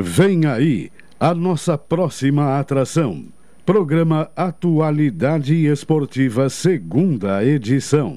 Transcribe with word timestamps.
Vem 0.00 0.46
aí 0.46 0.92
a 1.18 1.34
nossa 1.34 1.76
próxima 1.76 2.60
atração. 2.60 3.24
Programa 3.66 4.30
Atualidade 4.36 5.66
Esportiva, 5.66 6.48
segunda 6.48 7.44
edição. 7.44 8.16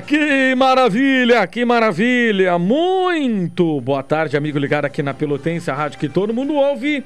Que 0.00 0.54
maravilha, 0.54 1.46
que 1.46 1.64
maravilha! 1.64 2.58
Muito 2.58 3.80
boa 3.80 4.02
tarde, 4.02 4.36
amigo 4.36 4.58
ligado 4.58 4.84
aqui 4.84 5.02
na 5.02 5.14
Pelotense, 5.14 5.70
a 5.70 5.74
rádio 5.74 5.98
que 5.98 6.08
todo 6.08 6.34
mundo 6.34 6.54
ouve. 6.54 7.04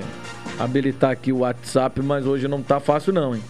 habilitar 0.58 1.10
aqui 1.10 1.32
o 1.32 1.38
WhatsApp, 1.38 2.00
mas 2.02 2.26
hoje 2.26 2.48
não 2.48 2.62
tá 2.62 2.80
fácil 2.80 3.12
não, 3.12 3.34
hein? 3.34 3.42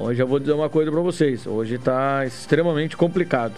Hoje 0.00 0.22
eu 0.22 0.28
vou 0.28 0.38
dizer 0.38 0.52
uma 0.52 0.68
coisa 0.68 0.92
para 0.92 1.00
vocês. 1.00 1.44
Hoje 1.44 1.74
está 1.74 2.24
extremamente 2.24 2.96
complicado. 2.96 3.54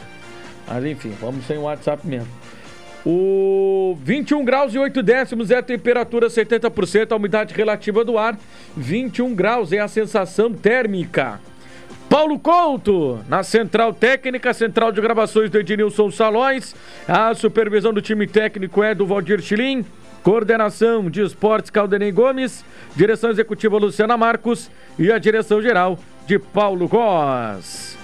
Mas 0.66 0.82
enfim, 0.86 1.14
vamos 1.20 1.44
sem 1.44 1.58
o 1.58 1.62
WhatsApp 1.62 2.06
mesmo. 2.06 2.28
O 3.04 3.94
21 4.02 4.42
graus 4.42 4.72
e 4.72 4.78
8 4.78 5.02
décimos 5.02 5.50
é 5.50 5.58
a 5.58 5.62
temperatura, 5.62 6.28
70% 6.28 7.12
a 7.12 7.16
umidade 7.16 7.52
relativa 7.52 8.02
do 8.06 8.16
ar. 8.16 8.38
21 8.74 9.34
graus 9.34 9.70
é 9.70 9.80
a 9.80 9.88
sensação 9.88 10.50
térmica. 10.54 11.38
Paulo 12.08 12.38
Couto, 12.38 13.20
na 13.28 13.42
Central 13.42 13.92
Técnica, 13.92 14.54
Central 14.54 14.92
de 14.92 15.00
Gravações 15.02 15.50
do 15.50 15.58
Ednilson 15.58 16.10
Salões. 16.10 16.74
A 17.06 17.34
supervisão 17.34 17.92
do 17.92 18.00
time 18.00 18.26
técnico 18.26 18.82
é 18.82 18.94
do 18.94 19.04
Valdir 19.04 19.42
Chilim. 19.42 19.84
Coordenação 20.22 21.10
de 21.10 21.20
Esportes 21.20 21.70
Caldenei 21.70 22.10
Gomes. 22.10 22.64
Direção 22.96 23.28
executiva 23.28 23.76
Luciana 23.76 24.16
Marcos. 24.16 24.70
E 24.98 25.12
a 25.12 25.18
direção 25.18 25.60
geral 25.60 25.98
de 26.30 26.38
Paulo 26.38 26.86
Góes. 26.86 27.98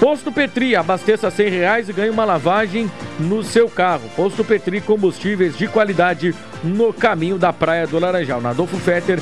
Posto 0.00 0.32
Petri, 0.32 0.74
abasteça 0.74 1.28
R$ 1.28 1.48
reais 1.48 1.88
e 1.88 1.92
ganhe 1.92 2.10
uma 2.10 2.24
lavagem 2.24 2.90
no 3.18 3.44
seu 3.44 3.68
carro. 3.68 4.08
Posto 4.16 4.44
Petri, 4.44 4.80
combustíveis 4.80 5.56
de 5.56 5.68
qualidade 5.68 6.34
no 6.62 6.92
caminho 6.92 7.38
da 7.38 7.52
Praia 7.52 7.86
do 7.86 7.98
Laranjal. 7.98 8.40
Na 8.40 8.50
Adolfo 8.50 8.76
Fetter, 8.78 9.20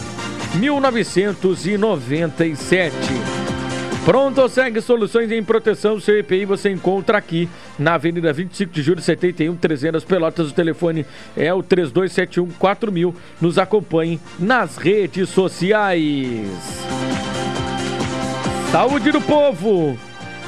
1997. 0.54 3.31
Pronto, 4.04 4.48
segue 4.48 4.80
soluções 4.80 5.30
em 5.30 5.44
proteção 5.44 6.00
CPI 6.00 6.44
você 6.44 6.68
encontra 6.68 7.18
aqui 7.18 7.48
na 7.78 7.94
Avenida 7.94 8.32
25 8.32 8.72
de 8.72 8.82
Julho 8.82 9.00
71, 9.00 9.54
300 9.54 10.04
Pelotas. 10.04 10.50
O 10.50 10.54
telefone 10.54 11.06
é 11.36 11.54
o 11.54 11.62
3271 11.62 12.50
4000. 12.58 13.14
Nos 13.40 13.58
acompanhe 13.58 14.20
nas 14.40 14.76
redes 14.76 15.28
sociais. 15.28 16.50
Saúde 18.72 19.12
do 19.12 19.20
povo! 19.20 19.96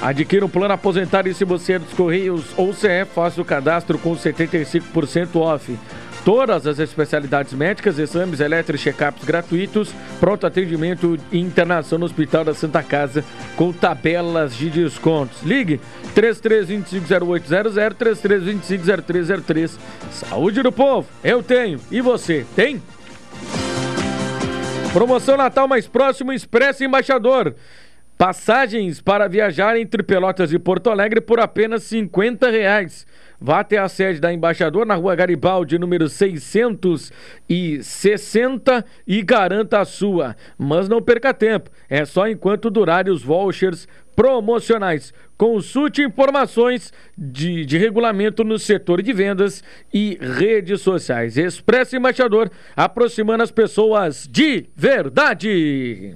Adquira 0.02 0.44
um 0.44 0.48
plano 0.48 0.74
aposentário 0.74 1.32
se 1.32 1.44
você 1.44 1.74
é 1.74 1.78
dos 1.78 1.92
Correios 1.92 2.46
ou 2.56 2.74
CE, 2.74 3.04
faça 3.14 3.40
o 3.40 3.44
cadastro 3.44 3.98
com 3.98 4.16
75% 4.16 5.36
off. 5.36 5.78
Todas 6.24 6.66
as 6.66 6.78
especialidades 6.78 7.52
médicas, 7.52 7.98
exames 7.98 8.40
elétricos, 8.40 8.80
check-ups 8.80 9.24
gratuitos, 9.24 9.94
pronto 10.18 10.46
atendimento 10.46 11.18
e 11.30 11.38
internação 11.38 11.98
no 11.98 12.06
Hospital 12.06 12.44
da 12.44 12.54
Santa 12.54 12.82
Casa 12.82 13.22
com 13.56 13.70
tabelas 13.74 14.56
de 14.56 14.70
descontos. 14.70 15.42
Ligue 15.42 15.78
33250800, 16.14 17.74
33250303. 17.98 19.78
Saúde 20.10 20.62
do 20.62 20.72
povo, 20.72 21.06
eu 21.22 21.42
tenho. 21.42 21.78
E 21.90 22.00
você, 22.00 22.46
tem? 22.56 22.80
Promoção 24.94 25.36
Natal 25.36 25.68
mais 25.68 25.86
próximo, 25.86 26.32
Expresso 26.32 26.84
Embaixador. 26.84 27.54
Passagens 28.16 29.00
para 29.00 29.28
viajar 29.28 29.76
entre 29.76 30.02
Pelotas 30.02 30.52
e 30.52 30.58
Porto 30.58 30.88
Alegre 30.88 31.20
por 31.20 31.38
apenas 31.40 31.82
50 31.82 32.48
reais. 32.48 33.06
Vá 33.40 33.60
até 33.60 33.78
a 33.78 33.88
sede 33.88 34.20
da 34.20 34.30
Embaixador 34.32 34.84
na 34.86 34.94
rua 34.94 35.14
Garibaldi, 35.14 35.78
número 35.78 36.08
660 36.08 38.84
e 39.06 39.22
garanta 39.22 39.80
a 39.80 39.84
sua. 39.84 40.34
Mas 40.56 40.88
não 40.88 41.02
perca 41.02 41.34
tempo, 41.34 41.70
é 41.88 42.04
só 42.04 42.28
enquanto 42.28 42.70
durarem 42.70 43.12
os 43.12 43.22
vouchers 43.22 43.86
promocionais. 44.14 45.12
Consulte 45.36 46.02
informações 46.02 46.92
de, 47.18 47.66
de 47.66 47.76
regulamento 47.76 48.44
no 48.44 48.56
setor 48.58 49.02
de 49.02 49.12
vendas 49.12 49.64
e 49.92 50.16
redes 50.20 50.80
sociais. 50.80 51.36
Expresso 51.36 51.96
Embaixador, 51.96 52.48
aproximando 52.76 53.42
as 53.42 53.50
pessoas 53.50 54.28
de 54.30 54.66
verdade. 54.76 56.14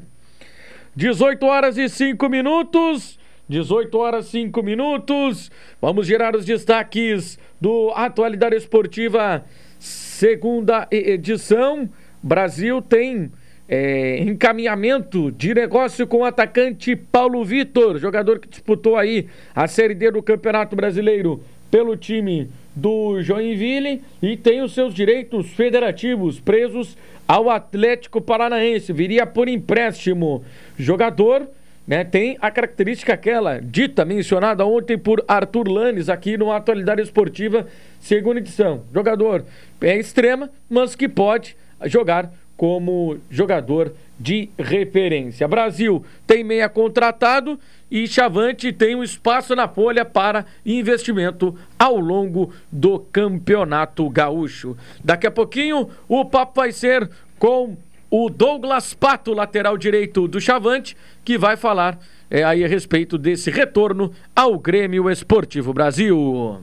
18 0.94 1.44
horas 1.46 1.76
e 1.76 1.88
5 1.88 2.28
minutos. 2.28 3.17
18 3.48 3.98
horas 3.98 4.26
5 4.26 4.62
minutos. 4.62 5.50
Vamos 5.80 6.06
gerar 6.06 6.36
os 6.36 6.44
destaques 6.44 7.38
do 7.60 7.90
Atualidade 7.94 8.56
Esportiva, 8.56 9.44
segunda 9.78 10.86
edição. 10.90 11.88
Brasil 12.22 12.82
tem 12.82 13.30
é, 13.68 14.18
encaminhamento 14.22 15.30
de 15.32 15.54
negócio 15.54 16.06
com 16.06 16.18
o 16.18 16.24
atacante 16.24 16.94
Paulo 16.94 17.44
Vitor, 17.44 17.98
jogador 17.98 18.38
que 18.38 18.48
disputou 18.48 18.96
aí 18.96 19.26
a 19.54 19.66
Série 19.66 19.94
D 19.94 20.10
do 20.10 20.22
Campeonato 20.22 20.76
Brasileiro 20.76 21.42
pelo 21.70 21.96
time 21.96 22.50
do 22.74 23.20
Joinville 23.20 24.02
e 24.22 24.36
tem 24.36 24.62
os 24.62 24.72
seus 24.72 24.94
direitos 24.94 25.50
federativos 25.50 26.40
presos 26.40 26.96
ao 27.26 27.50
Atlético 27.50 28.20
Paranaense. 28.20 28.92
Viria 28.92 29.26
por 29.26 29.48
empréstimo. 29.48 30.42
Jogador 30.78 31.48
né, 31.88 32.04
tem 32.04 32.36
a 32.38 32.50
característica 32.50 33.14
aquela 33.14 33.58
dita, 33.58 34.04
mencionada 34.04 34.66
ontem 34.66 34.98
por 34.98 35.24
Arthur 35.26 35.66
Lanes 35.66 36.10
aqui 36.10 36.36
no 36.36 36.52
Atualidade 36.52 37.00
Esportiva, 37.00 37.66
segunda 37.98 38.40
edição. 38.40 38.84
Jogador 38.92 39.42
é 39.80 39.98
extrema, 39.98 40.50
mas 40.68 40.94
que 40.94 41.08
pode 41.08 41.56
jogar 41.86 42.30
como 42.58 43.16
jogador 43.30 43.94
de 44.20 44.50
referência. 44.58 45.48
Brasil 45.48 46.04
tem 46.26 46.44
meia 46.44 46.68
contratado 46.68 47.58
e 47.90 48.06
Chavante 48.06 48.70
tem 48.70 48.94
um 48.94 49.02
espaço 49.02 49.56
na 49.56 49.66
folha 49.66 50.04
para 50.04 50.44
investimento 50.66 51.56
ao 51.78 51.98
longo 51.98 52.52
do 52.70 52.98
Campeonato 52.98 54.10
Gaúcho. 54.10 54.76
Daqui 55.02 55.26
a 55.26 55.30
pouquinho 55.30 55.88
o 56.06 56.22
papo 56.26 56.60
vai 56.60 56.70
ser 56.70 57.08
com 57.38 57.76
o 58.10 58.28
Douglas 58.30 58.94
Pato, 58.94 59.32
lateral 59.32 59.76
direito 59.76 60.26
do 60.26 60.40
Chavante, 60.40 60.96
que 61.24 61.36
vai 61.36 61.56
falar 61.56 61.98
é, 62.30 62.42
aí 62.44 62.64
a 62.64 62.68
respeito 62.68 63.18
desse 63.18 63.50
retorno 63.50 64.12
ao 64.34 64.58
Grêmio 64.58 65.10
Esportivo 65.10 65.72
Brasil. 65.72 66.60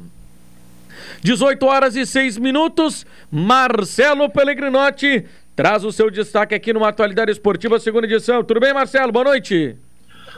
18 1.21 1.65
horas 1.65 1.95
e 1.95 2.05
6 2.05 2.37
minutos, 2.37 3.05
Marcelo 3.31 4.29
Pellegrinotti 4.29 5.25
traz 5.55 5.83
o 5.83 5.91
seu 5.91 6.11
destaque 6.11 6.53
aqui 6.53 6.73
numa 6.73 6.89
atualidade 6.89 7.31
esportiva, 7.31 7.79
segunda 7.79 8.05
edição. 8.05 8.43
Tudo 8.43 8.59
bem, 8.59 8.73
Marcelo? 8.73 9.11
Boa 9.11 9.25
noite. 9.25 9.75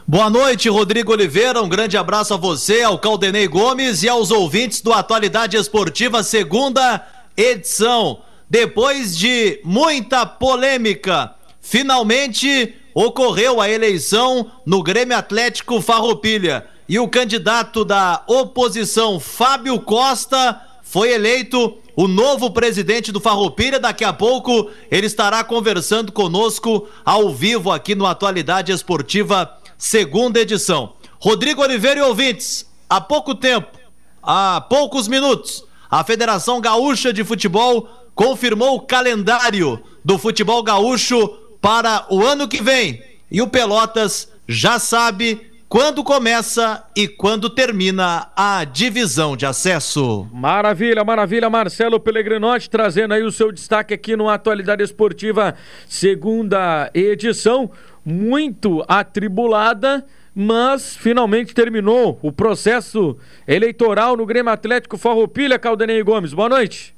Boa 0.05 0.29
noite, 0.29 0.69
Rodrigo 0.69 1.11
Oliveira. 1.11 1.61
Um 1.61 1.67
grande 1.67 1.97
abraço 1.97 2.33
a 2.33 2.37
você, 2.37 2.83
ao 2.83 2.99
Caldenei 2.99 3.47
Gomes 3.47 4.03
e 4.03 4.09
aos 4.09 4.31
ouvintes 4.31 4.79
do 4.79 4.93
Atualidade 4.93 5.57
Esportiva, 5.57 6.23
segunda 6.23 7.05
edição. 7.35 8.21
Depois 8.49 9.17
de 9.17 9.59
muita 9.63 10.25
polêmica, 10.25 11.35
finalmente 11.59 12.73
ocorreu 12.93 13.59
a 13.59 13.69
eleição 13.69 14.49
no 14.65 14.81
Grêmio 14.81 15.17
Atlético 15.17 15.81
Farroupilha 15.81 16.65
e 16.87 16.97
o 16.97 17.09
candidato 17.09 17.83
da 17.83 18.23
oposição, 18.25 19.19
Fábio 19.19 19.79
Costa, 19.81 20.61
foi 20.81 21.11
eleito 21.11 21.77
o 21.93 22.07
novo 22.07 22.49
presidente 22.51 23.11
do 23.11 23.19
Farroupilha. 23.19 23.79
Daqui 23.79 24.05
a 24.05 24.13
pouco 24.13 24.71
ele 24.89 25.07
estará 25.07 25.43
conversando 25.43 26.13
conosco 26.13 26.87
ao 27.03 27.33
vivo 27.33 27.69
aqui 27.69 27.95
no 27.95 28.05
Atualidade 28.05 28.71
Esportiva, 28.71 29.51
segunda 29.77 30.39
edição. 30.39 30.93
Rodrigo 31.19 31.61
Oliveira 31.61 31.99
e 31.99 32.03
ouvintes, 32.03 32.65
há 32.89 33.01
pouco 33.01 33.35
tempo, 33.35 33.77
há 34.23 34.61
poucos 34.61 35.09
minutos, 35.09 35.65
a 35.91 36.01
Federação 36.05 36.61
Gaúcha 36.61 37.11
de 37.11 37.25
Futebol 37.25 38.06
confirmou 38.17 38.77
o 38.77 38.81
calendário 38.81 39.79
do 40.03 40.17
futebol 40.17 40.63
gaúcho 40.63 41.27
para 41.61 42.07
o 42.09 42.25
ano 42.25 42.47
que 42.47 42.63
vem. 42.63 42.99
E 43.29 43.43
o 43.43 43.47
Pelotas 43.47 44.33
já 44.47 44.79
sabe 44.79 45.51
quando 45.69 46.03
começa 46.03 46.83
e 46.95 47.07
quando 47.07 47.47
termina 47.47 48.31
a 48.35 48.63
divisão 48.63 49.37
de 49.37 49.45
acesso. 49.45 50.27
Maravilha, 50.33 51.03
maravilha, 51.03 51.47
Marcelo 51.47 51.99
Pellegrinotti 51.99 52.71
trazendo 52.71 53.13
aí 53.13 53.21
o 53.21 53.31
seu 53.31 53.51
destaque 53.51 53.93
aqui 53.93 54.15
no 54.15 54.27
Atualidade 54.27 54.81
Esportiva, 54.81 55.53
segunda 55.87 56.89
edição, 56.95 57.69
muito 58.03 58.83
atribulada, 58.87 60.03
mas 60.33 60.97
finalmente 60.97 61.53
terminou 61.53 62.17
o 62.23 62.31
processo 62.31 63.15
eleitoral 63.47 64.17
no 64.17 64.25
Grêmio 64.25 64.51
Atlético 64.51 64.97
Farroupilha, 64.97 65.59
Caldenei 65.59 66.01
Gomes. 66.01 66.33
Boa 66.33 66.49
noite. 66.49 66.96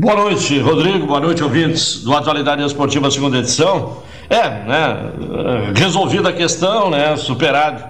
Boa 0.00 0.16
noite, 0.16 0.58
Rodrigo. 0.58 1.06
Boa 1.06 1.20
noite, 1.20 1.44
ouvintes 1.44 2.02
do 2.02 2.14
Atualidade 2.14 2.64
Esportiva, 2.64 3.10
segunda 3.10 3.36
edição. 3.36 4.02
É, 4.30 4.48
né, 4.48 5.12
resolvida 5.76 6.30
a 6.30 6.32
questão, 6.32 6.88
né, 6.88 7.14
superado, 7.16 7.84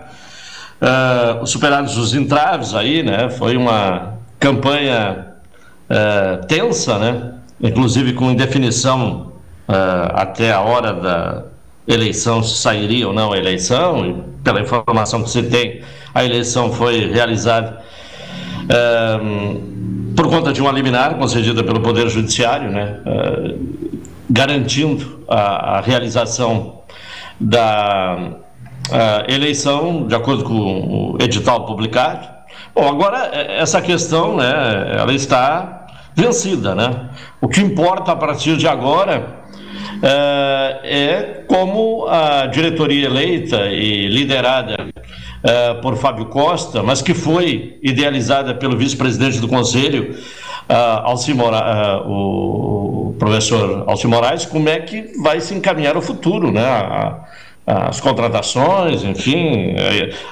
uh, 0.83 1.47
superados 1.47 1.97
os 1.97 2.13
entraves 2.13 2.75
aí, 2.75 3.05
né, 3.05 3.31
foi 3.31 3.57
uma 3.57 4.15
campanha 4.41 5.35
uh, 5.89 6.45
tensa, 6.49 6.99
né, 6.99 7.35
inclusive 7.63 8.13
com 8.15 8.29
indefinição 8.29 9.35
uh, 9.69 10.11
até 10.13 10.53
a 10.53 10.63
hora 10.63 10.93
da 10.93 11.45
eleição, 11.87 12.43
se 12.43 12.57
sairia 12.57 13.07
ou 13.07 13.15
não 13.15 13.33
a 13.33 13.39
eleição, 13.39 14.05
e 14.05 14.43
pela 14.43 14.61
informação 14.61 15.23
que 15.23 15.31
se 15.31 15.45
tem, 15.45 15.83
a 16.13 16.25
eleição 16.25 16.73
foi 16.73 17.09
realizada 17.09 17.79
por 20.21 20.29
conta 20.29 20.53
de 20.53 20.61
uma 20.61 20.71
liminar 20.71 21.15
concedida 21.15 21.65
pelo 21.65 21.81
Poder 21.81 22.07
Judiciário, 22.11 22.71
né, 22.71 22.99
uh, 23.07 23.59
garantindo 24.29 25.25
a, 25.27 25.79
a, 25.79 25.81
realização 25.81 26.83
da 27.41 28.19
uh, 28.19 29.33
eleição 29.33 30.07
de 30.07 30.15
acordo 30.15 30.45
com 30.45 30.53
o 30.53 31.17
edital 31.23 31.65
publicado. 31.65 32.29
Bom, 32.75 32.87
agora 32.87 33.31
eh, 33.33 33.63
essa 33.63 33.81
questão, 33.81 34.37
né, 34.37 34.95
ela 34.99 35.15
está 35.15 35.87
vencida, 36.15 36.75
né? 36.75 37.09
O 37.41 37.49
que 37.49 37.63
importa 37.63 38.13
a 38.13 38.17
partir 38.17 38.59
de 38.59 38.69
agora 38.69 39.41
é 40.85 41.45
como 41.49 42.07
a 42.09 42.47
diretoria 42.47 43.07
eleita 43.07 43.69
e 43.69 44.07
liderada 44.09 44.89
uh, 45.45 45.81
por 45.81 45.97
Fábio 45.97 46.27
Costa, 46.27 46.83
mas 46.83 47.03
que 47.03 47.15
foi 47.15 47.79
idealizada 47.83 48.55
pelo 48.55 48.77
vice-presidente 48.77 49.39
do 49.39 49.49
Conselho, 49.49 50.17
uh, 50.69 51.09
uh, 52.07 52.11
o 52.11 53.15
professor 53.19 53.85
Alci 53.87 54.07
Moraes, 54.07 54.47
como 54.47 54.69
é 54.69 54.81
que 54.81 55.13
vai 55.23 55.41
se 55.41 55.55
encaminhar 55.55 55.97
o 55.97 56.03
futuro, 56.03 56.51
né? 56.51 56.65
A, 56.65 57.25
as 57.89 58.01
contratações, 58.01 59.05
enfim, 59.05 59.75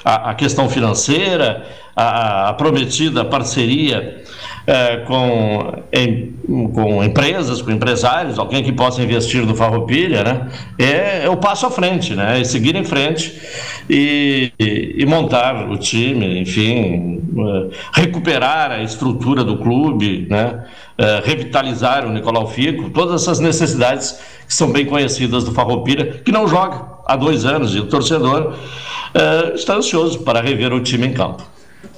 a, 0.04 0.30
a 0.30 0.34
questão 0.34 0.68
financeira, 0.68 1.64
a, 1.94 2.48
a 2.50 2.52
prometida 2.54 3.24
parceria 3.24 4.22
é, 4.68 4.98
com, 4.98 5.82
em, 5.90 6.34
com 6.74 7.02
empresas, 7.02 7.62
com 7.62 7.70
empresários, 7.70 8.38
alguém 8.38 8.62
que 8.62 8.70
possa 8.70 9.02
investir 9.02 9.46
no 9.46 9.54
Farroupilha, 9.54 10.22
né? 10.22 10.48
É, 10.78 11.24
é 11.24 11.30
o 11.30 11.38
passo 11.38 11.64
à 11.64 11.70
frente, 11.70 12.14
né? 12.14 12.38
É 12.38 12.44
seguir 12.44 12.76
em 12.76 12.84
frente 12.84 13.40
e, 13.88 14.52
e, 14.60 14.96
e 14.98 15.06
montar 15.06 15.70
o 15.70 15.78
time, 15.78 16.38
enfim, 16.38 17.22
uh, 17.34 17.70
recuperar 17.94 18.70
a 18.70 18.82
estrutura 18.82 19.42
do 19.42 19.56
clube, 19.56 20.26
né? 20.28 20.64
Uh, 20.98 21.26
revitalizar 21.26 22.06
o 22.06 22.12
Nicolau 22.12 22.46
Fico, 22.48 22.90
todas 22.90 23.22
essas 23.22 23.40
necessidades 23.40 24.20
que 24.46 24.52
são 24.52 24.70
bem 24.70 24.84
conhecidas 24.84 25.44
do 25.44 25.52
Farroupilha, 25.52 26.20
que 26.22 26.30
não 26.30 26.46
joga 26.46 26.97
há 27.08 27.16
dois 27.16 27.46
anos 27.46 27.74
e 27.74 27.80
o 27.80 27.86
torcedor 27.86 28.52
uh, 28.52 29.54
está 29.54 29.74
ansioso 29.76 30.20
para 30.20 30.42
rever 30.42 30.72
o 30.74 30.80
time 30.80 31.06
em 31.06 31.14
campo. 31.14 31.42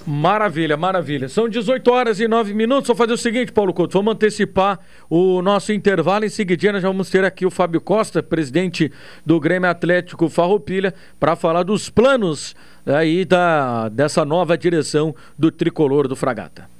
Maravilha, 0.07 0.77
maravilha. 0.77 1.29
São 1.29 1.49
18 1.49 1.91
horas 1.91 2.21
e 2.21 2.29
9 2.29 2.55
minutos. 2.55 2.89
Vou 2.89 2.97
fazer 2.97 3.13
o 3.13 3.19
seguinte, 3.19 3.53
Paulo 3.53 3.73
Couto, 3.73 3.93
vamos 3.93 4.15
antecipar 4.15 4.79
o 5.09 5.43
nosso 5.43 5.73
intervalo. 5.73 6.25
Em 6.25 6.29
seguida, 6.29 6.73
nós 6.73 6.83
vamos 6.83 7.11
ter 7.11 7.25
aqui 7.25 7.45
o 7.45 7.51
Fábio 7.51 7.81
Costa, 7.81 8.23
presidente 8.23 8.91
do 9.25 9.39
Grêmio 9.39 9.69
Atlético 9.69 10.29
Farroupilha, 10.29 10.95
para 11.19 11.37
falar 11.37 11.65
dos 11.65 11.91
planos 11.91 12.55
aí 12.87 13.25
da, 13.25 13.89
dessa 13.89 14.25
nova 14.25 14.57
direção 14.57 15.15
do 15.39 15.51
tricolor 15.51 16.09
do 16.09 16.17
Fragata. 16.17 16.80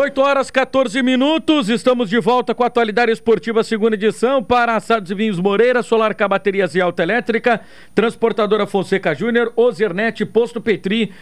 18 0.00 0.18
horas 0.22 0.50
14 0.50 1.02
minutos, 1.02 1.68
estamos 1.68 2.08
de 2.08 2.18
volta 2.18 2.54
com 2.54 2.64
a 2.64 2.68
atualidade 2.68 3.12
esportiva 3.12 3.62
segunda 3.62 3.96
edição 3.96 4.42
para 4.42 4.74
Assados 4.74 5.10
e 5.10 5.14
Vinhos 5.14 5.38
Moreira, 5.38 5.82
Solar 5.82 6.14
K 6.14 6.26
Baterias 6.26 6.74
e 6.74 6.80
Autoelétrica, 6.80 7.60
Transportadora 7.94 8.66
Fonseca 8.66 9.14
Júnior, 9.14 9.52
Ozernet, 9.54 10.24
Posto 10.24 10.58
Petri, 10.58 11.12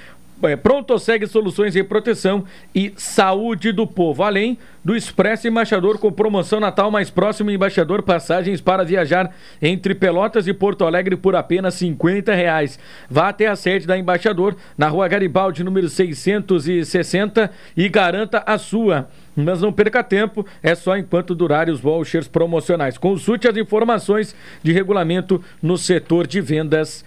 Pronto 0.62 0.96
segue 0.98 1.26
soluções 1.26 1.74
em 1.74 1.82
proteção 1.82 2.44
e 2.74 2.92
saúde 2.96 3.72
do 3.72 3.86
povo. 3.86 4.22
Além 4.22 4.56
do 4.84 4.94
Expresso 4.94 5.48
Embaixador 5.48 5.98
com 5.98 6.12
promoção 6.12 6.60
Natal 6.60 6.90
mais 6.90 7.10
próximo 7.10 7.50
Embaixador 7.50 8.02
passagens 8.02 8.60
para 8.60 8.84
viajar 8.84 9.34
entre 9.60 9.94
Pelotas 9.94 10.46
e 10.46 10.54
Porto 10.54 10.84
Alegre 10.84 11.16
por 11.16 11.34
apenas 11.34 11.74
50 11.74 12.32
reais. 12.34 12.78
Vá 13.10 13.28
até 13.28 13.48
a 13.48 13.56
sede 13.56 13.86
da 13.86 13.98
Embaixador 13.98 14.54
na 14.76 14.88
rua 14.88 15.08
Garibaldi, 15.08 15.64
número 15.64 15.88
660 15.88 17.50
e 17.76 17.88
garanta 17.88 18.42
a 18.46 18.56
sua. 18.58 19.08
Mas 19.34 19.60
não 19.60 19.72
perca 19.72 20.02
tempo, 20.02 20.46
é 20.62 20.74
só 20.74 20.96
enquanto 20.96 21.34
durarem 21.34 21.72
os 21.72 21.80
vouchers 21.80 22.28
promocionais. 22.28 22.96
Consulte 22.96 23.48
as 23.48 23.56
informações 23.56 24.34
de 24.62 24.72
regulamento 24.72 25.42
no 25.60 25.76
setor 25.76 26.26
de 26.26 26.40
vendas 26.40 27.04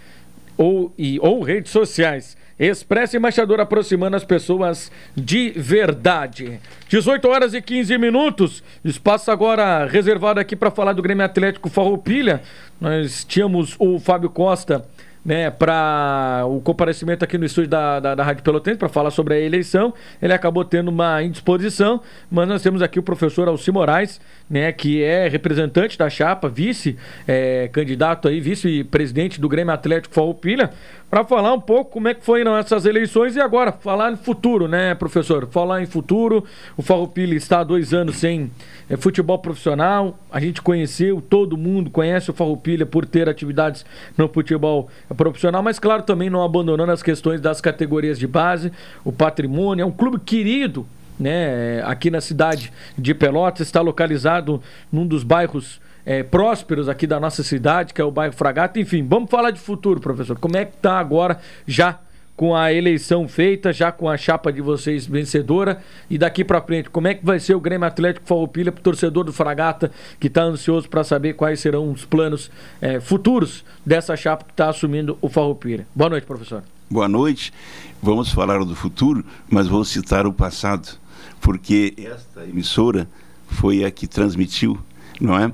ou, 0.57 0.93
e, 0.97 1.17
ou 1.19 1.41
redes 1.41 1.71
sociais. 1.71 2.37
Expresso 2.61 3.17
Embaixador 3.17 3.59
aproximando 3.59 4.15
as 4.15 4.23
pessoas 4.23 4.91
de 5.17 5.49
verdade. 5.49 6.59
18 6.87 7.27
horas 7.27 7.55
e 7.55 7.61
15 7.61 7.97
minutos. 7.97 8.63
Espaço 8.85 9.31
agora 9.31 9.87
reservado 9.87 10.39
aqui 10.39 10.55
para 10.55 10.69
falar 10.69 10.93
do 10.93 11.01
Grêmio 11.01 11.25
Atlético 11.25 11.69
Farroupilha. 11.69 12.43
Nós 12.79 13.23
tínhamos 13.23 13.75
o 13.79 13.97
Fábio 13.97 14.29
Costa 14.29 14.85
né, 15.25 15.49
para 15.49 16.43
o 16.47 16.59
comparecimento 16.61 17.23
aqui 17.23 17.35
no 17.35 17.45
estúdio 17.45 17.69
da, 17.69 17.99
da, 17.99 18.13
da 18.13 18.23
Rádio 18.23 18.43
Pelotense 18.43 18.77
para 18.77 18.89
falar 18.89 19.09
sobre 19.09 19.33
a 19.33 19.39
eleição. 19.39 19.91
Ele 20.21 20.33
acabou 20.33 20.63
tendo 20.63 20.89
uma 20.89 21.23
indisposição, 21.23 22.01
mas 22.29 22.47
nós 22.47 22.61
temos 22.61 22.83
aqui 22.83 22.99
o 22.99 23.03
professor 23.03 23.47
Alci 23.47 23.71
Moraes, 23.71 24.21
né, 24.51 24.69
que 24.73 25.01
é 25.01 25.29
representante 25.29 25.97
da 25.97 26.09
chapa, 26.09 26.49
vice 26.49 26.97
é, 27.25 27.69
candidato 27.71 28.27
aí, 28.27 28.41
vice-presidente 28.41 29.39
do 29.39 29.47
Grêmio 29.47 29.73
Atlético 29.73 30.13
Farroupilha, 30.13 30.71
para 31.09 31.23
falar 31.23 31.53
um 31.53 31.59
pouco 31.59 31.91
como 31.91 32.09
é 32.09 32.13
que 32.13 32.23
foram 32.23 32.57
essas 32.57 32.85
eleições 32.85 33.37
e 33.37 33.39
agora 33.39 33.71
falar 33.71 34.11
em 34.11 34.17
futuro, 34.17 34.67
né, 34.67 34.93
professor? 34.93 35.47
Falar 35.49 35.81
em 35.81 35.85
futuro. 35.85 36.43
O 36.75 36.81
Farroupilha 36.81 37.33
está 37.33 37.61
há 37.61 37.63
dois 37.63 37.93
anos 37.93 38.17
sem 38.17 38.51
é, 38.89 38.97
futebol 38.97 39.39
profissional. 39.39 40.19
A 40.29 40.41
gente 40.41 40.61
conheceu, 40.61 41.21
todo 41.21 41.55
mundo 41.55 41.89
conhece 41.89 42.29
o 42.29 42.33
Farroupilha 42.33 42.85
por 42.85 43.05
ter 43.05 43.29
atividades 43.29 43.85
no 44.17 44.27
futebol 44.27 44.89
profissional, 45.15 45.63
mas 45.63 45.79
claro 45.79 46.03
também 46.03 46.29
não 46.29 46.43
abandonando 46.43 46.91
as 46.91 47.01
questões 47.01 47.39
das 47.39 47.61
categorias 47.61 48.19
de 48.19 48.27
base, 48.27 48.69
o 49.05 49.13
patrimônio. 49.13 49.83
É 49.83 49.85
um 49.85 49.91
clube 49.91 50.19
querido, 50.19 50.85
né? 51.21 51.81
Aqui 51.85 52.09
na 52.09 52.19
cidade 52.19 52.73
de 52.97 53.13
Pelotas 53.13 53.67
está 53.67 53.79
localizado 53.79 54.61
num 54.91 55.05
dos 55.05 55.23
bairros 55.23 55.79
é, 56.05 56.23
prósperos 56.23 56.89
aqui 56.89 57.05
da 57.05 57.19
nossa 57.19 57.43
cidade, 57.43 57.93
que 57.93 58.01
é 58.01 58.03
o 58.03 58.11
bairro 58.11 58.33
Fragata. 58.33 58.79
Enfim, 58.79 59.05
vamos 59.07 59.29
falar 59.29 59.51
de 59.51 59.59
futuro, 59.59 59.99
professor. 59.99 60.37
Como 60.39 60.57
é 60.57 60.65
que 60.65 60.75
está 60.75 60.99
agora, 60.99 61.39
já 61.67 61.99
com 62.35 62.55
a 62.55 62.73
eleição 62.73 63.27
feita, 63.27 63.71
já 63.71 63.91
com 63.91 64.09
a 64.09 64.17
chapa 64.17 64.51
de 64.51 64.61
vocês 64.61 65.05
vencedora, 65.05 65.79
e 66.09 66.17
daqui 66.17 66.43
para 66.43 66.59
frente, 66.59 66.89
como 66.89 67.07
é 67.07 67.13
que 67.13 67.23
vai 67.23 67.39
ser 67.39 67.53
o 67.53 67.59
Grêmio 67.59 67.87
Atlético 67.87 68.25
Farroupilha 68.25 68.71
para 68.71 68.79
o 68.79 68.83
torcedor 68.83 69.25
do 69.25 69.31
Fragata, 69.31 69.91
que 70.19 70.25
está 70.25 70.41
ansioso 70.41 70.89
para 70.89 71.03
saber 71.03 71.33
quais 71.33 71.59
serão 71.59 71.91
os 71.91 72.03
planos 72.03 72.49
é, 72.81 72.99
futuros 72.99 73.63
dessa 73.85 74.15
chapa 74.15 74.43
que 74.43 74.53
está 74.53 74.69
assumindo 74.69 75.19
o 75.21 75.29
Farroupilha. 75.29 75.85
Boa 75.93 76.09
noite, 76.09 76.25
professor. 76.25 76.63
Boa 76.89 77.07
noite. 77.07 77.53
Vamos 78.01 78.31
falar 78.31 78.65
do 78.65 78.75
futuro, 78.75 79.23
mas 79.47 79.67
vou 79.67 79.85
citar 79.85 80.25
o 80.25 80.33
passado, 80.33 80.97
porque 81.41 81.93
esta 81.97 82.45
emissora 82.45 83.09
foi 83.47 83.83
a 83.83 83.91
que 83.91 84.07
transmitiu, 84.07 84.79
não 85.19 85.37
é? 85.37 85.51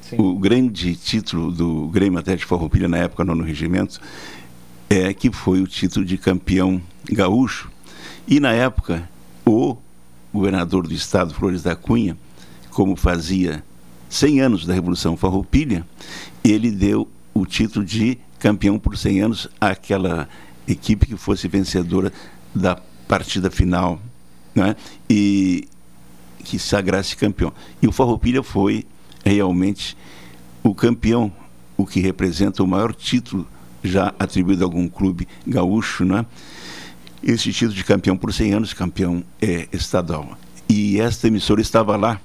Sim. 0.00 0.16
O 0.18 0.38
grande 0.38 0.94
título 0.96 1.50
do 1.50 1.88
Grêmio 1.88 2.18
Atlético 2.18 2.48
Farroupilha 2.50 2.88
na 2.88 2.98
época 2.98 3.24
no 3.24 3.42
regimento 3.42 4.00
é 4.88 5.12
que 5.12 5.30
foi 5.32 5.60
o 5.60 5.66
título 5.66 6.04
de 6.04 6.16
campeão 6.16 6.80
gaúcho. 7.10 7.70
E 8.26 8.38
na 8.38 8.52
época 8.52 9.08
o 9.44 9.76
governador 10.32 10.86
do 10.86 10.94
estado, 10.94 11.34
Flores 11.34 11.62
da 11.62 11.76
Cunha, 11.76 12.16
como 12.70 12.96
fazia 12.96 13.62
100 14.08 14.40
anos 14.40 14.66
da 14.66 14.74
Revolução 14.74 15.16
Farroupilha, 15.16 15.86
ele 16.42 16.70
deu 16.70 17.08
o 17.32 17.44
título 17.44 17.84
de 17.84 18.18
campeão 18.38 18.78
por 18.78 18.96
100 18.96 19.20
anos 19.20 19.48
àquela 19.60 20.28
equipe 20.66 21.06
que 21.06 21.16
fosse 21.16 21.48
vencedora 21.48 22.12
da 22.54 22.76
partida 23.08 23.50
final, 23.50 24.00
né? 24.54 24.76
E 25.08 25.68
que 26.44 26.58
sagrasse 26.58 27.16
campeão. 27.16 27.52
E 27.80 27.88
o 27.88 27.92
Farroupilha 27.92 28.42
foi 28.42 28.86
realmente 29.24 29.96
o 30.62 30.74
campeão, 30.74 31.32
o 31.76 31.86
que 31.86 32.00
representa 32.00 32.62
o 32.62 32.66
maior 32.66 32.94
título 32.94 33.46
já 33.82 34.14
atribuído 34.18 34.64
a 34.64 34.66
algum 34.66 34.88
clube 34.88 35.26
gaúcho, 35.46 36.04
né? 36.04 36.24
Esse 37.22 37.52
título 37.52 37.74
de 37.74 37.84
campeão 37.84 38.16
por 38.16 38.32
100 38.32 38.54
anos, 38.54 38.74
campeão 38.74 39.24
é, 39.40 39.68
estadual. 39.72 40.36
E 40.68 41.00
esta 41.00 41.28
emissora 41.28 41.60
estava 41.60 41.96
lá, 41.96 42.20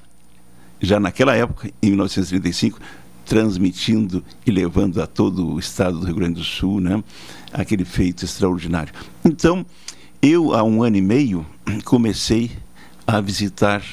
já 0.81 0.99
naquela 0.99 1.35
época, 1.35 1.71
em 1.81 1.87
1935, 1.89 2.79
transmitindo 3.25 4.23
e 4.45 4.51
levando 4.51 5.01
a 5.01 5.07
todo 5.07 5.53
o 5.53 5.59
estado 5.59 5.99
do 5.99 6.05
Rio 6.05 6.15
Grande 6.15 6.35
do 6.35 6.43
Sul, 6.43 6.81
né? 6.81 7.03
Aquele 7.51 7.85
feito 7.85 8.25
extraordinário. 8.25 8.93
Então, 9.23 9.65
eu, 10.21 10.53
há 10.53 10.63
um 10.63 10.83
ano 10.83 10.97
e 10.97 11.01
meio, 11.01 11.45
comecei 11.85 12.51
a 13.05 13.19
visitar 13.21 13.83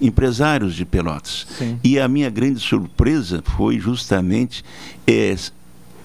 empresários 0.00 0.74
de 0.74 0.84
Pelotas. 0.84 1.46
Sim. 1.58 1.80
E 1.82 1.98
a 1.98 2.08
minha 2.08 2.30
grande 2.30 2.60
surpresa 2.60 3.42
foi 3.56 3.78
justamente 3.78 4.64
é, 5.06 5.34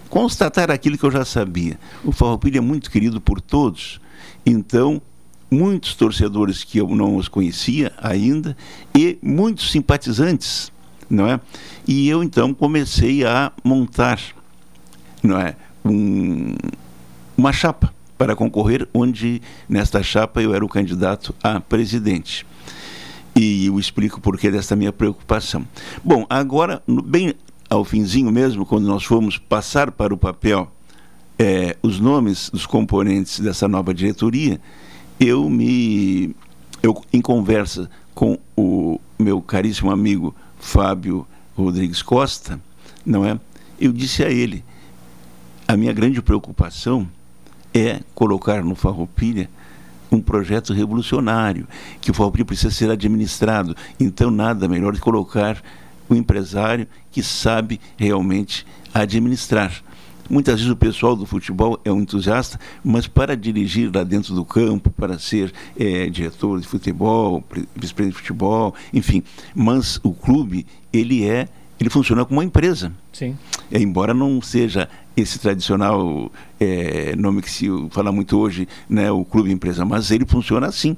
constatar 0.10 0.72
aquilo 0.72 0.98
que 0.98 1.03
eu 1.03 1.12
já 1.12 1.25
sabia. 1.25 1.80
O 2.03 2.12
Farroupilha 2.12 2.58
é 2.58 2.62
muito 2.62 2.89
querido 2.89 3.20
por 3.20 3.39
todos. 3.39 4.00
Então, 4.46 5.01
muitos 5.50 5.94
torcedores 5.96 6.63
que 6.63 6.77
eu 6.77 6.88
não 6.89 7.18
os 7.18 7.27
conhecia 7.27 7.91
ainda 7.98 8.56
e 8.96 9.20
muitos 9.22 9.72
simpatizantes, 9.72 10.72
não 11.10 11.27
é? 11.27 11.39
E 11.88 12.08
eu 12.08 12.24
então 12.24 12.53
comecei 12.53 13.25
a 13.25 13.51
montar, 13.63 14.20
não 15.22 15.38
é, 15.38 15.56
um, 15.84 16.56
uma 17.38 17.51
chapa 17.51 17.94
para 18.21 18.35
concorrer, 18.35 18.87
onde 18.93 19.41
nesta 19.67 20.03
chapa 20.03 20.43
eu 20.43 20.53
era 20.53 20.63
o 20.63 20.69
candidato 20.69 21.33
a 21.41 21.59
presidente. 21.59 22.45
E 23.35 23.65
eu 23.65 23.79
explico 23.79 24.19
o 24.19 24.21
porquê 24.21 24.51
dessa 24.51 24.75
minha 24.75 24.93
preocupação. 24.93 25.67
Bom, 26.03 26.27
agora, 26.29 26.83
bem 26.87 27.33
ao 27.67 27.83
finzinho 27.83 28.31
mesmo, 28.31 28.63
quando 28.63 28.85
nós 28.85 29.03
fomos 29.03 29.39
passar 29.39 29.89
para 29.89 30.13
o 30.13 30.17
papel 30.17 30.71
é, 31.39 31.75
os 31.81 31.99
nomes 31.99 32.51
dos 32.51 32.67
componentes 32.67 33.39
dessa 33.39 33.67
nova 33.67 33.91
diretoria, 33.91 34.61
eu 35.19 35.49
me. 35.49 36.35
Eu, 36.83 37.01
em 37.11 37.21
conversa 37.21 37.89
com 38.13 38.37
o 38.55 39.01
meu 39.17 39.41
caríssimo 39.41 39.89
amigo 39.89 40.35
Fábio 40.59 41.25
Rodrigues 41.57 42.03
Costa, 42.03 42.61
não 43.03 43.25
é? 43.25 43.39
Eu 43.79 43.91
disse 43.91 44.23
a 44.23 44.29
ele: 44.29 44.63
a 45.67 45.75
minha 45.75 45.91
grande 45.91 46.21
preocupação 46.21 47.09
é 47.73 47.99
colocar 48.13 48.63
no 48.63 48.75
Farroupilha 48.75 49.49
um 50.11 50.19
projeto 50.19 50.73
revolucionário, 50.73 51.67
que 52.01 52.11
o 52.11 52.13
Farroupilha 52.13 52.45
precisa 52.45 52.69
ser 52.69 52.91
administrado. 52.91 53.75
Então, 53.99 54.29
nada 54.29 54.67
melhor 54.67 54.93
de 54.93 54.99
colocar 54.99 55.63
um 56.09 56.15
empresário 56.15 56.85
que 57.09 57.23
sabe 57.23 57.79
realmente 57.95 58.65
administrar. 58.93 59.81
Muitas 60.29 60.55
vezes 60.55 60.71
o 60.71 60.77
pessoal 60.77 61.15
do 61.15 61.25
futebol 61.25 61.79
é 61.83 61.91
um 61.91 62.01
entusiasta, 62.01 62.59
mas 62.83 63.07
para 63.07 63.35
dirigir 63.35 63.91
lá 63.93 64.03
dentro 64.03 64.33
do 64.33 64.45
campo, 64.45 64.89
para 64.89 65.19
ser 65.19 65.53
é, 65.77 66.09
diretor 66.09 66.59
de 66.59 66.67
futebol, 66.67 67.43
vice-presidente 67.75 68.15
de 68.15 68.21
futebol, 68.21 68.73
enfim, 68.93 69.23
mas 69.53 69.99
o 70.03 70.13
clube 70.13 70.65
ele 70.93 71.25
é 71.27 71.49
ele 71.81 71.89
funciona 71.89 72.23
como 72.23 72.39
uma 72.39 72.45
empresa. 72.45 72.93
Sim. 73.11 73.35
É, 73.71 73.79
embora 73.79 74.13
não 74.13 74.39
seja 74.39 74.87
esse 75.15 75.39
tradicional 75.39 76.32
é, 76.60 77.15
nome 77.15 77.41
que 77.41 77.50
se 77.51 77.68
fala 77.91 78.12
muito 78.12 78.38
hoje, 78.38 78.68
né, 78.89 79.12
o 79.12 79.25
clube 79.25 79.51
empresa, 79.51 79.84
mas 79.86 80.12
ele 80.12 80.25
funciona 80.25 80.68
assim. 80.68 80.96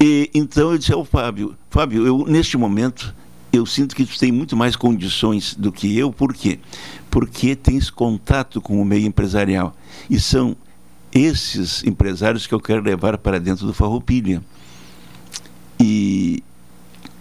E, 0.00 0.30
então 0.34 0.72
eu 0.72 0.78
disse 0.78 0.92
ao 0.92 1.04
Fábio, 1.04 1.56
Fábio, 1.70 2.06
eu 2.06 2.24
neste 2.26 2.56
momento 2.56 3.14
eu 3.52 3.64
sinto 3.64 3.96
que 3.96 4.04
tu 4.04 4.18
tem 4.18 4.30
muito 4.30 4.56
mais 4.56 4.76
condições 4.76 5.54
do 5.54 5.72
que 5.72 5.96
eu, 5.96 6.12
por 6.12 6.34
quê? 6.34 6.58
Porque 7.10 7.56
tens 7.56 7.90
contato 7.90 8.60
com 8.60 8.80
o 8.80 8.84
meio 8.84 9.06
empresarial. 9.06 9.74
E 10.10 10.20
são 10.20 10.56
esses 11.12 11.82
empresários 11.84 12.46
que 12.46 12.54
eu 12.54 12.60
quero 12.60 12.82
levar 12.82 13.16
para 13.18 13.40
dentro 13.40 13.66
do 13.66 13.72
Farroupilha. 13.72 14.42
E 15.80 16.42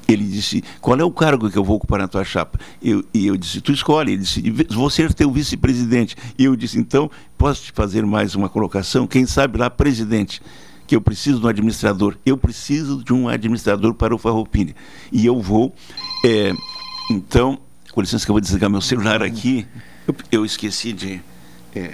ele 0.08 0.24
disse, 0.24 0.64
qual 0.80 0.98
é 0.98 1.04
o 1.04 1.12
cargo 1.12 1.50
que 1.50 1.58
eu 1.58 1.64
vou 1.64 1.76
ocupar 1.76 2.00
na 2.00 2.08
tua 2.08 2.24
chapa? 2.24 2.60
Eu, 2.82 3.04
e 3.14 3.28
eu 3.28 3.36
disse, 3.36 3.60
tu 3.60 3.72
escolhe. 3.72 4.14
Ele 4.14 4.22
disse, 4.22 4.42
vou 4.70 4.90
ser 4.90 5.14
teu 5.14 5.32
vice-presidente. 5.32 6.16
E 6.38 6.46
eu 6.46 6.56
disse, 6.56 6.80
então, 6.80 7.12
posso 7.38 7.64
te 7.64 7.72
fazer 7.72 8.06
mais 8.06 8.34
uma 8.36 8.48
colocação? 8.48 9.06
Quem 9.06 9.26
sabe 9.26 9.58
lá, 9.58 9.70
presidente, 9.70 10.42
que 10.88 10.96
eu 10.96 11.02
preciso 11.02 11.40
de 11.40 11.46
um 11.46 11.50
administrador. 11.50 12.18
Eu 12.26 12.38
preciso 12.38 13.04
de 13.04 13.14
um 13.14 13.28
administrador 13.28 13.94
para 13.94 14.16
o 14.16 14.18
Farroupilha. 14.18 14.74
E 15.12 15.26
eu 15.26 15.42
vou, 15.42 15.76
é, 16.26 16.54
então, 17.12 17.60
com 17.92 18.02
licença 18.02 18.26
que 18.26 18.32
eu 18.32 18.34
vou 18.34 18.42
desligar 18.42 18.70
meu 18.70 18.82
celular 18.82 19.22
aqui, 19.22 19.68
eu, 20.08 20.16
eu 20.32 20.46
esqueci 20.46 20.94
de... 20.94 21.22
É, 21.76 21.94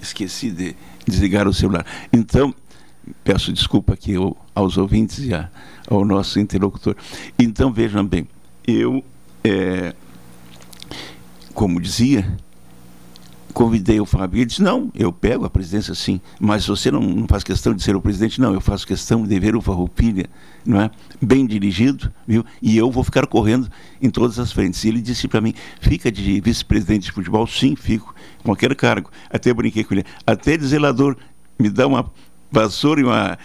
esqueci 0.00 0.50
de 0.50 0.74
desligar 1.06 1.46
o 1.46 1.54
celular. 1.54 1.86
Então, 2.12 2.54
peço 3.22 3.52
desculpa 3.52 3.94
aqui 3.94 4.14
aos 4.54 4.76
ouvintes 4.76 5.18
e 5.20 5.34
a, 5.34 5.50
ao 5.88 6.04
nosso 6.04 6.38
interlocutor. 6.40 6.96
Então, 7.38 7.72
vejam 7.72 8.06
bem, 8.06 8.26
eu, 8.66 9.04
é, 9.44 9.94
como 11.54 11.80
dizia, 11.80 12.36
convidei 13.52 14.00
o 14.00 14.06
Fábio. 14.06 14.38
Ele 14.38 14.46
disse: 14.46 14.62
Não, 14.62 14.90
eu 14.94 15.12
pego 15.12 15.44
a 15.44 15.50
presidência 15.50 15.94
sim, 15.94 16.20
mas 16.40 16.66
você 16.66 16.90
não, 16.90 17.00
não 17.00 17.28
faz 17.28 17.44
questão 17.44 17.74
de 17.74 17.82
ser 17.82 17.94
o 17.94 18.00
presidente, 18.00 18.40
não. 18.40 18.52
Eu 18.52 18.60
faço 18.60 18.86
questão 18.86 19.24
de 19.24 19.38
ver 19.38 19.54
o 19.54 19.60
Farroupilha, 19.60 20.26
não 20.64 20.80
é? 20.80 20.90
Bem 21.20 21.46
dirigido, 21.46 22.12
viu? 22.26 22.44
E 22.60 22.76
eu 22.76 22.90
vou 22.90 23.04
ficar 23.04 23.26
correndo 23.26 23.70
em 24.00 24.10
todas 24.10 24.38
as 24.38 24.50
frentes. 24.50 24.82
E 24.84 24.88
ele 24.88 25.00
disse 25.00 25.28
para 25.28 25.40
mim: 25.40 25.54
Fica 25.80 26.10
de 26.10 26.40
vice-presidente 26.40 27.04
de 27.04 27.12
futebol? 27.12 27.46
Sim, 27.46 27.76
fico, 27.76 28.14
qualquer 28.42 28.74
cargo. 28.74 29.10
Até 29.30 29.52
brinquei 29.52 29.84
com 29.84 29.94
ele: 29.94 30.04
Até 30.26 30.56
de 30.56 30.66
zelador, 30.66 31.16
me 31.58 31.70
dá 31.70 31.86
uma 31.86 32.10
vassoura 32.50 33.00
e 33.00 33.04
uma, 33.04 33.38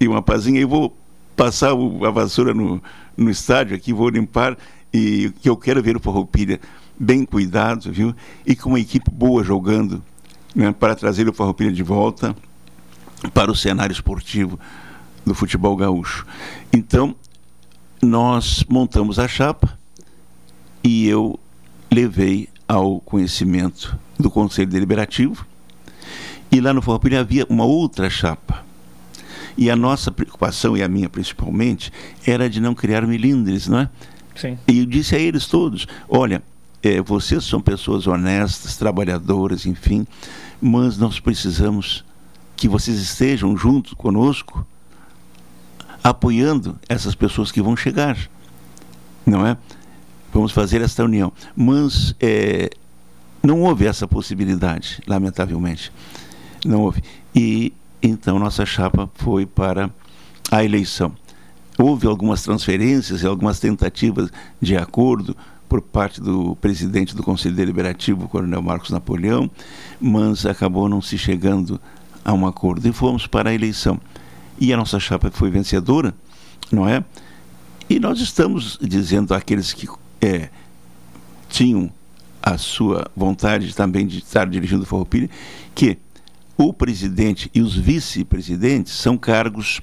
e 0.00 0.08
uma 0.08 0.22
pazinha 0.22 0.60
e 0.60 0.64
vou 0.64 0.96
passar 1.36 1.72
a 1.72 2.10
vassoura 2.10 2.54
no, 2.54 2.82
no 3.16 3.30
estádio 3.30 3.76
aqui, 3.76 3.92
vou 3.92 4.08
limpar 4.08 4.56
e 4.92 5.30
que 5.40 5.48
eu 5.48 5.56
quero 5.56 5.82
ver 5.82 5.96
o 5.96 6.00
Farroupilha 6.00 6.58
bem 6.98 7.24
cuidado, 7.24 7.92
viu? 7.92 8.14
E 8.46 8.56
com 8.56 8.70
uma 8.70 8.80
equipe 8.80 9.10
boa 9.10 9.44
jogando 9.44 10.02
né, 10.54 10.72
para 10.72 10.96
trazer 10.96 11.28
o 11.28 11.32
Farroupilha 11.32 11.70
de 11.70 11.82
volta 11.82 12.34
para 13.34 13.50
o 13.50 13.54
cenário 13.54 13.92
esportivo 13.92 14.58
do 15.24 15.34
futebol 15.34 15.76
gaúcho. 15.76 16.26
Então, 16.72 17.14
nós 18.00 18.64
montamos 18.68 19.18
a 19.18 19.28
chapa 19.28 19.78
e 20.82 21.06
eu 21.06 21.38
levei 21.90 22.48
ao 22.66 23.00
conhecimento 23.00 23.98
do 24.18 24.30
Conselho 24.30 24.70
Deliberativo 24.70 25.46
e 26.50 26.60
lá 26.60 26.72
no 26.72 26.80
Farroupilha 26.80 27.20
havia 27.20 27.46
uma 27.48 27.64
outra 27.64 28.08
chapa. 28.08 28.65
E 29.56 29.70
a 29.70 29.76
nossa 29.76 30.10
preocupação, 30.10 30.76
e 30.76 30.82
a 30.82 30.88
minha 30.88 31.08
principalmente, 31.08 31.92
era 32.26 32.48
de 32.48 32.60
não 32.60 32.74
criar 32.74 33.06
milindres, 33.06 33.68
não 33.68 33.80
é? 33.80 33.90
Sim. 34.34 34.58
E 34.68 34.80
eu 34.80 34.86
disse 34.86 35.14
a 35.14 35.18
eles 35.18 35.46
todos: 35.46 35.86
olha, 36.08 36.42
é, 36.82 37.00
vocês 37.00 37.44
são 37.44 37.60
pessoas 37.60 38.06
honestas, 38.06 38.76
trabalhadoras, 38.76 39.66
enfim, 39.66 40.06
mas 40.60 40.98
nós 40.98 41.18
precisamos 41.18 42.04
que 42.56 42.68
vocês 42.68 42.98
estejam 42.98 43.56
junto 43.56 43.96
conosco, 43.96 44.66
apoiando 46.02 46.78
essas 46.88 47.14
pessoas 47.14 47.50
que 47.50 47.60
vão 47.60 47.76
chegar, 47.76 48.16
não 49.24 49.46
é? 49.46 49.56
Vamos 50.32 50.52
fazer 50.52 50.80
esta 50.80 51.04
união. 51.04 51.32
Mas 51.54 52.14
é, 52.20 52.70
não 53.42 53.62
houve 53.62 53.86
essa 53.86 54.06
possibilidade, 54.06 55.00
lamentavelmente. 55.06 55.92
Não 56.64 56.82
houve. 56.82 57.02
E 57.34 57.72
então 58.02 58.38
nossa 58.38 58.64
chapa 58.64 59.10
foi 59.14 59.46
para 59.46 59.90
a 60.50 60.64
eleição. 60.64 61.12
Houve 61.78 62.06
algumas 62.06 62.42
transferências 62.42 63.22
e 63.22 63.26
algumas 63.26 63.60
tentativas 63.60 64.30
de 64.60 64.76
acordo 64.76 65.36
por 65.68 65.82
parte 65.82 66.20
do 66.20 66.56
presidente 66.56 67.14
do 67.14 67.22
Conselho 67.22 67.54
Deliberativo, 67.54 68.28
Coronel 68.28 68.62
Marcos 68.62 68.90
Napoleão, 68.90 69.50
mas 70.00 70.46
acabou 70.46 70.88
não 70.88 71.02
se 71.02 71.18
chegando 71.18 71.80
a 72.24 72.32
um 72.32 72.46
acordo 72.46 72.88
e 72.88 72.92
fomos 72.92 73.26
para 73.26 73.50
a 73.50 73.54
eleição. 73.54 74.00
E 74.58 74.72
a 74.72 74.76
nossa 74.76 74.98
chapa 74.98 75.30
foi 75.30 75.50
vencedora, 75.50 76.14
não 76.72 76.88
é? 76.88 77.04
E 77.88 78.00
nós 78.00 78.20
estamos 78.20 78.78
dizendo 78.80 79.34
àqueles 79.34 79.72
que 79.72 79.88
é, 80.20 80.48
tinham 81.48 81.90
a 82.42 82.56
sua 82.56 83.10
vontade 83.16 83.74
também 83.74 84.06
de 84.06 84.18
estar 84.18 84.46
dirigindo 84.48 84.82
o 84.82 84.86
Farroupilha, 84.86 85.28
que 85.74 85.98
o 86.56 86.72
presidente 86.72 87.50
e 87.54 87.60
os 87.60 87.76
vice-presidentes 87.76 88.92
são 88.94 89.16
cargos 89.16 89.80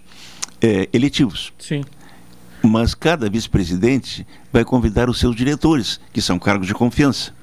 é, 0.61 0.89
eletivos. 0.93 1.53
Sim 1.59 1.83
mas 2.63 2.95
cada 2.95 3.29
vice-presidente 3.29 4.25
vai 4.51 4.63
convidar 4.63 5.09
os 5.09 5.19
seus 5.19 5.35
diretores, 5.35 5.99
que 6.13 6.21
são 6.21 6.39
cargos 6.39 6.65
de 6.65 6.73
confiança. 6.73 7.33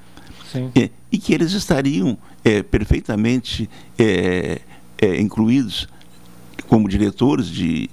É, 0.75 0.89
e 1.09 1.17
que 1.17 1.33
eles 1.33 1.53
estariam 1.53 2.17
é, 2.43 2.61
perfeitamente 2.61 3.69
é, 3.97 4.59
é, 4.97 5.21
incluídos 5.21 5.87
como 6.67 6.89
diretores 6.89 7.47
de 7.47 7.89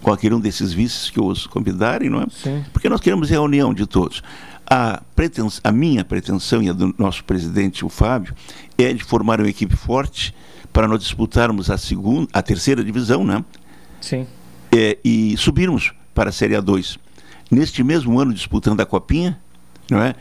qualquer 0.00 0.32
um 0.32 0.40
desses 0.40 0.72
vices 0.72 1.10
que 1.10 1.20
os 1.20 1.46
convidarem, 1.46 2.08
não 2.08 2.22
é? 2.22 2.26
Sim. 2.30 2.64
Porque 2.72 2.88
nós 2.88 3.02
queremos 3.02 3.30
a 3.30 3.42
união 3.42 3.74
de 3.74 3.84
todos. 3.84 4.22
A, 4.66 5.02
pretens, 5.14 5.60
a 5.62 5.70
minha 5.70 6.02
pretensão 6.02 6.62
e 6.62 6.70
a 6.70 6.72
do 6.72 6.94
nosso 6.96 7.22
presidente, 7.24 7.84
o 7.84 7.90
Fábio, 7.90 8.34
é 8.78 8.94
de 8.94 9.04
formar 9.04 9.38
uma 9.40 9.48
equipe 9.50 9.76
forte 9.76 10.34
para 10.72 10.86
nós 10.86 11.00
disputarmos 11.00 11.70
a 11.70 11.76
segunda, 11.76 12.28
a 12.32 12.42
terceira 12.42 12.82
divisão, 12.84 13.24
né? 13.24 13.44
Sim. 14.00 14.26
É, 14.72 14.98
e 15.04 15.36
subirmos 15.36 15.92
para 16.14 16.30
a 16.30 16.32
Série 16.32 16.54
A2. 16.54 16.98
Neste 17.50 17.82
mesmo 17.82 18.18
ano, 18.20 18.32
disputando 18.32 18.80
a 18.80 18.86
Copinha, 18.86 19.38
não 19.90 20.00
é? 20.00 20.14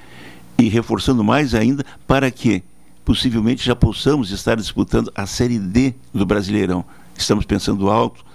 E 0.57 0.67
reforçando 0.67 1.23
mais 1.23 1.53
ainda 1.53 1.85
para 2.07 2.29
que 2.31 2.63
possivelmente 3.05 3.65
já 3.65 3.75
possamos 3.75 4.31
estar 4.31 4.55
disputando 4.55 5.11
a 5.15 5.25
Série 5.25 5.59
D 5.59 5.93
do 6.13 6.25
Brasileirão. 6.25 6.83
Estamos 7.15 7.45
pensando 7.45 7.89
alto, 7.89 8.25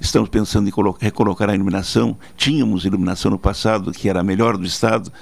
estamos 0.00 0.28
pensando 0.28 0.68
em 0.68 0.72
recolocar 1.00 1.50
a 1.50 1.54
iluminação. 1.54 2.16
Tínhamos 2.36 2.84
iluminação 2.84 3.30
no 3.30 3.38
passado, 3.38 3.92
que 3.92 4.08
era 4.08 4.20
a 4.20 4.24
melhor 4.24 4.56
do 4.56 4.64
estado, 4.64 5.12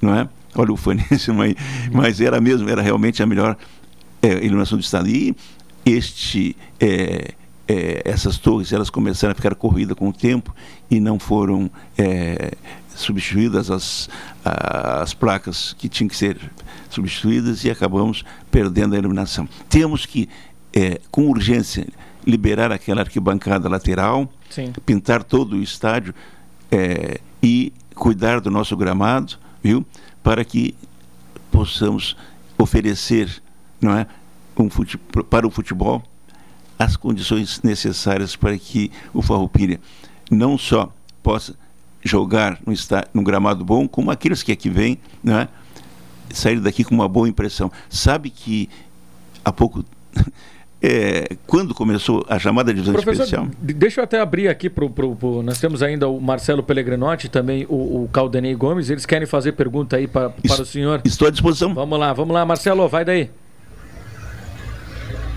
não 0.00 0.14
é? 0.14 0.28
Olha 0.54 0.72
o 0.72 0.76
faníssimo 0.76 1.38
mas, 1.38 1.54
mas 1.92 2.20
era 2.20 2.40
mesmo, 2.40 2.68
era 2.68 2.82
realmente 2.82 3.22
a 3.22 3.26
melhor 3.26 3.56
é, 4.22 4.44
iluminação 4.44 4.78
do 4.78 4.82
estado. 4.82 5.08
E 5.08 5.36
este 5.84 6.56
é, 6.78 7.34
é, 7.68 8.02
essas 8.04 8.36
torres 8.36 8.72
elas 8.72 8.90
começaram 8.90 9.32
a 9.32 9.34
ficar 9.34 9.54
corridas 9.54 9.96
com 9.96 10.08
o 10.08 10.12
tempo 10.12 10.54
e 10.90 10.98
não 10.98 11.18
foram 11.18 11.70
é, 11.96 12.52
substituídas 12.88 13.70
as, 13.70 14.08
as 14.44 15.14
placas 15.14 15.74
que 15.78 15.88
tinham 15.88 16.08
que 16.08 16.16
ser 16.16 16.38
substituídas 16.88 17.64
e 17.64 17.70
acabamos 17.70 18.24
perdendo 18.50 18.94
a 18.94 18.98
iluminação. 18.98 19.48
Temos 19.68 20.04
que, 20.04 20.28
é, 20.72 21.00
com 21.10 21.28
urgência, 21.28 21.86
liberar 22.26 22.72
aquela 22.72 23.02
arquibancada 23.02 23.68
lateral, 23.68 24.30
Sim. 24.50 24.72
pintar 24.84 25.22
todo 25.22 25.56
o 25.56 25.62
estádio 25.62 26.14
é, 26.70 27.20
e 27.42 27.72
cuidar 27.94 28.40
do 28.40 28.50
nosso 28.50 28.76
gramado, 28.76 29.38
viu? 29.62 29.86
Para 30.22 30.44
que 30.44 30.74
possamos 31.50 32.16
oferecer, 32.58 33.42
não 33.80 33.96
é, 33.96 34.06
um 34.58 34.70
fute, 34.70 34.98
para 34.98 35.46
o 35.46 35.50
futebol 35.50 36.02
as 36.78 36.96
condições 36.96 37.60
necessárias 37.62 38.34
para 38.34 38.56
que 38.56 38.90
o 39.12 39.20
Farroupilha 39.20 39.78
não 40.30 40.56
só 40.56 40.90
possa 41.22 41.54
jogar 42.02 42.58
no, 42.66 42.72
num 43.12 43.22
gramado 43.22 43.62
bom, 43.62 43.86
como 43.86 44.10
aqueles 44.10 44.42
que 44.42 44.50
aqui 44.50 44.70
vêm, 44.70 44.98
né, 45.22 45.46
sair 46.32 46.58
daqui 46.58 46.82
com 46.82 46.94
uma 46.94 47.06
boa 47.06 47.28
impressão. 47.28 47.70
Sabe 47.90 48.30
que 48.30 48.68
há 49.44 49.52
pouco 49.52 49.84
É, 50.82 51.36
quando 51.46 51.74
começou 51.74 52.24
a 52.26 52.38
chamada 52.38 52.72
divisão 52.72 52.94
Professor, 52.94 53.24
especial? 53.24 53.48
Deixa 53.60 54.00
eu 54.00 54.04
até 54.04 54.18
abrir 54.18 54.48
aqui 54.48 54.70
para 54.70 54.82
o. 54.82 55.42
Nós 55.42 55.60
temos 55.60 55.82
ainda 55.82 56.08
o 56.08 56.18
Marcelo 56.18 56.62
Pellegrinotti 56.62 57.28
também 57.28 57.66
o, 57.68 58.04
o 58.04 58.08
Caldenei 58.10 58.54
Gomes. 58.54 58.88
Eles 58.88 59.04
querem 59.04 59.26
fazer 59.26 59.52
pergunta 59.52 59.96
aí 59.96 60.08
para, 60.08 60.30
para 60.30 60.62
o 60.62 60.64
senhor. 60.64 61.02
Estou 61.04 61.28
à 61.28 61.30
disposição. 61.30 61.74
Vamos 61.74 61.98
lá, 61.98 62.14
vamos 62.14 62.32
lá, 62.32 62.46
Marcelo, 62.46 62.88
vai 62.88 63.04
daí. 63.04 63.28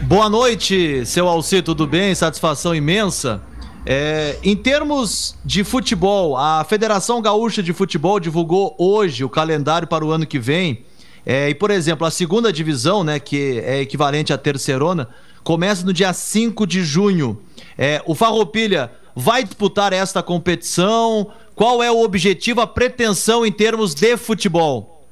Boa 0.06 0.30
noite, 0.30 1.06
seu 1.06 1.30
Alci, 1.30 1.62
tudo 1.62 1.88
bem? 1.88 2.14
Satisfação 2.14 2.76
imensa. 2.76 3.42
É, 3.86 4.38
em 4.44 4.54
termos 4.54 5.34
de 5.46 5.64
futebol, 5.64 6.36
a 6.36 6.62
Federação 6.66 7.22
Gaúcha 7.22 7.64
de 7.64 7.72
Futebol 7.72 8.20
divulgou 8.20 8.76
hoje 8.78 9.24
o 9.24 9.30
calendário 9.30 9.88
para 9.88 10.04
o 10.04 10.12
ano 10.12 10.26
que 10.26 10.38
vem. 10.38 10.84
É, 11.26 11.50
e, 11.50 11.56
por 11.56 11.72
exemplo, 11.72 12.06
a 12.06 12.12
segunda 12.12 12.52
divisão, 12.52 13.02
né, 13.02 13.18
que 13.18 13.62
é 13.64 13.80
equivalente 13.80 14.34
à 14.34 14.38
terceirona, 14.38 15.08
começa 15.42 15.86
no 15.86 15.94
dia 15.94 16.12
5 16.12 16.68
de 16.68 16.84
junho. 16.84 17.42
É, 17.78 18.04
o 18.06 18.14
Farroupilha 18.14 18.92
vai 19.16 19.42
disputar 19.42 19.94
esta 19.94 20.22
competição? 20.22 21.32
Qual 21.56 21.82
é 21.82 21.90
o 21.90 22.04
objetivo, 22.04 22.60
a 22.60 22.68
pretensão 22.68 23.46
em 23.46 23.52
termos 23.54 23.96
de 23.96 24.18
futebol? 24.18 25.08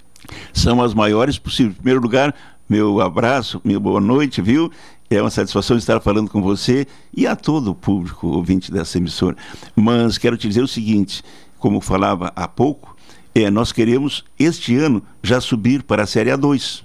São 0.54 0.82
as 0.82 0.94
maiores 0.94 1.40
possíveis. 1.40 1.76
Em 1.76 1.78
primeiro 1.78 2.02
lugar, 2.02 2.36
meu 2.72 3.02
abraço, 3.02 3.60
minha 3.66 3.82
boa 3.82 4.00
noite, 4.00 4.42
viu? 4.42 4.72
É 5.10 5.22
uma 5.22 5.30
satisfação 5.30 5.76
estar 5.76 6.00
falando 6.00 6.30
com 6.30 6.42
você 6.42 6.88
e 7.14 7.28
a 7.28 7.36
todo 7.36 7.72
o 7.72 7.76
público 7.76 8.28
ouvinte 8.28 8.72
dessa 8.72 8.98
emissora. 8.98 9.36
Mas 9.76 10.18
quero 10.18 10.38
te 10.38 10.48
dizer 10.48 10.64
o 10.64 10.68
seguinte, 10.70 11.22
como 11.60 11.82
falava 11.82 12.32
há 12.34 12.48
pouco, 12.48 12.96
é, 13.36 13.52
nós 13.52 13.74
queremos 13.74 14.24
este 14.40 14.78
ano 14.78 15.04
já 15.22 15.42
subir 15.42 15.84
para 15.84 16.04
a 16.04 16.08
Série 16.08 16.30
A2 16.30 16.84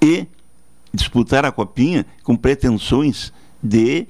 e 0.00 0.28
disputar 0.94 1.44
a 1.44 1.50
Copinha 1.50 2.06
com 2.22 2.36
pretensões 2.36 3.32
de 3.60 4.06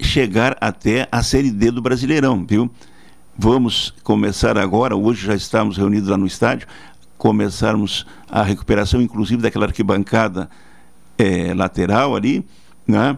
chegar 0.00 0.56
até 0.60 1.06
a 1.12 1.22
Série 1.22 1.52
D 1.52 1.70
do 1.70 1.80
Brasileirão, 1.80 2.44
viu? 2.44 2.68
Vamos 3.38 3.94
começar 4.02 4.58
agora, 4.58 4.96
hoje 4.96 5.24
já 5.24 5.36
estamos 5.36 5.76
reunidos 5.76 6.08
lá 6.08 6.16
no 6.16 6.26
estádio, 6.26 6.66
começarmos 7.18 8.06
a 8.30 8.42
recuperação, 8.42 9.00
inclusive, 9.00 9.42
daquela 9.42 9.66
arquibancada 9.66 10.48
é, 11.18 11.54
lateral 11.54 12.14
ali, 12.14 12.44
né? 12.86 13.16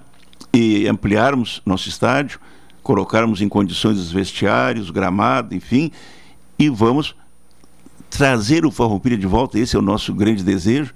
E 0.53 0.87
ampliarmos 0.87 1.61
nosso 1.67 1.89
estádio, 1.89 2.41
colocarmos 2.83 3.41
em 3.43 3.49
condições 3.49 3.99
os 3.99 4.11
vestiários, 4.11 4.91
gramado, 4.91 5.55
enfim, 5.55 5.91
e 6.59 6.69
vamos 6.69 7.15
trazer 8.09 8.65
o 8.65 8.71
Farroupilha 8.71 9.17
de 9.17 9.27
volta, 9.27 9.59
esse 9.59 9.77
é 9.77 9.79
o 9.79 9.83
nosso 9.83 10.15
grande 10.15 10.43
desejo, 10.43 10.95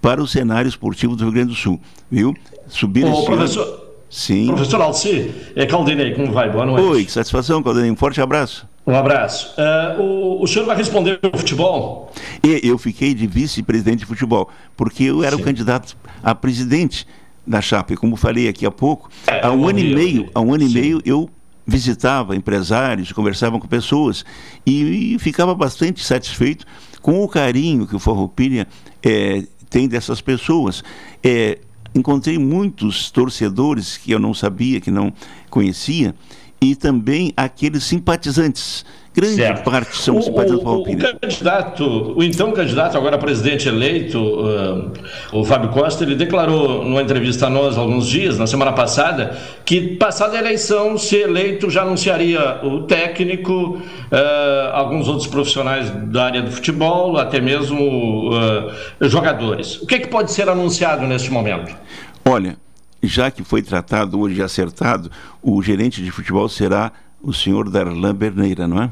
para 0.00 0.22
o 0.22 0.26
cenário 0.26 0.68
esportivo 0.68 1.16
do 1.16 1.24
Rio 1.24 1.32
Grande 1.32 1.48
do 1.48 1.54
Sul, 1.54 1.80
viu? 2.10 2.34
Subir 2.68 3.04
Ô, 3.04 3.24
professor, 3.24 3.66
ano... 3.66 3.82
Sim. 4.08 4.46
Professor 4.46 4.80
Alci, 4.80 5.32
é 5.56 5.64
Caldinei, 5.64 6.14
como 6.14 6.32
vai? 6.32 6.50
Boa 6.50 6.66
noite. 6.66 6.84
Oi, 6.84 7.04
que 7.04 7.12
satisfação, 7.12 7.62
Caldinei, 7.62 7.90
um 7.90 7.96
forte 7.96 8.20
abraço. 8.20 8.68
Um 8.86 8.94
abraço. 8.96 9.54
Uh, 9.56 10.02
o, 10.02 10.42
o, 10.42 10.46
senhor 10.46 10.66
vai 10.66 10.76
responder 10.76 11.20
o 11.22 11.38
futebol? 11.38 12.12
Eu 12.42 12.76
fiquei 12.76 13.14
de 13.14 13.26
vice-presidente 13.26 14.00
de 14.00 14.06
futebol, 14.06 14.50
porque 14.76 15.04
eu 15.04 15.22
era 15.22 15.36
Sim. 15.36 15.42
o 15.42 15.44
candidato 15.44 15.96
a 16.22 16.34
presidente 16.34 17.06
da 17.46 17.60
chapa. 17.60 17.92
E 17.92 17.96
como 17.96 18.16
falei 18.16 18.48
aqui 18.48 18.66
há 18.66 18.70
pouco, 18.70 19.08
é, 19.26 19.46
há 19.46 19.52
um 19.52 19.68
ano 19.68 19.78
e 19.78 19.94
meio, 19.94 20.28
há 20.34 20.40
um 20.40 20.52
ano 20.52 20.64
Sim. 20.64 20.70
e 20.70 20.80
meio 20.80 21.02
eu 21.04 21.30
visitava 21.64 22.34
empresários, 22.34 23.12
conversava 23.12 23.58
com 23.60 23.68
pessoas 23.68 24.24
e, 24.66 25.14
e 25.14 25.18
ficava 25.20 25.54
bastante 25.54 26.02
satisfeito 26.04 26.66
com 27.00 27.22
o 27.22 27.28
carinho 27.28 27.86
que 27.86 27.94
o 27.94 28.00
Farroupilha 28.00 28.66
é, 29.02 29.44
tem 29.70 29.86
dessas 29.86 30.20
pessoas. 30.20 30.82
É, 31.22 31.58
encontrei 31.94 32.38
muitos 32.38 33.10
torcedores 33.10 33.96
que 33.96 34.10
eu 34.10 34.18
não 34.18 34.34
sabia, 34.34 34.80
que 34.80 34.90
não 34.90 35.12
conhecia, 35.50 36.14
e 36.62 36.76
também 36.76 37.32
aqueles 37.36 37.82
simpatizantes 37.82 38.84
grande 39.14 39.34
certo. 39.34 39.70
parte 39.70 39.96
são 39.96 40.16
os 40.16 40.24
simpatizantes 40.24 40.64
o, 40.64 40.70
o, 40.70 40.80
o 40.80 41.20
candidato, 41.20 42.14
o 42.16 42.22
então 42.22 42.52
candidato, 42.52 42.96
agora 42.96 43.18
presidente 43.18 43.68
eleito, 43.68 44.18
uh, 44.18 44.90
o 45.32 45.44
Fábio 45.44 45.68
Costa, 45.70 46.02
ele 46.02 46.14
declarou 46.14 46.82
numa 46.84 47.02
entrevista 47.02 47.46
a 47.46 47.50
nós 47.50 47.76
alguns 47.76 48.06
dias, 48.06 48.38
na 48.38 48.46
semana 48.46 48.72
passada, 48.72 49.36
que 49.66 49.96
passada 49.96 50.36
a 50.36 50.40
eleição, 50.40 50.96
se 50.96 51.16
eleito, 51.16 51.68
já 51.68 51.82
anunciaria 51.82 52.60
o 52.62 52.84
técnico, 52.84 53.52
uh, 53.52 54.72
alguns 54.72 55.08
outros 55.08 55.26
profissionais 55.26 55.90
da 55.90 56.24
área 56.24 56.40
do 56.40 56.50
futebol, 56.50 57.18
até 57.18 57.40
mesmo 57.40 58.30
uh, 58.30 58.72
jogadores. 59.02 59.76
O 59.82 59.86
que, 59.86 59.96
é 59.96 59.98
que 59.98 60.08
pode 60.08 60.32
ser 60.32 60.48
anunciado 60.48 61.06
neste 61.06 61.30
momento? 61.30 61.76
Olha, 62.24 62.56
já 63.02 63.30
que 63.30 63.42
foi 63.42 63.62
tratado 63.62 64.18
hoje 64.20 64.40
e 64.40 64.42
acertado, 64.42 65.10
o 65.42 65.60
gerente 65.62 66.02
de 66.02 66.10
futebol 66.10 66.48
será 66.48 66.92
o 67.20 67.32
senhor 67.32 67.68
Darlan 67.68 68.14
Berneira, 68.14 68.66
não 68.68 68.82
é? 68.82 68.90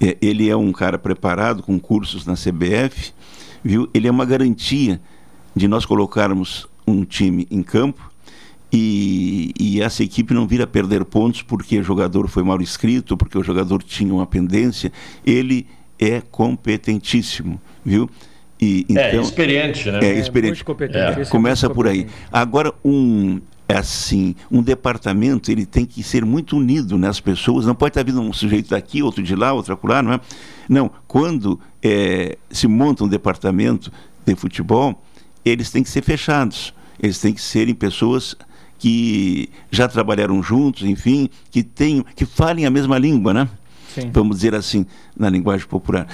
É, 0.00 0.16
ele 0.22 0.48
é 0.48 0.56
um 0.56 0.72
cara 0.72 0.98
preparado 0.98 1.62
com 1.62 1.78
cursos 1.78 2.24
na 2.24 2.34
CBF, 2.34 3.12
viu? 3.64 3.88
Ele 3.92 4.06
é 4.06 4.10
uma 4.10 4.24
garantia 4.24 5.00
de 5.54 5.66
nós 5.66 5.84
colocarmos 5.84 6.68
um 6.86 7.04
time 7.04 7.46
em 7.50 7.62
campo 7.62 8.08
e, 8.72 9.52
e, 9.58 9.80
essa 9.80 10.04
equipe 10.04 10.34
não 10.34 10.46
vir 10.46 10.60
a 10.60 10.66
perder 10.66 11.04
pontos 11.04 11.42
porque 11.42 11.78
o 11.78 11.82
jogador 11.82 12.28
foi 12.28 12.42
mal 12.42 12.60
escrito, 12.60 13.16
porque 13.16 13.38
o 13.38 13.42
jogador 13.42 13.82
tinha 13.82 14.12
uma 14.12 14.26
pendência. 14.26 14.92
Ele 15.24 15.66
é 15.98 16.20
competentíssimo, 16.20 17.60
viu? 17.84 18.08
E, 18.60 18.86
é, 18.90 19.08
então, 19.08 19.20
é 19.20 19.22
experiente, 19.22 19.90
né? 19.90 20.00
É, 20.02 20.18
experiente. 20.18 20.64
É, 20.92 21.24
Começa 21.26 21.70
por 21.70 21.86
aí. 21.86 22.06
Agora, 22.32 22.72
um, 22.84 23.40
é 23.68 23.76
assim, 23.76 24.34
um 24.50 24.62
departamento 24.62 25.52
ele 25.52 25.66
tem 25.66 25.84
que 25.84 26.02
ser 26.02 26.24
muito 26.24 26.56
unido 26.56 26.96
nas 26.96 27.20
pessoas, 27.20 27.66
não 27.66 27.74
pode 27.74 27.90
estar 27.90 28.02
vindo 28.02 28.20
um 28.20 28.32
sujeito 28.32 28.70
daqui, 28.70 29.02
outro 29.02 29.22
de 29.22 29.36
lá, 29.36 29.52
outro 29.52 29.74
acolá, 29.74 30.02
não 30.02 30.14
é? 30.14 30.20
Não, 30.68 30.90
quando 31.06 31.60
é, 31.82 32.36
se 32.50 32.66
monta 32.66 33.04
um 33.04 33.08
departamento 33.08 33.92
de 34.26 34.34
futebol, 34.34 35.02
eles 35.44 35.70
têm 35.70 35.82
que 35.82 35.90
ser 35.90 36.02
fechados, 36.02 36.74
eles 37.00 37.20
têm 37.20 37.32
que 37.32 37.40
serem 37.40 37.74
pessoas 37.74 38.34
que 38.78 39.50
já 39.70 39.86
trabalharam 39.86 40.42
juntos, 40.42 40.84
enfim, 40.84 41.28
que 41.50 41.62
tenham, 41.62 42.04
que 42.14 42.24
falem 42.24 42.64
a 42.64 42.70
mesma 42.70 42.98
língua, 42.98 43.34
né? 43.34 43.48
Sim. 43.94 44.10
Vamos 44.12 44.36
dizer 44.36 44.54
assim, 44.54 44.86
na 45.16 45.28
linguagem 45.28 45.66
popular. 45.66 46.06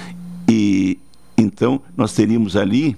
E 0.49 0.99
então 1.45 1.81
nós 1.95 2.13
teríamos 2.13 2.55
ali 2.55 2.97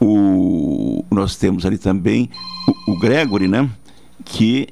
o, 0.00 1.04
nós 1.10 1.36
temos 1.36 1.64
ali 1.64 1.78
também 1.78 2.28
o, 2.86 2.92
o 2.92 2.98
Gregory, 2.98 3.48
né? 3.48 3.68
Que 4.24 4.68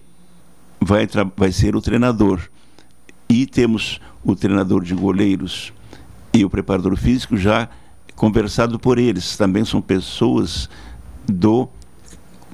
vai, 0.81 1.09
vai 1.37 1.53
ser 1.53 1.77
o 1.77 1.81
treinador. 1.81 2.41
E 3.29 3.47
temos 3.47 4.01
o 4.23 4.35
treinador 4.37 4.83
de 4.83 4.95
goleiros 4.95 5.73
e 6.33 6.45
o 6.45 6.51
preparador 6.51 6.97
físico 6.97 7.37
já 7.37 7.69
conversado 8.15 8.79
por 8.79 8.99
eles. 8.99 9.37
Também 9.37 9.65
são 9.65 9.81
pessoas 9.81 10.69
do, 11.27 11.69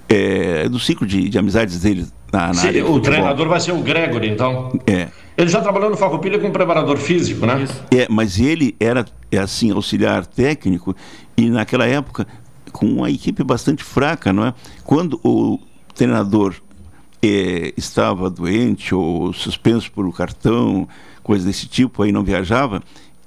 é, 0.09 0.69
do 0.69 0.79
ciclo 0.79 1.07
de, 1.07 1.29
de 1.29 1.39
amizades 1.39 1.81
dele 1.81 2.07
na, 2.33 2.49
na 2.49 2.55
Sim, 2.55 2.83
O 2.83 3.01
treinador 3.01 3.49
vai 3.49 3.61
ser 3.61 3.73
o 3.73 3.81
Gregory, 3.81 4.31
então. 4.31 4.73
É. 4.87 5.09
Ele 5.41 5.49
já 5.49 5.63
trabalhou 5.63 5.89
no 5.89 5.97
Farroupilha 5.97 6.39
como 6.39 6.53
preparador 6.53 6.99
físico, 6.99 7.47
né? 7.47 7.67
É, 7.91 8.07
mas 8.11 8.39
ele 8.39 8.77
era, 8.79 9.07
é 9.33 9.39
assim, 9.39 9.71
auxiliar 9.71 10.27
técnico 10.27 10.95
e 11.35 11.49
naquela 11.49 11.87
época 11.87 12.27
com 12.71 12.85
uma 12.85 13.11
equipe 13.11 13.43
bastante 13.43 13.83
fraca, 13.83 14.35
não 14.35 14.45
é? 14.45 14.55
Quando 14.85 15.19
o 15.25 15.59
treinador 15.95 16.57
é, 17.23 17.73
estava 17.75 18.29
doente 18.29 18.95
ou 18.95 19.33
suspenso 19.33 19.91
por 19.91 20.05
um 20.05 20.13
cartão, 20.13 20.87
coisa 21.23 21.47
desse 21.47 21.67
tipo, 21.67 22.03
aí 22.03 22.13
não 22.13 22.23
viajava, 22.23 22.83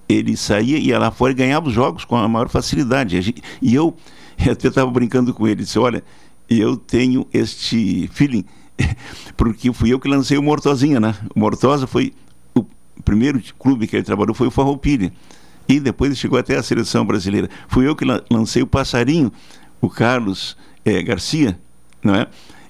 ele 0.08 0.38
saía, 0.38 0.78
ia 0.78 0.99
lá 0.99 1.10
fora 1.10 1.32
e 1.32 1.36
ganhava 1.36 1.67
os 1.67 1.73
jogos 1.73 2.06
com 2.06 2.15
a 2.15 2.28
maior 2.28 2.47
facilidade. 2.47 3.43
E 3.60 3.73
eu, 3.73 3.95
eu 4.45 4.52
até 4.52 4.67
estava 4.67 4.91
brincando 4.91 5.34
com 5.34 5.47
ele, 5.47 5.63
disse, 5.63 5.80
olha, 5.80 6.04
eu 6.47 6.78
tenho 6.78 7.26
este 7.34 8.08
feeling, 8.13 8.45
porque 9.38 9.71
fui 9.73 9.93
eu 9.93 9.99
que 9.99 10.07
lancei 10.07 10.38
o 10.38 10.43
Mortozinha, 10.43 10.99
né? 10.99 11.15
O 11.36 11.39
Mortosa 11.39 11.88
foi 11.88 12.13
o 12.55 12.65
primeiro 13.03 13.41
clube 13.57 13.88
que 13.88 13.95
ele 13.95 14.03
trabalhou 14.03 14.33
foi 14.33 14.47
o 14.47 14.51
Farroupilha 14.51 15.12
e 15.67 15.79
depois 15.79 16.09
ele 16.09 16.19
chegou 16.19 16.38
até 16.38 16.57
a 16.57 16.63
seleção 16.63 17.05
brasileira. 17.05 17.49
Fui 17.67 17.88
eu 17.88 17.95
que 17.95 18.05
lancei 18.29 18.62
o 18.62 18.67
passarinho, 18.67 19.31
o 19.81 19.89
Carlos 19.89 20.57
é, 20.83 21.01
Garcia, 21.01 21.59
não 22.03 22.15
é? 22.15 22.27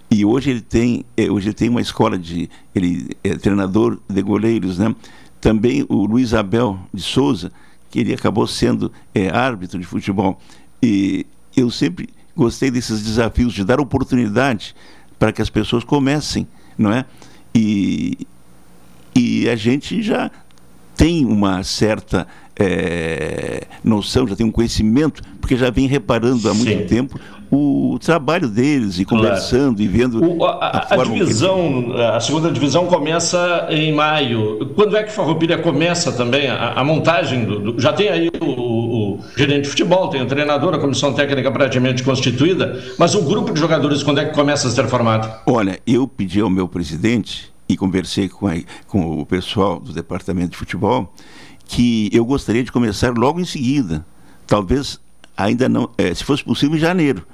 E 0.09 0.23
hoje 0.23 0.51
ele 0.51 0.61
tem, 0.61 1.05
é, 1.17 1.29
hoje 1.31 1.47
ele 1.47 1.55
tem 1.55 1.69
uma 1.69 1.81
escola 1.81 2.17
de, 2.17 2.49
ele 2.75 3.09
é 3.23 3.35
treinador 3.35 3.99
de 4.07 4.21
goleiros, 4.21 4.77
né? 4.77 4.95
Também 5.41 5.85
o 5.89 6.05
Luiz 6.05 6.33
Abel 6.33 6.79
de 6.93 7.01
Souza, 7.01 7.51
que 7.89 7.99
ele 7.99 8.13
acabou 8.13 8.45
sendo 8.47 8.91
é, 9.13 9.29
árbitro 9.29 9.79
de 9.79 9.85
futebol. 9.85 10.39
E 10.81 11.25
eu 11.55 11.69
sempre 11.69 12.09
gostei 12.35 12.69
desses 12.69 13.03
desafios 13.03 13.53
de 13.53 13.63
dar 13.63 13.79
oportunidade 13.79 14.75
para 15.23 15.31
que 15.31 15.41
as 15.41 15.49
pessoas 15.49 15.85
comecem, 15.85 16.45
não 16.77 16.91
é? 16.91 17.05
E, 17.55 18.27
e 19.15 19.47
a 19.47 19.55
gente 19.55 20.01
já 20.01 20.29
tem 20.97 21.23
uma 21.25 21.63
certa 21.63 22.27
é, 22.59 23.63
noção, 23.83 24.27
já 24.27 24.35
tem 24.35 24.45
um 24.45 24.51
conhecimento, 24.51 25.21
porque 25.41 25.55
já 25.55 25.69
vem 25.69 25.87
reparando 25.87 26.49
há 26.49 26.53
muito 26.53 26.71
Sim. 26.71 26.85
tempo 26.85 27.19
o 27.55 27.99
trabalho 27.99 28.47
deles 28.47 28.97
e 28.97 29.05
conversando 29.05 29.77
claro. 29.77 29.81
e 29.81 29.87
vendo 29.87 30.25
o, 30.25 30.43
a, 30.43 30.87
a, 30.89 30.93
a 30.95 31.03
divisão, 31.03 31.93
a 32.15 32.19
segunda 32.19 32.51
divisão 32.51 32.87
começa 32.87 33.67
em 33.69 33.93
maio. 33.93 34.71
Quando 34.73 34.97
é 34.97 35.03
que 35.03 35.11
Farroupilha 35.11 35.59
começa 35.59 36.11
também 36.11 36.47
a, 36.47 36.73
a 36.73 36.83
montagem 36.83 37.45
do, 37.45 37.59
do, 37.59 37.79
já 37.79 37.93
tem 37.93 38.09
aí 38.09 38.31
o, 38.41 38.45
o, 38.45 39.19
gerente 39.37 39.63
de 39.63 39.69
futebol, 39.69 40.07
tem 40.07 40.21
o 40.21 40.25
treinador, 40.25 40.73
a 40.73 40.79
comissão 40.79 41.13
técnica 41.13 41.51
praticamente 41.51 42.01
constituída, 42.01 42.81
mas 42.97 43.13
o 43.13 43.21
grupo 43.21 43.53
de 43.53 43.59
jogadores 43.59 44.01
quando 44.01 44.19
é 44.19 44.25
que 44.25 44.33
começa 44.33 44.67
a 44.67 44.71
ser 44.71 44.87
formado? 44.87 45.31
Olha, 45.45 45.79
eu 45.85 46.07
pedi 46.07 46.39
ao 46.39 46.49
meu 46.49 46.67
presidente 46.67 47.53
e 47.69 47.77
conversei 47.77 48.27
com, 48.27 48.47
a, 48.47 48.55
com 48.87 49.21
o 49.21 49.25
pessoal 49.27 49.79
do 49.79 49.93
departamento 49.93 50.51
de 50.51 50.57
futebol 50.57 51.13
que 51.65 52.09
eu 52.11 52.25
gostaria 52.25 52.63
de 52.63 52.71
começar 52.71 53.13
logo 53.17 53.39
em 53.39 53.45
seguida. 53.45 54.05
Talvez 54.45 54.99
ainda 55.35 55.67
não, 55.67 55.89
é, 55.97 56.13
se 56.13 56.23
fosse 56.23 56.43
possível, 56.43 56.75
em 56.75 56.79
janeiro. 56.79 57.25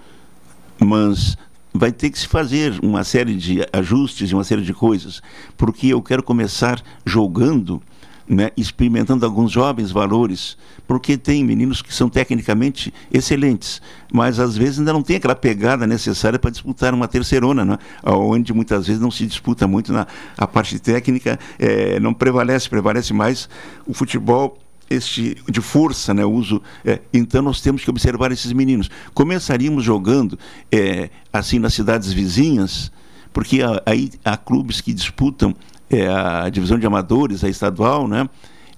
Mas 0.80 1.38
vai 1.74 1.92
ter 1.92 2.10
que 2.10 2.20
se 2.20 2.28
fazer 2.28 2.80
uma 2.82 3.04
série 3.04 3.36
de 3.36 3.60
ajustes 3.72 4.32
e 4.32 4.34
uma 4.34 4.44
série 4.44 4.62
de 4.62 4.74
coisas, 4.74 5.22
porque 5.58 5.88
eu 5.88 6.02
quero 6.02 6.24
começar 6.24 6.82
jogando 7.06 7.82
né, 8.30 8.52
experimentando 8.56 9.26
alguns 9.26 9.52
jovens 9.52 9.90
valores, 9.92 10.56
porque 10.88 11.18
tem 11.18 11.44
meninos 11.44 11.82
que 11.82 11.92
são 11.92 12.08
tecnicamente 12.08 12.94
excelentes, 13.12 13.82
mas 14.14 14.40
às 14.40 14.56
vezes 14.56 14.78
ainda 14.78 14.94
não 14.94 15.02
tem 15.02 15.16
aquela 15.16 15.36
pegada 15.36 15.88
necessária 15.88 16.38
para 16.38 16.52
disputar 16.52 16.94
uma 16.94 17.08
terceirona, 17.08 17.66
né, 17.66 17.80
onde 18.06 18.54
muitas 18.54 18.86
vezes 18.86 19.02
não 19.02 19.10
se 19.10 19.26
disputa 19.26 19.68
muito 19.68 19.92
na 19.92 20.06
a 20.38 20.46
parte 20.46 20.78
técnica, 20.78 21.40
é, 21.58 22.00
não 22.00 22.14
prevalece, 22.14 22.70
prevalece 22.70 23.14
mais 23.14 23.50
o 23.88 23.94
futebol 23.96 24.60
este 24.90 25.38
de 25.48 25.62
força, 25.62 26.14
né, 26.14 26.26
uso. 26.26 26.62
É, 26.84 27.00
então 27.14 27.42
nós 27.42 27.62
temos 27.62 27.84
que 27.84 27.90
observar 27.90 28.32
esses 28.32 28.52
meninos. 28.52 28.90
Começaríamos 29.14 29.84
jogando 29.84 30.38
é, 30.72 31.10
assim 31.32 31.60
nas 31.60 31.74
cidades 31.74 32.12
vizinhas, 32.12 32.92
porque 33.32 33.60
aí 33.86 34.10
há 34.26 34.36
clubes 34.36 34.82
que 34.82 34.94
disputam 34.94 35.56
é, 35.90 36.08
a 36.08 36.50
divisão 36.50 36.78
de 36.78 36.86
amadores, 36.86 37.44
a 37.44 37.50
estadual, 37.50 38.08
né? 38.08 38.28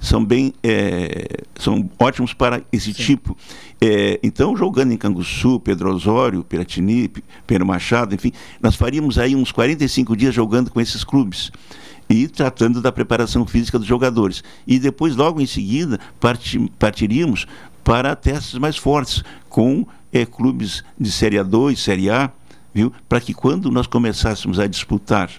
são 0.02 0.26
bem 0.26 0.52
é, 0.64 1.44
são 1.56 1.88
ótimos 2.00 2.34
para 2.34 2.62
esse 2.72 2.92
Sim. 2.92 3.04
tipo. 3.04 3.38
É, 3.80 4.20
então, 4.24 4.58
jogando 4.58 4.92
em 4.92 4.98
Canguçu, 4.98 5.60
Pedro 5.60 5.94
Osório, 5.94 6.44
Piratini, 6.44 7.10
Pedro 7.46 7.66
Machado, 7.66 8.16
enfim, 8.16 8.32
nós 8.60 8.76
faríamos 8.76 9.20
aí 9.20 9.36
uns 9.36 9.52
45 9.52 10.18
dias 10.18 10.34
jogando 10.34 10.72
com 10.72 10.82
esses 10.82 11.04
clubes 11.04 11.52
e 12.10 12.28
tratando 12.28 12.82
da 12.82 12.92
preparação 12.92 13.46
física 13.46 13.78
dos 13.78 13.88
jogadores. 13.88 14.44
E 14.66 14.80
depois, 14.80 15.16
logo 15.16 15.40
em 15.40 15.46
seguida, 15.46 16.00
parti 16.20 16.60
partiríamos 16.80 17.46
para 17.84 18.16
testes 18.16 18.60
mais 18.60 18.78
fortes, 18.78 19.24
com 19.48 19.86
é, 20.12 20.26
clubes 20.26 20.84
de 21.00 21.12
Série 21.12 21.38
A2, 21.38 21.78
Série 21.78 22.10
A, 22.10 22.32
viu? 22.74 22.92
Para 23.08 23.22
que 23.22 23.34
quando 23.34 23.72
nós 23.72 23.88
começássemos 23.88 24.60
a 24.60 24.68
disputar 24.68 25.30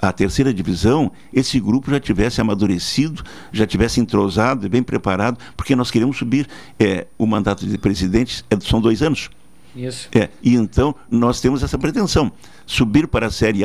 a 0.00 0.12
terceira 0.12 0.52
divisão, 0.52 1.10
esse 1.32 1.58
grupo 1.58 1.90
já 1.90 1.98
tivesse 1.98 2.40
amadurecido, 2.40 3.22
já 3.52 3.66
tivesse 3.66 4.00
entrosado 4.00 4.66
e 4.66 4.68
bem 4.68 4.82
preparado, 4.82 5.38
porque 5.56 5.74
nós 5.74 5.90
queremos 5.90 6.16
subir. 6.16 6.46
É, 6.78 7.06
o 7.16 7.26
mandato 7.26 7.66
de 7.66 7.78
presidente 7.78 8.44
é, 8.50 8.58
são 8.60 8.80
dois 8.80 9.02
anos. 9.02 9.30
Isso. 9.74 10.08
É, 10.14 10.28
e 10.42 10.54
então 10.54 10.94
nós 11.10 11.40
temos 11.40 11.62
essa 11.62 11.78
pretensão, 11.78 12.30
subir 12.66 13.08
para 13.08 13.26
a 13.26 13.30
Série 13.30 13.60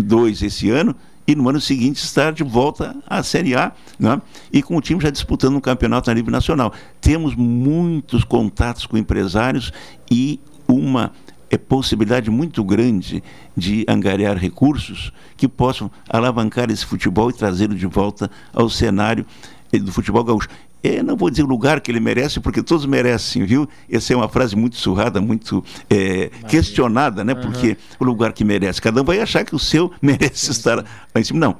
A2 0.00 0.42
esse 0.42 0.70
ano 0.70 0.94
e 1.26 1.34
no 1.34 1.48
ano 1.48 1.60
seguinte 1.60 1.96
estar 1.96 2.32
de 2.32 2.44
volta 2.44 2.94
à 3.06 3.22
Série 3.22 3.56
A, 3.56 3.72
né? 3.98 4.20
e 4.52 4.62
com 4.62 4.76
o 4.76 4.80
time 4.80 5.00
já 5.00 5.10
disputando 5.10 5.56
um 5.56 5.60
campeonato 5.60 6.10
a 6.10 6.14
nível 6.14 6.30
nacional. 6.30 6.72
Temos 7.00 7.34
muitos 7.34 8.24
contatos 8.24 8.86
com 8.86 8.96
empresários 8.96 9.72
e 10.10 10.38
uma 10.68 11.12
é 11.54 11.58
possibilidade 11.58 12.30
muito 12.30 12.62
grande 12.64 13.22
de 13.56 13.84
angariar 13.88 14.36
recursos 14.36 15.12
que 15.36 15.48
possam 15.48 15.90
alavancar 16.08 16.70
esse 16.70 16.84
futebol 16.84 17.30
e 17.30 17.32
trazê-lo 17.32 17.74
de 17.74 17.86
volta 17.86 18.30
ao 18.52 18.68
cenário 18.68 19.24
eh, 19.72 19.78
do 19.78 19.92
futebol 19.92 20.24
gaúcho. 20.24 20.48
Eu 20.82 21.02
não 21.02 21.16
vou 21.16 21.30
dizer 21.30 21.44
o 21.44 21.46
lugar 21.46 21.80
que 21.80 21.90
ele 21.90 22.00
merece, 22.00 22.40
porque 22.40 22.62
todos 22.62 22.84
merecem, 22.84 23.46
viu? 23.46 23.66
Essa 23.90 24.12
é 24.12 24.16
uma 24.16 24.28
frase 24.28 24.54
muito 24.54 24.76
surrada, 24.76 25.18
muito 25.18 25.64
é, 25.88 26.30
questionada, 26.46 27.24
né? 27.24 27.32
Uhum. 27.32 27.40
Porque 27.40 27.78
o 27.98 28.04
lugar 28.04 28.34
que 28.34 28.44
merece, 28.44 28.82
cada 28.82 29.00
um 29.00 29.04
vai 29.04 29.18
achar 29.18 29.44
que 29.44 29.54
o 29.54 29.58
seu 29.58 29.90
merece 30.02 30.46
sim, 30.46 30.50
estar 30.50 30.78
sim. 30.78 30.84
lá 31.14 31.20
em 31.20 31.24
cima. 31.24 31.40
Não. 31.40 31.56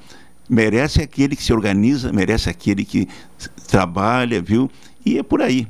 Merece 0.46 1.00
aquele 1.00 1.34
que 1.34 1.42
se 1.42 1.54
organiza, 1.54 2.12
merece 2.12 2.50
aquele 2.50 2.84
que 2.84 3.08
trabalha, 3.66 4.42
viu? 4.42 4.70
E 5.06 5.18
é 5.18 5.22
por 5.22 5.40
aí. 5.40 5.66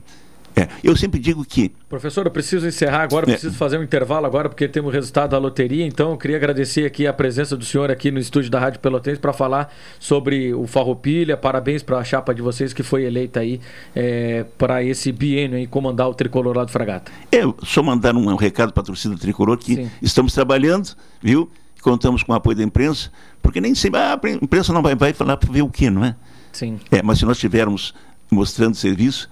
É, 0.57 0.69
eu 0.85 0.97
sempre 0.97 1.19
digo 1.19 1.45
que. 1.45 1.73
Professor, 1.89 2.27
eu 2.27 2.31
preciso 2.31 2.67
encerrar 2.67 3.03
agora, 3.03 3.29
é. 3.29 3.33
preciso 3.33 3.57
fazer 3.57 3.77
um 3.77 3.83
intervalo 3.83 4.25
agora, 4.25 4.49
porque 4.49 4.69
temos 4.69 4.91
o 4.91 4.95
resultado 4.95 5.31
da 5.31 5.39
loteria. 5.39 5.85
Então, 5.85 6.13
eu 6.13 6.17
queria 6.17 6.37
agradecer 6.37 6.87
aqui 6.87 7.07
a 7.07 7.13
presença 7.13 7.57
do 7.57 7.65
senhor 7.65 7.91
aqui 7.91 8.11
no 8.11 8.21
estúdio 8.21 8.51
da 8.51 8.61
Rádio 8.61 8.79
Pelotense 8.79 9.19
para 9.19 9.33
falar 9.33 9.73
sobre 9.99 10.55
o 10.55 10.67
Farroupilha. 10.67 11.37
Parabéns 11.37 11.83
para 11.83 11.99
a 11.99 12.05
chapa 12.05 12.33
de 12.33 12.41
vocês 12.41 12.73
que 12.73 12.83
foi 12.83 13.05
eleita 13.05 13.41
aí 13.41 13.61
é, 13.95 14.45
para 14.57 14.83
esse 14.83 15.11
biênio 15.11 15.59
e 15.59 15.67
comandar 15.67 16.09
o 16.09 16.15
tricolor 16.15 16.57
lá 16.57 16.65
do 16.65 16.71
Fragata. 16.71 17.11
É, 17.33 17.41
só 17.65 17.83
mandar 17.83 18.15
um, 18.15 18.31
um 18.31 18.37
recado 18.37 18.73
para 18.73 18.83
a 18.83 18.87
torcida 18.87 19.17
tricolor 19.17 19.59
que 19.59 19.75
Sim. 19.75 19.91
estamos 20.01 20.33
trabalhando, 20.33 20.95
viu? 21.21 21.51
Contamos 21.83 22.23
com 22.23 22.33
o 22.33 22.35
apoio 22.35 22.57
da 22.57 22.63
imprensa, 22.63 23.11
porque 23.43 23.61
nem 23.61 23.75
sempre 23.75 24.01
ah, 24.01 24.19
a 24.23 24.31
imprensa 24.31 24.73
não 24.73 24.83
vai, 24.83 24.95
vai 24.95 25.13
falar 25.13 25.37
para 25.37 25.53
ver 25.53 25.63
o 25.63 25.69
que, 25.69 25.91
não 25.91 26.05
é? 26.05 26.15
Sim. 26.53 26.79
É, 26.91 27.03
mas 27.03 27.19
se 27.19 27.27
nós 27.27 27.37
estivermos 27.37 27.93
mostrando 28.31 28.75
serviço 28.75 29.29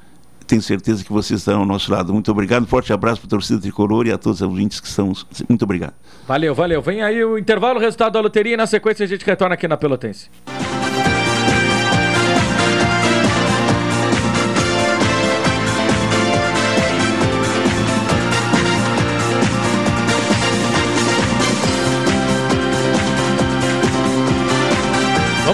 tenho 0.52 0.60
certeza 0.60 1.02
que 1.02 1.10
vocês 1.10 1.40
estarão 1.40 1.60
ao 1.60 1.66
nosso 1.66 1.90
lado. 1.90 2.12
Muito 2.12 2.30
obrigado, 2.30 2.66
forte 2.66 2.92
abraço 2.92 3.22
para 3.22 3.28
a 3.28 3.30
torcida 3.30 3.58
tricolor 3.58 4.06
e 4.06 4.12
a 4.12 4.18
todos 4.18 4.42
os 4.42 4.46
ouvintes 4.46 4.80
que 4.80 4.86
estão. 4.86 5.10
Muito 5.48 5.62
obrigado. 5.62 5.94
Valeu, 6.28 6.54
valeu. 6.54 6.82
Vem 6.82 7.02
aí 7.02 7.24
o 7.24 7.38
intervalo, 7.38 7.78
o 7.78 7.80
resultado 7.80 8.12
da 8.12 8.20
loteria 8.20 8.52
e 8.52 8.56
na 8.56 8.66
sequência 8.66 9.02
a 9.04 9.08
gente 9.08 9.24
retorna 9.24 9.54
aqui 9.54 9.66
na 9.66 9.78
Pelotense. 9.78 10.28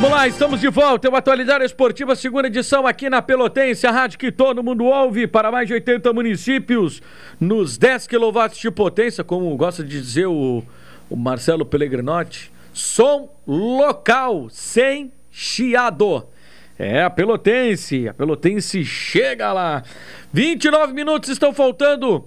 Vamos 0.01 0.13
lá, 0.13 0.29
estamos 0.29 0.61
de 0.61 0.69
volta. 0.69 1.09
É 1.09 1.11
o 1.11 1.17
Atualidade 1.17 1.65
Esportiva, 1.65 2.15
segunda 2.15 2.47
edição 2.47 2.87
aqui 2.87 3.11
na 3.11 3.21
Pelotense, 3.21 3.85
a 3.85 3.91
rádio 3.91 4.17
que 4.17 4.31
todo 4.31 4.63
mundo 4.63 4.85
ouve 4.85 5.27
para 5.27 5.51
mais 5.51 5.67
de 5.67 5.75
80 5.75 6.13
municípios, 6.13 7.03
nos 7.41 7.77
10 7.77 8.07
kW 8.07 8.49
de 8.61 8.71
potência, 8.71 9.25
como 9.25 9.57
gosta 9.57 9.83
de 9.83 10.01
dizer 10.01 10.27
o, 10.27 10.63
o 11.11 11.17
Marcelo 11.17 11.67
Pellegrinotti. 11.67 12.53
Som 12.73 13.29
local, 13.45 14.47
sem 14.51 15.11
chiado. 15.33 16.29
É 16.79 17.03
a 17.03 17.11
Pelotense, 17.11 18.09
a 18.09 18.15
Pelotense 18.15 18.85
chega 18.85 19.53
lá. 19.53 19.83
29 20.33 20.93
minutos 20.93 21.29
estão 21.29 21.53
faltando 21.53 22.25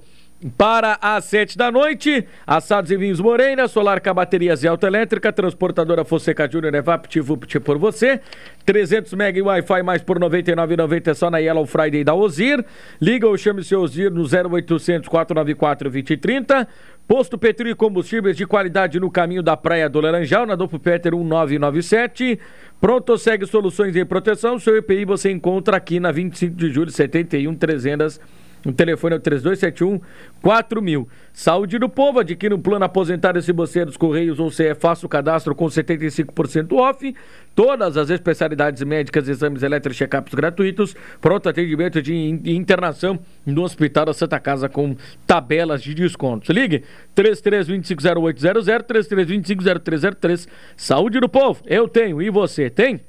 para 0.58 0.98
as 1.02 1.26
sete 1.26 1.58
da 1.58 1.72
noite. 1.72 2.26
Assados 2.46 2.92
e 2.92 2.98
Vinhos 2.98 3.20
Moreira, 3.20 3.68
Solar 3.68 4.02
com 4.02 4.14
baterias 4.14 4.64
e 4.64 4.68
autoelétrica, 4.68 5.32
transportadora 5.32 6.04
Fonseca 6.04 6.50
Júnior, 6.50 6.74
é 6.76 6.82
VaptVupt 6.82 7.60
por 7.60 7.78
você. 7.78 8.20
300 8.66 9.14
MB 9.14 9.42
Wi-Fi 9.42 9.84
mais 9.84 10.02
por 10.02 10.18
R$ 10.18 10.28
99,90 10.28 11.08
é 11.08 11.14
só 11.14 11.30
na 11.30 11.38
Yellow 11.38 11.66
Friday 11.66 12.04
da 12.04 12.14
Ozir. 12.14 12.66
Liga 13.00 13.28
ou 13.28 13.38
chame 13.38 13.64
seu 13.64 13.82
Ozir 13.82 14.12
no 14.12 14.24
0800 14.24 15.08
494 15.08 15.90
2030. 15.90 16.68
Posto 17.08 17.38
Petri 17.38 17.76
Combustíveis 17.76 18.38
de 18.38 18.46
qualidade 18.46 19.00
no 19.00 19.12
caminho 19.12 19.44
da 19.44 19.58
Praia 19.58 19.90
do 19.90 20.00
Laranjal, 20.00 20.46
na 20.46 20.56
Dopo 20.56 20.80
Peter 20.80 21.14
1997. 21.14 22.40
Pronto, 22.80 23.18
segue 23.18 23.46
soluções 23.46 23.96
em 23.96 24.06
proteção. 24.06 24.58
Seu 24.58 24.78
EPI 24.78 25.04
você 25.04 25.30
encontra 25.30 25.76
aqui 25.76 26.00
na 26.00 26.12
25 26.12 26.56
de 26.56 26.70
julho, 26.70 26.90
71 26.90 27.54
300 27.56 28.20
o 28.66 28.72
telefone 28.72 29.16
é 29.16 29.18
o 29.18 29.20
3271 29.20 30.00
4000. 30.42 31.08
Saúde 31.34 31.80
do 31.80 31.90
povo, 31.90 32.20
adquira 32.20 32.56
um 32.56 32.62
plano 32.62 32.86
aposentado 32.86 33.42
se 33.42 33.52
você 33.52 33.80
é 33.80 33.86
dos 33.86 33.98
Correios 33.98 34.40
ou 34.40 34.52
se 34.52 34.68
é 34.68 34.76
faça 34.76 35.06
o 35.06 35.10
cadastro 35.10 35.56
com 35.56 35.66
75% 35.66 36.74
off. 36.74 37.16
Todas 37.56 37.98
as 37.98 38.10
especialidades 38.10 38.84
médicas, 38.84 39.28
exames 39.28 39.64
elétricos, 39.64 39.98
check-ups 39.98 40.34
gratuitos. 40.34 40.96
Pronto 41.20 41.50
atendimento 41.50 42.02
de 42.02 42.14
internação 42.46 43.20
no 43.46 43.64
Hospital 43.64 44.06
da 44.06 44.14
Santa 44.14 44.40
Casa 44.40 44.70
com 44.70 44.96
tabelas 45.26 45.82
de 45.82 45.94
descontos. 45.94 46.50
Ligue 46.50 46.84
33250800, 47.16 48.84
33250303. 48.88 50.48
Saúde 50.76 51.20
do 51.20 51.28
povo, 51.28 51.62
eu 51.66 51.88
tenho 51.88 52.22
e 52.22 52.30
você 52.30 52.70
tem? 52.70 53.02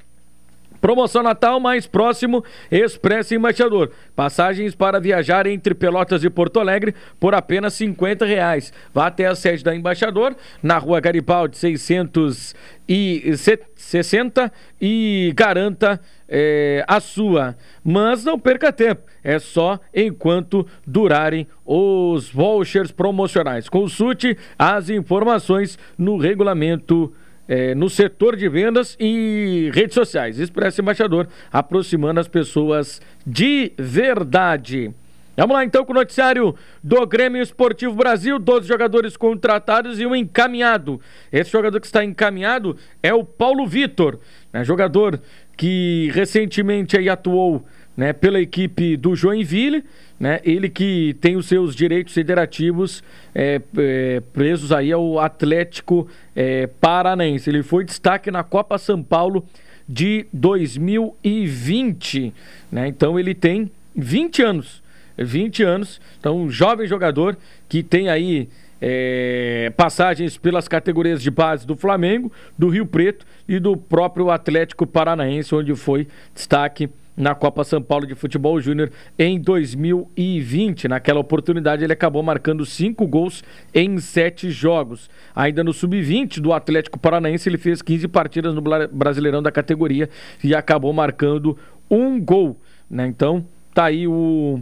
Promoção 0.82 1.22
Natal 1.22 1.58
mais 1.60 1.86
próximo, 1.86 2.44
Expresso 2.68 3.36
Embaixador. 3.36 3.92
Passagens 4.16 4.74
para 4.74 4.98
viajar 4.98 5.46
entre 5.46 5.74
Pelotas 5.74 6.24
e 6.24 6.28
Porto 6.28 6.58
Alegre 6.58 6.92
por 7.20 7.36
apenas 7.36 7.74
50 7.74 8.26
reais. 8.26 8.72
Vá 8.92 9.06
até 9.06 9.26
a 9.26 9.36
sede 9.36 9.62
da 9.62 9.76
Embaixador, 9.76 10.34
na 10.60 10.78
rua 10.78 10.98
Garibaldi 10.98 11.56
660 11.56 14.52
e 14.80 15.32
garanta 15.36 16.00
é, 16.28 16.84
a 16.88 16.98
sua. 16.98 17.56
Mas 17.84 18.24
não 18.24 18.36
perca 18.36 18.72
tempo, 18.72 19.02
é 19.22 19.38
só 19.38 19.78
enquanto 19.94 20.66
durarem 20.84 21.46
os 21.64 22.28
vouchers 22.28 22.90
promocionais. 22.90 23.68
Consulte 23.68 24.36
as 24.58 24.90
informações 24.90 25.78
no 25.96 26.16
regulamento 26.16 27.14
é, 27.48 27.74
no 27.74 27.88
setor 27.90 28.36
de 28.36 28.48
vendas 28.48 28.96
e 28.98 29.70
redes 29.74 29.94
sociais. 29.94 30.38
Expresso 30.38 30.80
Embaixador, 30.80 31.28
aproximando 31.50 32.20
as 32.20 32.28
pessoas 32.28 33.00
de 33.26 33.72
verdade. 33.76 34.92
Vamos 35.34 35.56
lá 35.56 35.64
então 35.64 35.82
com 35.84 35.92
o 35.92 35.94
noticiário 35.94 36.54
do 36.84 37.06
Grêmio 37.06 37.42
Esportivo 37.42 37.94
Brasil: 37.94 38.38
12 38.38 38.68
jogadores 38.68 39.16
contratados 39.16 39.98
e 39.98 40.04
um 40.04 40.14
encaminhado. 40.14 41.00
Esse 41.32 41.50
jogador 41.50 41.80
que 41.80 41.86
está 41.86 42.04
encaminhado 42.04 42.76
é 43.02 43.14
o 43.14 43.24
Paulo 43.24 43.66
Vitor, 43.66 44.18
né, 44.52 44.62
jogador 44.62 45.18
que 45.56 46.10
recentemente 46.12 46.98
aí 46.98 47.08
atuou 47.08 47.64
né, 47.96 48.12
pela 48.12 48.40
equipe 48.40 48.96
do 48.96 49.14
Joinville, 49.14 49.84
né, 50.18 50.40
ele 50.44 50.68
que 50.68 51.16
tem 51.20 51.36
os 51.36 51.46
seus 51.46 51.74
direitos 51.74 52.14
federativos 52.14 53.02
é, 53.34 53.60
é, 53.76 54.22
presos 54.32 54.72
aí 54.72 54.92
ao 54.92 55.18
Atlético 55.18 56.08
é, 56.34 56.66
Paranaense. 56.66 57.50
Ele 57.50 57.62
foi 57.62 57.84
destaque 57.84 58.30
na 58.30 58.42
Copa 58.42 58.78
São 58.78 59.02
Paulo 59.02 59.44
de 59.88 60.26
2020, 60.32 62.32
né, 62.70 62.88
então 62.88 63.18
ele 63.18 63.34
tem 63.34 63.70
20 63.94 64.42
anos, 64.42 64.82
20 65.18 65.62
anos, 65.62 66.00
então 66.18 66.40
um 66.40 66.48
jovem 66.48 66.86
jogador 66.86 67.36
que 67.68 67.82
tem 67.82 68.08
aí 68.08 68.48
é, 68.80 69.72
passagens 69.76 70.36
pelas 70.36 70.66
categorias 70.66 71.22
de 71.22 71.30
base 71.30 71.64
do 71.64 71.76
Flamengo, 71.76 72.32
do 72.58 72.68
Rio 72.68 72.84
Preto 72.84 73.24
e 73.46 73.60
do 73.60 73.76
próprio 73.76 74.28
Atlético 74.28 74.86
Paranaense, 74.86 75.54
onde 75.54 75.72
foi 75.76 76.08
destaque 76.34 76.90
na 77.16 77.34
Copa 77.34 77.64
São 77.64 77.82
Paulo 77.82 78.06
de 78.06 78.14
Futebol 78.14 78.60
Júnior 78.60 78.90
em 79.18 79.38
2020. 79.40 80.88
Naquela 80.88 81.20
oportunidade, 81.20 81.84
ele 81.84 81.92
acabou 81.92 82.22
marcando 82.22 82.64
cinco 82.64 83.06
gols 83.06 83.44
em 83.74 83.98
sete 83.98 84.50
jogos. 84.50 85.10
Ainda 85.34 85.62
no 85.62 85.72
sub-20 85.72 86.40
do 86.40 86.52
Atlético 86.52 86.98
Paranaense, 86.98 87.48
ele 87.48 87.58
fez 87.58 87.82
15 87.82 88.08
partidas 88.08 88.54
no 88.54 88.62
Brasileirão 88.62 89.42
da 89.42 89.52
categoria 89.52 90.08
e 90.42 90.54
acabou 90.54 90.92
marcando 90.92 91.56
um 91.90 92.20
gol. 92.20 92.56
Né? 92.88 93.06
Então, 93.06 93.44
tá 93.74 93.84
aí 93.86 94.06
o, 94.06 94.60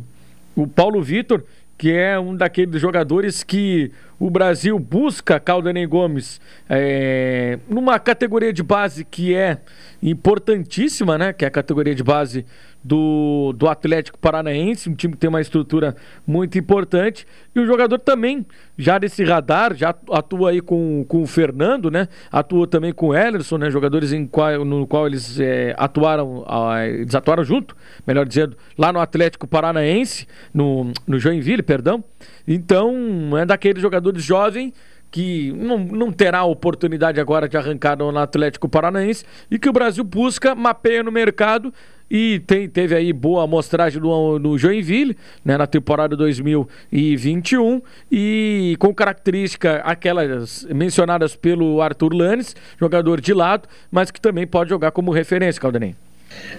o 0.57 0.67
Paulo 0.67 1.03
Vitor, 1.03 1.45
que 1.79 1.93
é 1.93 2.19
um 2.19 2.37
daqueles 2.37 2.81
jogadores 2.81 3.43
que 3.43 3.91
o 4.21 4.29
Brasil 4.29 4.79
busca 4.79 5.41
Caldanei 5.41 5.87
Gomes 5.87 6.43
é, 6.69 7.59
numa 7.67 7.99
categoria 7.99 8.53
de 8.53 8.63
base 8.63 9.03
que 9.03 9.35
é 9.35 9.59
importantíssima, 10.03 11.17
né? 11.17 11.33
Que 11.33 11.47
é 11.47 11.49
a 11.49 11.51
categoria 11.51 11.95
de 11.95 12.03
base 12.05 12.45
do, 12.85 13.55
do 13.57 13.67
Atlético 13.67 14.19
Paranaense, 14.19 14.89
um 14.91 14.95
time 14.95 15.15
que 15.15 15.21
tem 15.21 15.29
uma 15.29 15.41
estrutura 15.41 15.97
muito 16.27 16.59
importante. 16.59 17.27
E 17.55 17.61
o 17.61 17.67
jogador 17.67 17.99
também, 17.99 18.45
já 18.77 18.99
desse 18.99 19.25
radar, 19.25 19.75
já 19.75 19.95
atua 20.11 20.51
aí 20.51 20.61
com, 20.61 21.05
com 21.09 21.23
o 21.23 21.27
Fernando, 21.27 21.91
né? 21.91 22.07
Atua 22.31 22.67
também 22.67 22.93
com 22.93 23.09
o 23.09 23.15
Ellerson, 23.15 23.57
né? 23.57 23.71
Jogadores 23.71 24.13
em 24.13 24.27
qual, 24.27 24.65
no 24.67 24.87
qual 24.87 25.07
eles 25.07 25.41
é, 25.41 25.75
atuaram, 25.79 26.45
eles 26.87 27.15
atuaram 27.15 27.43
junto, 27.43 27.75
melhor 28.07 28.27
dizendo, 28.27 28.55
lá 28.77 28.93
no 28.93 29.01
Atlético 29.01 29.47
Paranaense, 29.47 30.27
no, 30.53 30.93
no 31.07 31.19
Joinville, 31.19 31.63
perdão. 31.63 32.05
Então, 32.53 33.39
é 33.39 33.47
daqueles 33.47 33.81
jogadores 33.81 34.25
jovens 34.25 34.73
que 35.09 35.53
não, 35.53 35.79
não 35.79 36.11
terá 36.11 36.43
oportunidade 36.43 37.21
agora 37.21 37.49
de 37.49 37.57
arrancar 37.57 37.97
no 37.97 38.17
Atlético 38.19 38.69
Paranaense 38.69 39.25
e 39.49 39.57
que 39.57 39.69
o 39.69 39.73
Brasil 39.73 40.03
busca, 40.03 40.53
mapeia 40.53 41.01
no 41.01 41.13
mercado 41.13 41.73
e 42.11 42.41
tem, 42.41 42.69
teve 42.69 42.97
aí 42.97 43.13
boa 43.13 43.45
amostragem 43.45 44.01
no, 44.01 44.37
no 44.41 44.59
Joinville, 44.59 45.17
né, 45.45 45.57
na 45.57 45.67
temporada 45.69 46.17
2021 46.17 47.81
e 48.11 48.75
com 48.81 48.93
característica 48.93 49.77
aquelas 49.85 50.65
mencionadas 50.75 51.37
pelo 51.37 51.81
Arthur 51.81 52.13
Lanes, 52.13 52.57
jogador 52.81 53.21
de 53.21 53.33
lado, 53.33 53.69
mas 53.93 54.11
que 54.11 54.21
também 54.21 54.45
pode 54.45 54.71
jogar 54.71 54.91
como 54.91 55.13
referência, 55.13 55.61
Caldanei. 55.61 55.95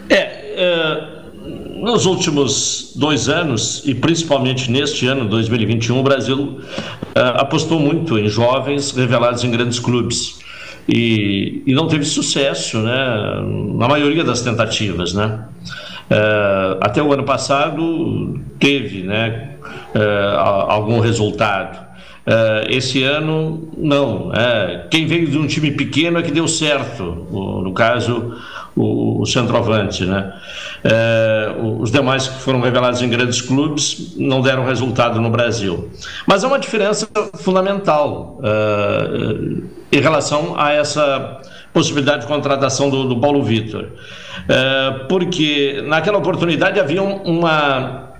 É, 0.10 0.15
é 0.15 1.31
nos 1.82 2.06
últimos 2.06 2.93
dois 2.95 3.27
anos, 3.27 3.82
e 3.86 3.95
principalmente 3.95 4.69
neste 4.69 5.08
ano, 5.08 5.27
2021, 5.27 5.99
o 5.99 6.04
Brasil 6.04 6.39
uh, 6.39 6.60
apostou 7.36 7.80
muito 7.80 8.19
em 8.19 8.30
jovens 8.30 8.91
revelados 8.91 9.43
em 9.43 9.51
grandes 9.51 9.80
clubes. 9.80 10.39
E, 10.88 11.63
e 11.65 11.73
não 11.73 11.88
teve 11.88 12.06
sucesso 12.06 12.80
né, 12.80 13.41
na 13.75 13.88
maioria 13.88 14.23
das 14.23 14.41
tentativas. 14.41 15.13
Né? 15.13 15.45
Uh, 16.12 16.77
até 16.82 17.01
o 17.01 17.13
ano 17.13 17.23
passado 17.23 18.39
teve 18.60 19.04
né, 19.04 19.56
uh, 19.95 20.38
algum 20.67 20.99
resultado. 20.99 21.91
Uh, 22.21 22.69
esse 22.69 23.04
ano, 23.04 23.69
não. 23.75 24.32
É, 24.34 24.86
quem 24.91 25.08
veio 25.08 25.27
de 25.27 25.38
um 25.39 25.47
time 25.47 25.71
pequeno 25.71 26.19
é 26.19 26.21
que 26.21 26.32
deu 26.32 26.47
certo. 26.47 27.04
No 27.04 27.73
caso, 27.73 28.36
o, 28.75 29.21
o 29.21 29.25
centroavante, 29.25 30.05
né? 30.05 30.34
É, 30.84 31.55
os 31.79 31.91
demais 31.91 32.27
que 32.27 32.41
foram 32.41 32.62
revelados 32.62 33.01
em 33.01 33.10
grandes 33.10 33.41
clubes 33.41 34.15
não 34.17 34.41
deram 34.41 34.65
resultado 34.65 35.19
no 35.21 35.29
Brasil. 35.29 35.91
Mas 36.25 36.43
há 36.43 36.47
uma 36.47 36.60
diferença 36.60 37.07
fundamental 37.36 38.39
uh, 38.39 39.63
em 39.91 39.99
relação 39.99 40.55
a 40.57 40.71
essa 40.71 41.41
possibilidade 41.73 42.21
de 42.21 42.27
contratação 42.27 42.89
do, 42.89 43.07
do 43.07 43.19
Paulo 43.19 43.43
Vitor. 43.43 43.84
Uh, 43.84 45.07
porque 45.07 45.84
naquela 45.86 46.17
oportunidade 46.17 46.79
havia 46.79 47.03
uma 47.03 48.11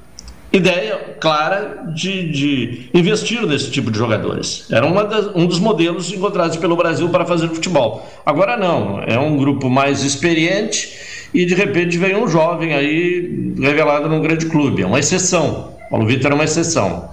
ideia 0.52 1.16
clara 1.20 1.84
de, 1.94 2.30
de, 2.30 2.90
investir 2.94 3.46
nesse 3.46 3.72
tipo 3.72 3.90
de 3.90 3.98
jogadores. 3.98 4.66
Era 4.70 4.90
das, 5.06 5.28
um 5.36 5.46
dos 5.46 5.60
modelos 5.60 6.12
encontrados 6.12 6.58
pelo 6.58 6.76
Brasil 6.76 7.10
para 7.10 7.26
fazer 7.26 7.48
futebol. 7.50 8.06
Agora 8.26 8.58
não, 8.58 9.02
é 9.02 9.18
um 9.18 9.38
grupo 9.38 9.70
mais 9.70 10.04
experiente 10.04 10.92
e 11.34 11.46
de 11.46 11.56
repente 11.56 11.98
veio 11.98 12.22
um 12.22 12.28
jovem 12.28 12.74
aí 12.74 13.54
revelado 13.58 14.10
num 14.10 14.22
grande 14.22 14.48
clube. 14.48 14.82
É 14.82 14.86
uma 14.86 15.00
exceção. 15.00 15.72
Paulo 15.90 16.06
Vitor 16.06 16.32
é 16.32 16.36
uma 16.36 16.44
exceção. 16.44 17.10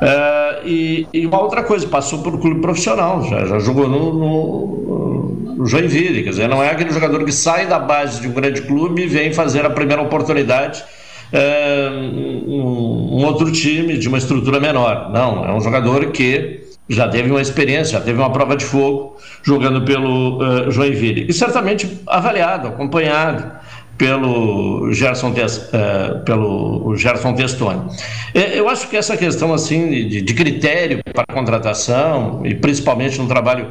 Uh, 0.00 0.66
e, 0.66 1.06
e, 1.12 1.26
uma 1.26 1.40
outra 1.40 1.62
coisa, 1.62 1.86
passou 1.86 2.22
por 2.22 2.40
clube 2.40 2.60
profissional, 2.60 3.22
já, 3.24 3.44
já 3.44 3.58
jogou 3.58 3.86
no, 3.86 4.14
no, 4.14 5.56
no, 5.56 5.66
Joinville, 5.66 6.22
quer 6.22 6.30
dizer, 6.30 6.48
não 6.48 6.62
é 6.62 6.70
aquele 6.70 6.90
jogador 6.90 7.22
que 7.22 7.32
sai 7.32 7.66
da 7.66 7.78
base 7.78 8.18
de 8.18 8.28
um 8.28 8.32
grande 8.32 8.62
clube 8.62 9.02
e 9.02 9.06
vem 9.06 9.30
fazer 9.34 9.66
a 9.66 9.68
primeira 9.68 10.00
oportunidade 10.00 10.82
é, 10.82 10.99
um, 11.32 13.20
um 13.20 13.24
outro 13.24 13.50
time 13.52 13.96
de 13.96 14.08
uma 14.08 14.18
estrutura 14.18 14.58
menor. 14.58 15.10
Não, 15.12 15.44
é 15.44 15.52
um 15.54 15.60
jogador 15.60 16.10
que 16.10 16.60
já 16.88 17.08
teve 17.08 17.30
uma 17.30 17.40
experiência, 17.40 17.98
já 17.98 18.00
teve 18.00 18.18
uma 18.18 18.32
prova 18.32 18.56
de 18.56 18.64
fogo 18.64 19.16
jogando 19.42 19.84
pelo 19.84 20.38
uh, 20.38 20.70
Joinville. 20.70 21.26
E 21.28 21.32
certamente 21.32 22.00
avaliado, 22.06 22.68
acompanhado 22.68 23.52
pelo 23.96 24.92
Gerson, 24.92 25.30
uh, 25.30 26.24
pelo 26.24 26.96
Gerson 26.96 27.34
Testoni. 27.34 27.82
Eu 28.34 28.68
acho 28.68 28.88
que 28.88 28.96
essa 28.96 29.16
questão 29.16 29.52
assim 29.52 30.08
de, 30.08 30.22
de 30.22 30.34
critério 30.34 31.00
para 31.14 31.24
contratação, 31.32 32.40
e 32.44 32.54
principalmente 32.54 33.20
um 33.20 33.28
trabalho 33.28 33.68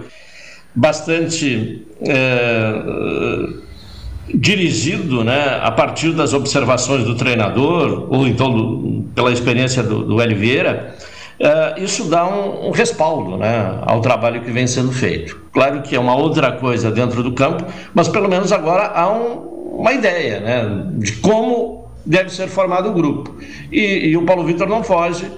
bastante. 0.73 1.85
Uh, 1.99 3.68
dirigido 4.33 5.23
né, 5.23 5.59
a 5.61 5.71
partir 5.71 6.11
das 6.11 6.33
observações 6.33 7.03
do 7.03 7.15
treinador, 7.15 8.07
ou 8.09 8.27
então 8.27 8.51
do, 8.51 9.03
pela 9.15 9.31
experiência 9.31 9.81
do, 9.81 10.03
do 10.03 10.21
Hélio 10.21 10.37
Vieira, 10.37 10.95
uh, 11.39 11.83
isso 11.83 12.05
dá 12.05 12.27
um, 12.27 12.67
um, 12.67 12.71
respaldo 12.71 13.37
né, 13.37 13.79
ao 13.81 14.01
trabalho 14.01 14.41
que 14.41 14.51
vem 14.51 14.67
sendo 14.67 14.91
feito. 14.91 15.39
Claro 15.51 15.81
que 15.81 15.95
é 15.95 15.99
uma 15.99 16.15
outra 16.15 16.51
coisa 16.51 16.91
dentro 16.91 17.23
do 17.23 17.33
campo, 17.33 17.65
mas 17.93 18.07
pelo 18.07 18.29
menos 18.29 18.51
agora 18.51 18.87
há 18.87 19.11
um, 19.11 19.77
uma 19.79 19.93
ideia 19.93 20.39
né, 20.39 20.85
de 20.97 21.13
como 21.13 21.89
deve 22.05 22.29
ser 22.29 22.47
formado 22.47 22.89
o 22.89 22.93
grupo. 22.93 23.35
E, 23.71 24.09
e 24.09 24.17
o 24.17 24.23
Paulo 24.23 24.43
Vitor 24.43 24.67
não 24.67 24.83
foge. 24.83 25.29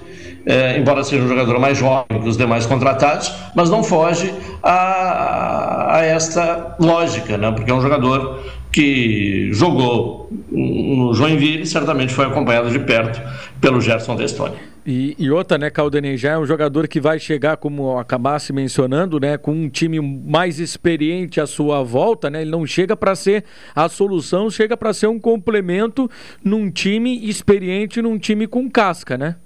É, 0.44 0.76
embora 0.76 1.04
seja 1.04 1.22
um 1.22 1.28
jogador 1.28 1.60
mais 1.60 1.78
jovem 1.78 2.20
que 2.20 2.28
os 2.28 2.36
demais 2.36 2.66
contratados, 2.66 3.32
mas 3.54 3.70
não 3.70 3.84
foge 3.84 4.34
a, 4.60 5.98
a 5.98 6.04
esta 6.04 6.74
lógica, 6.80 7.38
né? 7.38 7.52
porque 7.52 7.70
é 7.70 7.74
um 7.74 7.80
jogador 7.80 8.42
que 8.72 9.52
jogou 9.52 10.30
no 10.50 11.12
Joinville, 11.12 11.66
certamente 11.66 12.12
foi 12.12 12.24
acompanhado 12.24 12.70
de 12.70 12.78
perto 12.78 13.20
pelo 13.60 13.80
Gerson 13.80 14.16
Destoni. 14.16 14.56
E, 14.84 15.14
e, 15.16 15.30
outra, 15.30 15.56
né, 15.56 15.70
Caldenei, 15.70 16.16
já 16.16 16.32
é 16.32 16.38
um 16.38 16.44
jogador 16.44 16.88
que 16.88 17.00
vai 17.00 17.16
chegar, 17.18 17.56
como 17.56 17.98
acabasse 17.98 18.52
mencionando, 18.52 19.20
né, 19.20 19.36
com 19.38 19.52
um 19.52 19.68
time 19.68 20.00
mais 20.00 20.58
experiente 20.58 21.40
à 21.40 21.46
sua 21.46 21.84
volta, 21.84 22.28
né? 22.28 22.42
Ele 22.42 22.50
não 22.50 22.66
chega 22.66 22.96
para 22.96 23.14
ser 23.14 23.44
a 23.76 23.88
solução, 23.88 24.50
chega 24.50 24.76
para 24.76 24.92
ser 24.92 25.06
um 25.06 25.20
complemento 25.20 26.10
num 26.44 26.68
time 26.68 27.28
experiente, 27.28 28.02
num 28.02 28.18
time 28.18 28.48
com 28.48 28.68
casca, 28.68 29.16
né? 29.16 29.36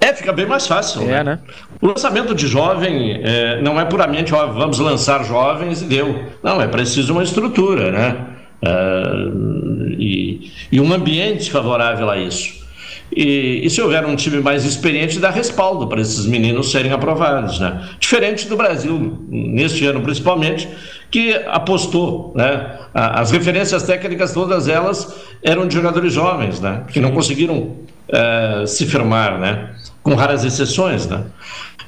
É, 0.00 0.14
fica 0.14 0.32
bem 0.32 0.46
mais 0.46 0.66
fácil. 0.66 1.02
É, 1.02 1.22
né? 1.22 1.24
né? 1.24 1.38
O 1.80 1.86
lançamento 1.86 2.34
de 2.34 2.46
jovem 2.46 3.20
é, 3.22 3.60
não 3.60 3.78
é 3.78 3.84
puramente, 3.84 4.34
ó, 4.34 4.46
vamos 4.46 4.78
lançar 4.78 5.22
jovens 5.24 5.82
e 5.82 5.84
deu. 5.84 6.24
Não, 6.42 6.62
é 6.62 6.66
preciso 6.66 7.12
uma 7.12 7.22
estrutura, 7.22 7.90
né? 7.90 8.35
Uh, 8.66 9.92
e, 9.98 10.50
e, 10.72 10.80
um 10.80 10.92
ambiente 10.92 11.50
favorável 11.50 12.10
a 12.10 12.18
isso. 12.18 12.66
E, 13.14 13.60
e, 13.64 13.70
se 13.70 13.80
houver 13.80 14.04
um 14.04 14.16
time 14.16 14.40
mais 14.40 14.64
experiente, 14.64 15.18
dá 15.18 15.30
respaldo 15.30 15.86
para 15.86 16.00
esses 16.00 16.26
meninos 16.26 16.72
serem 16.72 16.90
aprovados. 16.90 17.60
Né? 17.60 17.88
Diferente 18.00 18.48
do 18.48 18.56
Brasil, 18.56 19.24
neste 19.28 19.86
ano 19.86 20.00
principalmente, 20.00 20.68
que 21.10 21.34
apostou. 21.46 22.32
Né? 22.34 22.78
As 22.92 23.30
referências 23.30 23.84
técnicas, 23.84 24.32
todas 24.32 24.66
elas, 24.68 25.14
eram 25.42 25.68
de 25.68 25.74
jogadores 25.74 26.12
jovens, 26.12 26.60
né? 26.60 26.82
que 26.88 27.00
não 27.00 27.12
conseguiram 27.12 27.76
uh, 28.08 28.66
se 28.66 28.84
firmar, 28.86 29.38
né? 29.38 29.70
com 30.02 30.14
raras 30.14 30.44
exceções. 30.44 31.06
Né? 31.06 31.22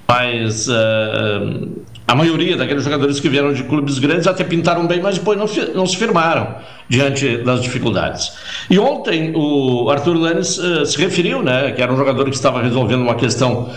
Mas 0.07 0.69
uh, 0.69 1.69
a 2.09 2.15
maioria 2.15 2.57
daqueles 2.57 2.83
jogadores 2.83 3.21
que 3.21 3.29
vieram 3.29 3.53
de 3.53 3.63
clubes 3.65 3.99
grandes 3.99 4.27
até 4.27 4.43
pintaram 4.43 4.87
bem, 4.87 4.99
mas 4.99 5.19
depois 5.19 5.39
não, 5.39 5.47
não 5.75 5.87
se 5.87 5.95
firmaram 5.95 6.55
diante 6.89 7.37
das 7.45 7.61
dificuldades. 7.61 8.33
E 8.71 8.79
ontem 8.79 9.35
o 9.37 9.91
Arthur 9.91 10.17
Lanes 10.17 10.57
uh, 10.57 10.87
se 10.87 10.97
referiu, 10.97 11.43
né, 11.43 11.71
que 11.73 11.83
era 11.83 11.93
um 11.93 11.97
jogador 11.99 12.25
que 12.25 12.35
estava 12.35 12.63
resolvendo 12.63 13.03
uma 13.03 13.15
questão 13.15 13.69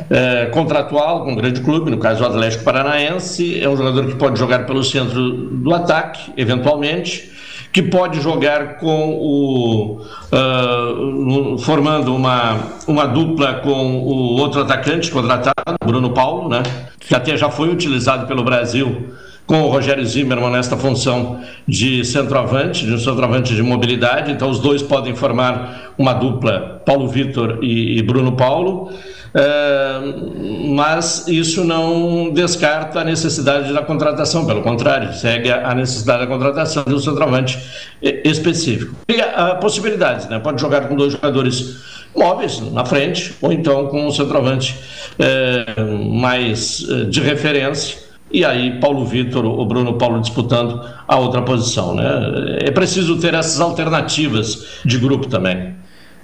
uh, 0.00 0.50
contratual 0.50 1.24
com 1.24 1.32
um 1.32 1.36
grande 1.36 1.60
clube, 1.60 1.90
no 1.90 1.98
caso 1.98 2.24
o 2.24 2.26
Atlético 2.26 2.64
Paranaense. 2.64 3.60
É 3.60 3.68
um 3.68 3.76
jogador 3.76 4.06
que 4.06 4.14
pode 4.14 4.38
jogar 4.38 4.64
pelo 4.64 4.82
centro 4.82 5.32
do 5.32 5.74
ataque, 5.74 6.32
eventualmente 6.38 7.33
que 7.74 7.82
pode 7.82 8.20
jogar 8.20 8.76
com 8.76 9.18
o 9.18 10.00
uh, 10.32 11.58
formando 11.58 12.14
uma, 12.14 12.56
uma 12.86 13.04
dupla 13.04 13.54
com 13.54 13.96
o 13.98 14.36
outro 14.38 14.60
atacante 14.60 15.10
contratado, 15.10 15.74
Bruno 15.84 16.10
Paulo, 16.10 16.48
né? 16.48 16.62
Que 17.00 17.16
até 17.16 17.36
já 17.36 17.50
foi 17.50 17.68
utilizado 17.70 18.28
pelo 18.28 18.44
Brasil 18.44 19.08
com 19.44 19.62
o 19.62 19.68
Rogério 19.68 20.06
Zimmermann 20.06 20.52
nesta 20.52 20.76
função 20.76 21.40
de 21.66 22.04
centroavante, 22.04 22.86
de 22.86 22.92
um 22.92 22.98
centroavante 22.98 23.56
de 23.56 23.62
mobilidade. 23.62 24.30
Então, 24.30 24.48
os 24.48 24.60
dois 24.60 24.80
podem 24.80 25.16
formar 25.16 25.94
uma 25.98 26.12
dupla, 26.12 26.80
Paulo 26.86 27.08
Vitor 27.08 27.58
e, 27.60 28.00
Bruno 28.02 28.36
Paulo. 28.36 28.92
Mas 30.70 31.26
isso 31.26 31.64
não 31.64 32.30
descarta 32.32 33.00
a 33.00 33.04
necessidade 33.04 33.72
da 33.72 33.82
contratação, 33.82 34.46
pelo 34.46 34.62
contrário, 34.62 35.12
segue 35.12 35.50
a 35.50 35.74
necessidade 35.74 36.20
da 36.20 36.26
contratação 36.26 36.84
de 36.86 36.94
um 36.94 37.00
centroavante 37.00 37.58
específico. 38.02 38.94
E 39.08 39.20
a, 39.20 39.56
possibilidades, 39.56 40.28
né? 40.28 40.38
Pode 40.38 40.60
jogar 40.60 40.88
com 40.88 40.94
dois 40.94 41.12
jogadores 41.12 41.76
móveis 42.16 42.60
na 42.72 42.84
frente, 42.84 43.34
ou 43.42 43.52
então 43.52 43.88
com 43.88 44.06
um 44.06 44.10
centroavante 44.12 44.76
é, 45.18 45.82
mais 45.82 46.86
é, 46.88 47.04
de 47.04 47.20
referência 47.20 48.04
e 48.34 48.44
aí 48.44 48.80
Paulo 48.80 49.04
Vitor, 49.04 49.44
o 49.44 49.64
Bruno 49.64 49.96
Paulo 49.96 50.20
disputando 50.20 50.82
a 51.06 51.16
outra 51.16 51.40
posição. 51.42 51.94
Né? 51.94 52.58
É 52.64 52.70
preciso 52.72 53.20
ter 53.20 53.32
essas 53.32 53.60
alternativas 53.60 54.80
de 54.84 54.98
grupo 54.98 55.28
também. 55.28 55.76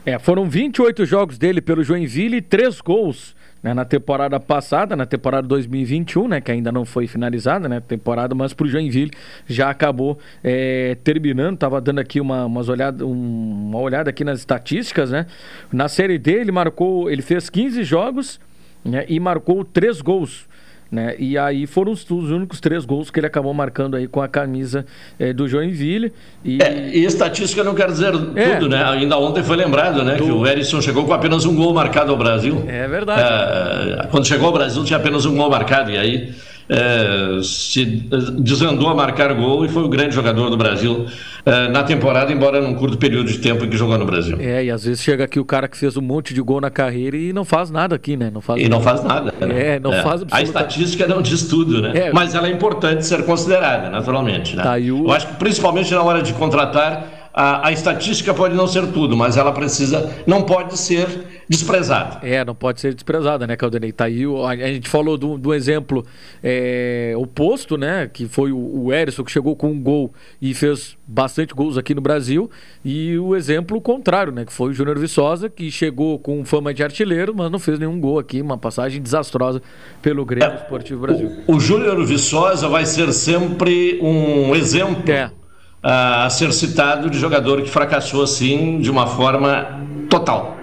É, 0.05 0.19
foram 0.19 0.49
28 0.49 1.05
jogos 1.05 1.39
dele 1.39 1.61
pelo 1.61 1.85
Joinville 1.85 2.39
e 2.39 2.43
3 2.43 2.81
gols 2.81 3.35
né, 3.63 3.75
na 3.75 3.85
temporada 3.85 4.41
passada, 4.41 4.97
na 4.97 5.05
temporada 5.05 5.47
2021, 5.47 6.29
né, 6.29 6.41
que 6.41 6.51
ainda 6.51 6.73
não 6.73 6.85
foi 6.85 7.07
finalizada, 7.07 7.69
né, 7.69 7.81
temporada, 7.81 8.35
mas 8.35 8.55
para 8.55 8.65
o 8.67 8.69
Joinville 8.69 9.11
já 9.47 9.69
acabou 9.69 10.19
é, 10.43 10.97
terminando. 11.05 11.59
Tava 11.59 11.81
dando 11.81 11.99
aqui 11.99 12.21
uma, 12.21 12.47
umas 12.47 12.69
olhada, 12.69 13.07
um, 13.07 13.69
uma 13.69 13.79
olhada 13.79 14.11
aqui 14.11 14.25
nas 14.25 14.39
estatísticas, 14.39 15.11
né? 15.11 15.27
Na 15.71 15.89
série 15.89 16.19
D 16.19 16.33
ele 16.33 16.53
marcou, 16.53 17.11
ele 17.11 17.23
fez 17.23 17.51
15 17.51 17.85
jogos 17.85 18.41
né, 18.85 19.05
e 19.09 19.21
marcou 19.21 19.65
3 19.65 20.01
gols. 20.01 20.49
Né? 20.91 21.15
E 21.19 21.39
aí 21.39 21.69
foram 21.69 21.93
os, 21.93 22.03
os, 22.11 22.31
únicos 22.33 22.59
três 22.59 22.85
gols 22.85 23.11
que 23.11 23.21
ele 23.21 23.27
acabou 23.27 23.55
marcando 23.55 23.97
aí 23.97 24.09
com 24.09 24.21
a 24.21 24.27
camisa 24.27 24.85
é, 25.21 25.33
do 25.33 25.47
Joinville. 25.47 26.13
E... 26.45 26.61
É, 26.61 26.91
e 26.93 27.05
estatística 27.05 27.63
não 27.63 27.77
quer 27.77 27.87
dizer 27.89 28.13
é. 28.35 28.57
tudo, 28.57 28.69
né? 28.69 28.83
Ainda 28.85 29.17
ontem 29.17 29.43
foi 29.43 29.57
lembrado, 29.57 30.03
né? 30.03 30.17
Que 30.17 30.25
o 30.25 30.45
Erisson 30.45 30.81
chegou 30.81 31.05
com 31.05 31.13
apenas 31.13 31.45
um 31.45 31.55
gol 31.55 31.73
marcado 31.73 32.11
ao 32.11 32.19
Brasil. 32.19 32.65
É 32.67 32.89
verdade. 32.89 33.23
É, 33.23 34.07
quando 34.09 34.27
chegou 34.27 34.49
ao 34.49 34.53
Brasil 34.53 34.85
tinha 34.85 34.97
apenas 34.97 35.25
um 35.25 35.37
gol 35.37 35.49
marcado, 35.49 35.93
e 35.93 35.97
aí 35.97 36.35
é, 36.71 37.43
se 37.43 37.85
desandou 37.85 38.89
a 38.89 38.95
marcar 38.95 39.35
gol 39.35 39.65
e 39.65 39.69
foi 39.69 39.83
o 39.83 39.89
grande 39.89 40.15
jogador 40.15 40.49
do 40.49 40.57
Brasil 40.57 41.07
é, 41.45 41.69
na 41.69 41.83
temporada, 41.83 42.33
embora 42.33 42.61
num 42.61 42.75
curto 42.75 42.97
período 42.97 43.29
de 43.29 43.39
tempo 43.39 43.65
em 43.65 43.69
que 43.69 43.77
jogou 43.77 43.99
no 43.99 44.07
Brasil. 44.07 44.37
É, 44.39 44.65
e 44.65 44.71
às 44.71 44.85
vezes 44.85 45.03
chega 45.03 45.25
aqui 45.25 45.41
o 45.41 45.45
cara 45.45 45.67
que 45.67 45.77
fez 45.77 45.97
um 45.97 46.01
monte 46.01 46.33
de 46.33 46.41
gol 46.41 46.61
na 46.61 46.71
carreira 46.71 47.17
e 47.17 47.33
não 47.33 47.45
faz 47.45 47.71
nada 47.71 47.97
aqui, 47.97 48.17
né? 48.17 48.31
Não 48.33 48.41
faz 48.41 48.61
e 48.61 48.69
nada. 48.69 48.77
não 48.77 48.83
faz 48.83 49.03
nada. 49.03 49.35
Né? 49.41 49.75
É, 49.75 49.81
não 49.81 49.93
é. 49.93 50.03
faz 50.03 50.23
A 50.31 50.43
estatística 50.43 51.09
não 51.09 51.21
diz 51.21 51.49
tudo, 51.49 51.83
né? 51.83 51.93
É. 51.95 52.13
Mas 52.13 52.37
ela 52.37 52.47
é 52.47 52.53
importante 52.53 53.05
ser 53.05 53.25
considerada, 53.25 53.91
naturalmente. 53.91 54.55
Né? 54.55 54.63
Tá, 54.63 54.75
o... 54.75 55.07
Eu 55.07 55.11
acho 55.11 55.27
que 55.27 55.35
principalmente 55.35 55.93
na 55.93 56.03
hora 56.03 56.23
de 56.23 56.33
contratar 56.35 57.20
a, 57.33 57.69
a, 57.69 57.73
estatística 57.73 58.35
pode 58.35 58.55
não 58.55 58.67
ser 58.67 58.87
tudo, 58.89 59.17
mas 59.17 59.37
ela 59.37 59.53
precisa, 59.53 60.13
não 60.27 60.43
pode 60.43 60.77
ser 60.79 61.43
desprezada. 61.49 62.27
É, 62.27 62.45
não 62.45 62.55
pode 62.55 62.81
ser 62.81 62.95
desprezada, 62.95 63.47
né, 63.47 63.57
Caldenei? 63.57 63.93
Tá 63.93 64.05
aí, 64.05 64.25
a, 64.25 64.49
a 64.49 64.73
gente 64.73 64.89
falou 64.89 65.17
do, 65.17 65.39
do 65.39 65.55
exemplo 65.55 66.05
é, 66.43 67.13
oposto, 67.17 67.77
né, 67.77 68.09
que 68.13 68.27
foi 68.27 68.53
o, 68.53 68.85
o 68.85 68.93
Erisson, 68.93 69.25
que 69.25 69.31
chegou 69.31 69.55
com 69.55 69.71
um 69.71 69.81
gol 69.81 70.13
e 70.41 70.55
fez 70.55 70.97
bastante 71.07 71.55
gols 71.55 71.77
aqui 71.77 71.95
no 71.95 72.01
Brasil, 72.01 72.51
e 72.85 73.19
o 73.19 73.35
exemplo 73.37 73.81
contrário, 73.81 74.33
né, 74.33 74.45
que 74.45 74.53
foi 74.53 74.71
o 74.71 74.73
Júnior 74.73 74.99
Viçosa, 74.99 75.49
que 75.49 75.71
chegou 75.71 76.19
com 76.19 76.45
fama 76.45 76.75
de 76.75 76.83
artilheiro, 76.83 77.35
mas 77.35 77.51
não 77.51 77.59
fez 77.59 77.79
nenhum 77.79 78.01
gol 78.01 78.19
aqui, 78.19 78.41
uma 78.41 78.59
passagem 78.59 79.01
desastrosa 79.01 79.63
pelo 80.03 80.25
Grêmio 80.25 80.53
é, 80.53 80.57
Esportivo 80.57 81.01
Brasil. 81.03 81.31
O, 81.47 81.57
o 81.57 81.61
Júnior 81.61 82.05
Viçosa 82.05 82.69
vai 82.69 82.87
ser 82.87 83.13
sempre 83.13 83.99
um 84.03 84.55
exemplo. 84.55 85.11
É 85.11 85.31
a 85.83 86.29
ser 86.31 86.53
citado 86.53 87.09
de 87.09 87.19
jogador 87.19 87.63
que 87.63 87.71
fracassou 87.71 88.23
assim 88.23 88.81
de 88.81 88.91
uma 88.91 89.07
forma 89.07 89.87
total. 90.09 90.57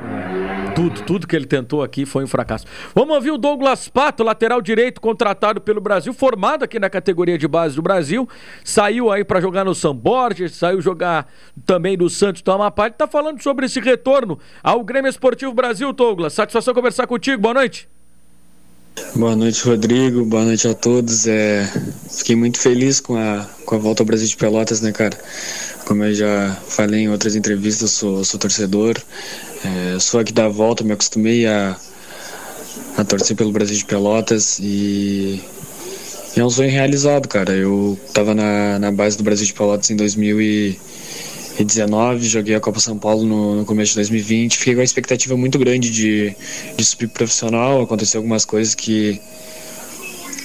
Tudo, 0.75 1.01
tudo 1.01 1.27
que 1.27 1.35
ele 1.35 1.47
tentou 1.47 1.81
aqui 1.81 2.05
foi 2.05 2.23
um 2.23 2.27
fracasso. 2.27 2.67
Vamos 2.93 3.15
ouvir 3.15 3.31
o 3.31 3.37
Douglas 3.37 3.87
Pato, 3.89 4.23
lateral 4.23 4.61
direito, 4.61 5.01
contratado 5.01 5.59
pelo 5.59 5.81
Brasil, 5.81 6.13
formado 6.13 6.63
aqui 6.63 6.77
na 6.77 6.87
categoria 6.87 7.35
de 7.35 7.47
base 7.47 7.75
do 7.75 7.81
Brasil. 7.81 8.29
Saiu 8.63 9.11
aí 9.11 9.23
para 9.23 9.41
jogar 9.41 9.65
no 9.65 9.73
São 9.73 9.95
Borges, 9.95 10.53
saiu 10.53 10.79
jogar 10.79 11.27
também 11.65 11.97
no 11.97 12.07
Santos 12.11 12.43
do 12.43 12.51
Amapá. 12.51 12.85
Ele 12.85 12.93
tá 12.93 13.07
falando 13.07 13.41
sobre 13.41 13.65
esse 13.65 13.79
retorno 13.79 14.37
ao 14.61 14.83
Grêmio 14.83 15.09
Esportivo 15.09 15.51
Brasil, 15.51 15.91
Douglas. 15.91 16.33
Satisfação 16.33 16.75
conversar 16.75 17.07
contigo, 17.07 17.41
boa 17.41 17.55
noite. 17.55 17.89
Boa 19.15 19.35
noite, 19.35 19.63
Rodrigo. 19.63 20.25
Boa 20.25 20.43
noite 20.43 20.67
a 20.67 20.73
todos. 20.73 21.27
É, 21.27 21.71
fiquei 22.09 22.35
muito 22.35 22.59
feliz 22.59 22.99
com 22.99 23.15
a, 23.15 23.47
com 23.65 23.75
a 23.75 23.77
volta 23.77 24.01
ao 24.01 24.07
Brasil 24.07 24.27
de 24.27 24.35
Pelotas, 24.35 24.81
né, 24.81 24.91
cara? 24.91 25.17
Como 25.85 26.03
eu 26.03 26.13
já 26.13 26.57
falei 26.67 27.01
em 27.01 27.09
outras 27.09 27.35
entrevistas, 27.35 27.91
sou, 27.91 28.23
sou 28.23 28.39
torcedor. 28.39 28.95
É, 29.63 29.99
sou 29.99 30.19
aqui 30.19 30.33
da 30.33 30.47
volta, 30.47 30.83
me 30.83 30.93
acostumei 30.93 31.45
a, 31.45 31.77
a 32.97 33.03
torcer 33.03 33.35
pelo 33.35 33.51
Brasil 33.51 33.77
de 33.77 33.85
Pelotas 33.85 34.59
e, 34.59 35.41
é 36.35 36.43
um 36.43 36.49
sonho 36.49 36.69
realizado, 36.69 37.27
cara. 37.27 37.53
Eu 37.55 37.97
tava 38.13 38.33
na, 38.33 38.79
na 38.79 38.91
base 38.91 39.17
do 39.17 39.23
Brasil 39.23 39.45
de 39.45 39.53
Pelotas 39.53 39.89
em 39.89 39.95
2000 39.95 40.41
e 40.41 40.79
2019, 41.63 42.27
joguei 42.27 42.55
a 42.55 42.59
Copa 42.59 42.79
São 42.79 42.97
Paulo 42.97 43.25
no, 43.25 43.55
no, 43.55 43.65
começo 43.65 43.91
de 43.91 43.95
2020. 43.97 44.57
Fiquei 44.57 44.73
com 44.75 44.79
uma 44.79 44.83
expectativa 44.83 45.35
muito 45.35 45.57
grande 45.57 45.89
de, 45.89 46.35
de 46.75 46.85
subir 46.85 47.07
profissional. 47.07 47.81
Aconteceu 47.81 48.19
algumas 48.19 48.45
coisas 48.45 48.75
que, 48.75 49.19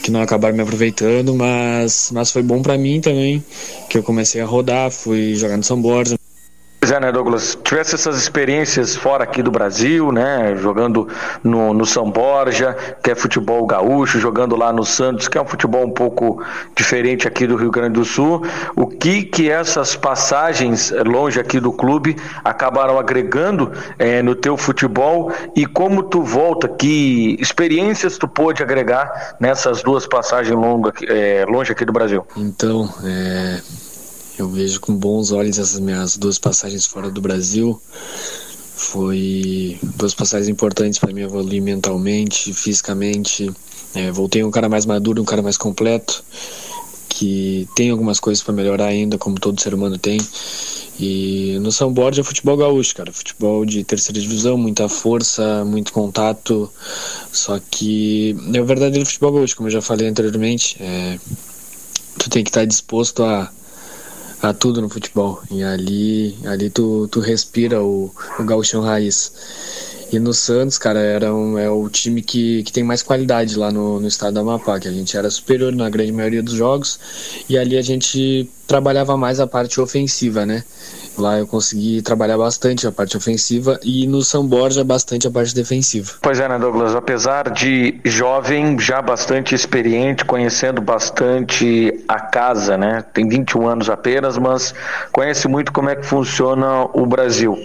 que 0.02 0.10
não 0.10 0.22
acabaram 0.22 0.56
me 0.56 0.62
aproveitando, 0.62 1.34
mas, 1.34 2.10
mas 2.12 2.30
foi 2.30 2.42
bom 2.42 2.62
para 2.62 2.78
mim 2.78 3.00
também, 3.00 3.44
que 3.90 3.98
eu 3.98 4.02
comecei 4.02 4.40
a 4.40 4.46
rodar, 4.46 4.90
fui 4.90 5.34
jogar 5.34 5.56
no 5.56 5.62
São 5.62 5.80
Borja, 5.80 6.16
Pois 6.82 6.90
é, 6.90 6.98
né, 6.98 7.12
Douglas? 7.12 7.56
Tivesse 7.62 7.94
essas 7.94 8.16
experiências 8.16 8.96
fora 8.96 9.22
aqui 9.22 9.40
do 9.40 9.52
Brasil, 9.52 10.10
né? 10.10 10.56
Jogando 10.56 11.06
no, 11.40 11.72
no 11.72 11.86
São 11.86 12.10
Borja, 12.10 12.76
que 13.00 13.12
é 13.12 13.14
futebol 13.14 13.64
gaúcho, 13.64 14.18
jogando 14.18 14.56
lá 14.56 14.72
no 14.72 14.84
Santos, 14.84 15.28
que 15.28 15.38
é 15.38 15.40
um 15.40 15.46
futebol 15.46 15.86
um 15.86 15.92
pouco 15.92 16.42
diferente 16.74 17.28
aqui 17.28 17.46
do 17.46 17.54
Rio 17.54 17.70
Grande 17.70 17.92
do 17.92 18.04
Sul. 18.04 18.44
O 18.74 18.88
que 18.88 19.22
que 19.22 19.48
essas 19.48 19.94
passagens 19.94 20.92
longe 21.06 21.38
aqui 21.38 21.60
do 21.60 21.70
clube 21.70 22.16
acabaram 22.42 22.98
agregando 22.98 23.70
é, 23.96 24.20
no 24.20 24.34
teu 24.34 24.56
futebol 24.56 25.30
e 25.54 25.64
como 25.64 26.02
tu 26.02 26.20
volta, 26.20 26.66
que 26.66 27.36
experiências 27.38 28.18
tu 28.18 28.26
pôde 28.26 28.60
agregar 28.60 29.36
nessas 29.38 29.84
duas 29.84 30.04
passagens 30.04 30.56
longa, 30.56 30.92
é, 31.06 31.46
longe 31.48 31.70
aqui 31.70 31.84
do 31.84 31.92
Brasil? 31.92 32.26
Então, 32.36 32.92
é 33.04 33.60
eu 34.38 34.48
vejo 34.48 34.80
com 34.80 34.94
bons 34.94 35.30
olhos 35.30 35.58
essas 35.58 35.78
minhas 35.78 36.16
duas 36.16 36.38
passagens 36.38 36.86
fora 36.86 37.10
do 37.10 37.20
Brasil. 37.20 37.80
Foi 38.74 39.78
duas 39.96 40.14
passagens 40.14 40.48
importantes 40.48 40.98
para 40.98 41.12
mim 41.12 41.22
evoluir 41.22 41.62
mentalmente, 41.62 42.52
fisicamente. 42.52 43.50
É, 43.94 44.10
voltei 44.10 44.42
um 44.42 44.50
cara 44.50 44.68
mais 44.68 44.86
maduro, 44.86 45.20
um 45.20 45.24
cara 45.24 45.42
mais 45.42 45.58
completo, 45.58 46.24
que 47.08 47.68
tem 47.76 47.90
algumas 47.90 48.18
coisas 48.18 48.42
para 48.42 48.54
melhorar 48.54 48.86
ainda, 48.86 49.18
como 49.18 49.38
todo 49.38 49.60
ser 49.60 49.74
humano 49.74 49.98
tem. 49.98 50.18
E 50.98 51.58
no 51.60 51.70
São 51.70 51.92
Borja 51.92 52.22
é 52.22 52.24
futebol 52.24 52.56
gaúcho, 52.56 52.94
cara. 52.94 53.12
Futebol 53.12 53.64
de 53.64 53.84
terceira 53.84 54.20
divisão, 54.20 54.56
muita 54.56 54.88
força, 54.88 55.64
muito 55.64 55.92
contato. 55.92 56.70
Só 57.30 57.60
que 57.70 58.36
é 58.52 58.60
o 58.60 58.64
verdadeiro 58.64 59.06
futebol 59.06 59.32
gaúcho, 59.32 59.56
como 59.56 59.68
eu 59.68 59.72
já 59.72 59.82
falei 59.82 60.08
anteriormente. 60.08 60.76
É, 60.80 61.18
tu 62.18 62.30
tem 62.30 62.42
que 62.42 62.50
estar 62.50 62.64
disposto 62.64 63.22
a 63.22 63.50
a 64.42 64.52
tudo 64.52 64.82
no 64.82 64.88
futebol. 64.88 65.40
E 65.50 65.62
ali, 65.62 66.36
ali 66.44 66.68
tu, 66.68 67.08
tu 67.08 67.20
respira 67.20 67.82
o, 67.82 68.12
o 68.38 68.44
gauchão 68.44 68.82
raiz. 68.82 69.32
E 70.12 70.18
no 70.18 70.34
Santos, 70.34 70.76
cara, 70.76 70.98
era 70.98 71.34
um, 71.34 71.56
é 71.56 71.70
o 71.70 71.88
time 71.88 72.20
que, 72.20 72.62
que 72.64 72.72
tem 72.72 72.84
mais 72.84 73.02
qualidade 73.02 73.56
lá 73.56 73.72
no, 73.72 73.98
no 73.98 74.06
estado 74.06 74.34
do 74.34 74.40
Amapá, 74.40 74.78
que 74.78 74.86
a 74.86 74.92
gente 74.92 75.16
era 75.16 75.30
superior 75.30 75.72
na 75.72 75.88
grande 75.88 76.12
maioria 76.12 76.42
dos 76.42 76.52
jogos, 76.52 77.00
e 77.48 77.56
ali 77.56 77.78
a 77.78 77.82
gente 77.82 78.46
trabalhava 78.72 79.18
mais 79.18 79.38
a 79.38 79.46
parte 79.46 79.78
ofensiva, 79.82 80.46
né? 80.46 80.64
Lá 81.18 81.38
eu 81.38 81.46
consegui 81.46 82.00
trabalhar 82.00 82.38
bastante 82.38 82.86
a 82.86 82.90
parte 82.90 83.14
ofensiva 83.18 83.78
e 83.82 84.06
no 84.06 84.22
São 84.22 84.46
Borja 84.46 84.82
bastante 84.82 85.26
a 85.26 85.30
parte 85.30 85.54
defensiva. 85.54 86.12
Pois 86.22 86.40
é, 86.40 86.48
né, 86.48 86.58
Douglas? 86.58 86.94
Apesar 86.94 87.50
de 87.50 88.00
jovem, 88.02 88.78
já 88.78 89.02
bastante 89.02 89.54
experiente, 89.54 90.24
conhecendo 90.24 90.80
bastante 90.80 92.02
a 92.08 92.18
casa, 92.18 92.78
né? 92.78 93.04
Tem 93.12 93.28
21 93.28 93.66
anos 93.68 93.90
apenas, 93.90 94.38
mas 94.38 94.74
conhece 95.12 95.46
muito 95.48 95.70
como 95.70 95.90
é 95.90 95.96
que 95.96 96.06
funciona 96.06 96.84
o 96.94 97.04
Brasil. 97.04 97.58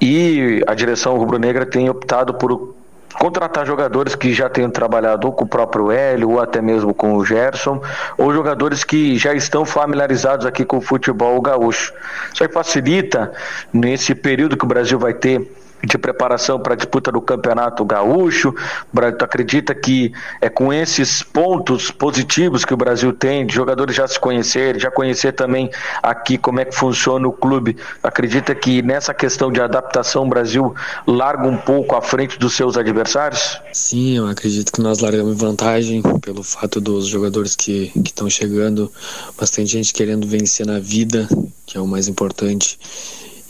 E 0.00 0.60
a 0.66 0.74
direção 0.74 1.16
rubro-negra 1.16 1.64
tem 1.64 1.88
optado 1.88 2.34
por 2.34 2.81
contratar 3.18 3.66
jogadores 3.66 4.14
que 4.14 4.32
já 4.32 4.48
tenham 4.48 4.70
trabalhado 4.70 5.30
com 5.32 5.44
o 5.44 5.48
próprio 5.48 5.90
Hélio 5.90 6.30
ou 6.30 6.40
até 6.40 6.60
mesmo 6.60 6.94
com 6.94 7.14
o 7.14 7.24
Gerson, 7.24 7.80
ou 8.16 8.32
jogadores 8.32 8.84
que 8.84 9.16
já 9.18 9.34
estão 9.34 9.64
familiarizados 9.64 10.46
aqui 10.46 10.64
com 10.64 10.78
o 10.78 10.80
futebol 10.80 11.40
gaúcho. 11.40 11.92
Isso 12.32 12.42
aí 12.42 12.48
facilita, 12.48 13.32
nesse 13.72 14.14
período 14.14 14.56
que 14.56 14.64
o 14.64 14.68
Brasil 14.68 14.98
vai 14.98 15.14
ter 15.14 15.61
de 15.84 15.98
preparação 15.98 16.60
para 16.60 16.74
a 16.74 16.76
disputa 16.76 17.10
do 17.10 17.20
Campeonato 17.20 17.84
Gaúcho. 17.84 18.54
Tu 18.92 19.24
acredita 19.24 19.74
que 19.74 20.12
é 20.40 20.48
com 20.48 20.72
esses 20.72 21.22
pontos 21.22 21.90
positivos 21.90 22.64
que 22.64 22.72
o 22.72 22.76
Brasil 22.76 23.12
tem, 23.12 23.46
de 23.46 23.54
jogadores 23.54 23.96
já 23.96 24.06
se 24.06 24.18
conhecerem, 24.18 24.80
já 24.80 24.90
conhecer 24.90 25.32
também 25.32 25.70
aqui 26.02 26.38
como 26.38 26.60
é 26.60 26.64
que 26.64 26.74
funciona 26.74 27.26
o 27.26 27.32
clube, 27.32 27.76
acredita 28.02 28.54
que 28.54 28.82
nessa 28.82 29.12
questão 29.12 29.50
de 29.50 29.60
adaptação 29.60 30.24
o 30.24 30.28
Brasil 30.28 30.74
larga 31.06 31.46
um 31.46 31.56
pouco 31.56 31.96
à 31.96 32.02
frente 32.02 32.38
dos 32.38 32.54
seus 32.54 32.76
adversários? 32.76 33.60
Sim, 33.72 34.18
eu 34.18 34.26
acredito 34.26 34.72
que 34.72 34.80
nós 34.80 35.00
largamos 35.00 35.36
vantagem 35.36 36.02
pelo 36.20 36.42
fato 36.42 36.80
dos 36.80 37.06
jogadores 37.06 37.56
que 37.56 37.92
estão 38.04 38.28
chegando, 38.28 38.90
bastante 39.38 39.72
gente 39.72 39.92
querendo 39.92 40.26
vencer 40.26 40.66
na 40.66 40.78
vida, 40.78 41.28
que 41.66 41.76
é 41.76 41.80
o 41.80 41.86
mais 41.86 42.08
importante 42.08 42.78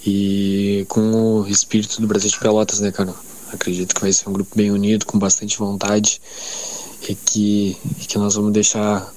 e 0.04 0.84
com 0.88 1.40
o 1.40 1.48
espírito 1.48 2.00
do 2.00 2.06
Brasil 2.06 2.30
de 2.30 2.38
Pelotas, 2.38 2.80
né, 2.80 2.90
cara? 2.90 3.14
Acredito 3.52 3.94
que 3.94 4.00
vai 4.00 4.12
ser 4.12 4.28
um 4.28 4.32
grupo 4.32 4.56
bem 4.56 4.70
unido, 4.70 5.06
com 5.06 5.18
bastante 5.18 5.58
vontade 5.58 6.20
e 7.08 7.14
que, 7.14 7.76
e 8.00 8.06
que 8.06 8.18
nós 8.18 8.34
vamos 8.34 8.52
deixar 8.52 9.12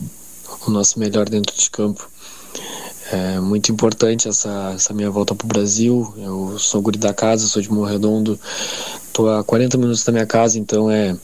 o 0.67 0.71
nosso 0.71 0.99
melhor 0.99 1.29
dentro 1.29 1.55
de 1.55 1.69
campo. 1.69 2.09
É 3.11 3.39
muito 3.39 3.71
importante 3.71 4.27
essa, 4.27 4.73
essa 4.75 4.93
minha 4.93 5.09
volta 5.09 5.35
para 5.35 5.45
o 5.45 5.47
Brasil. 5.47 6.13
Eu 6.17 6.57
sou 6.57 6.81
guri 6.81 6.97
da 6.97 7.13
casa, 7.13 7.47
sou 7.47 7.61
de 7.61 7.71
Morredondo, 7.71 8.39
tô 9.13 9.29
a 9.29 9.43
40 9.43 9.77
minutos 9.77 10.03
da 10.03 10.11
minha 10.11 10.25
casa, 10.25 10.57
então 10.57 10.89
é, 10.89 11.15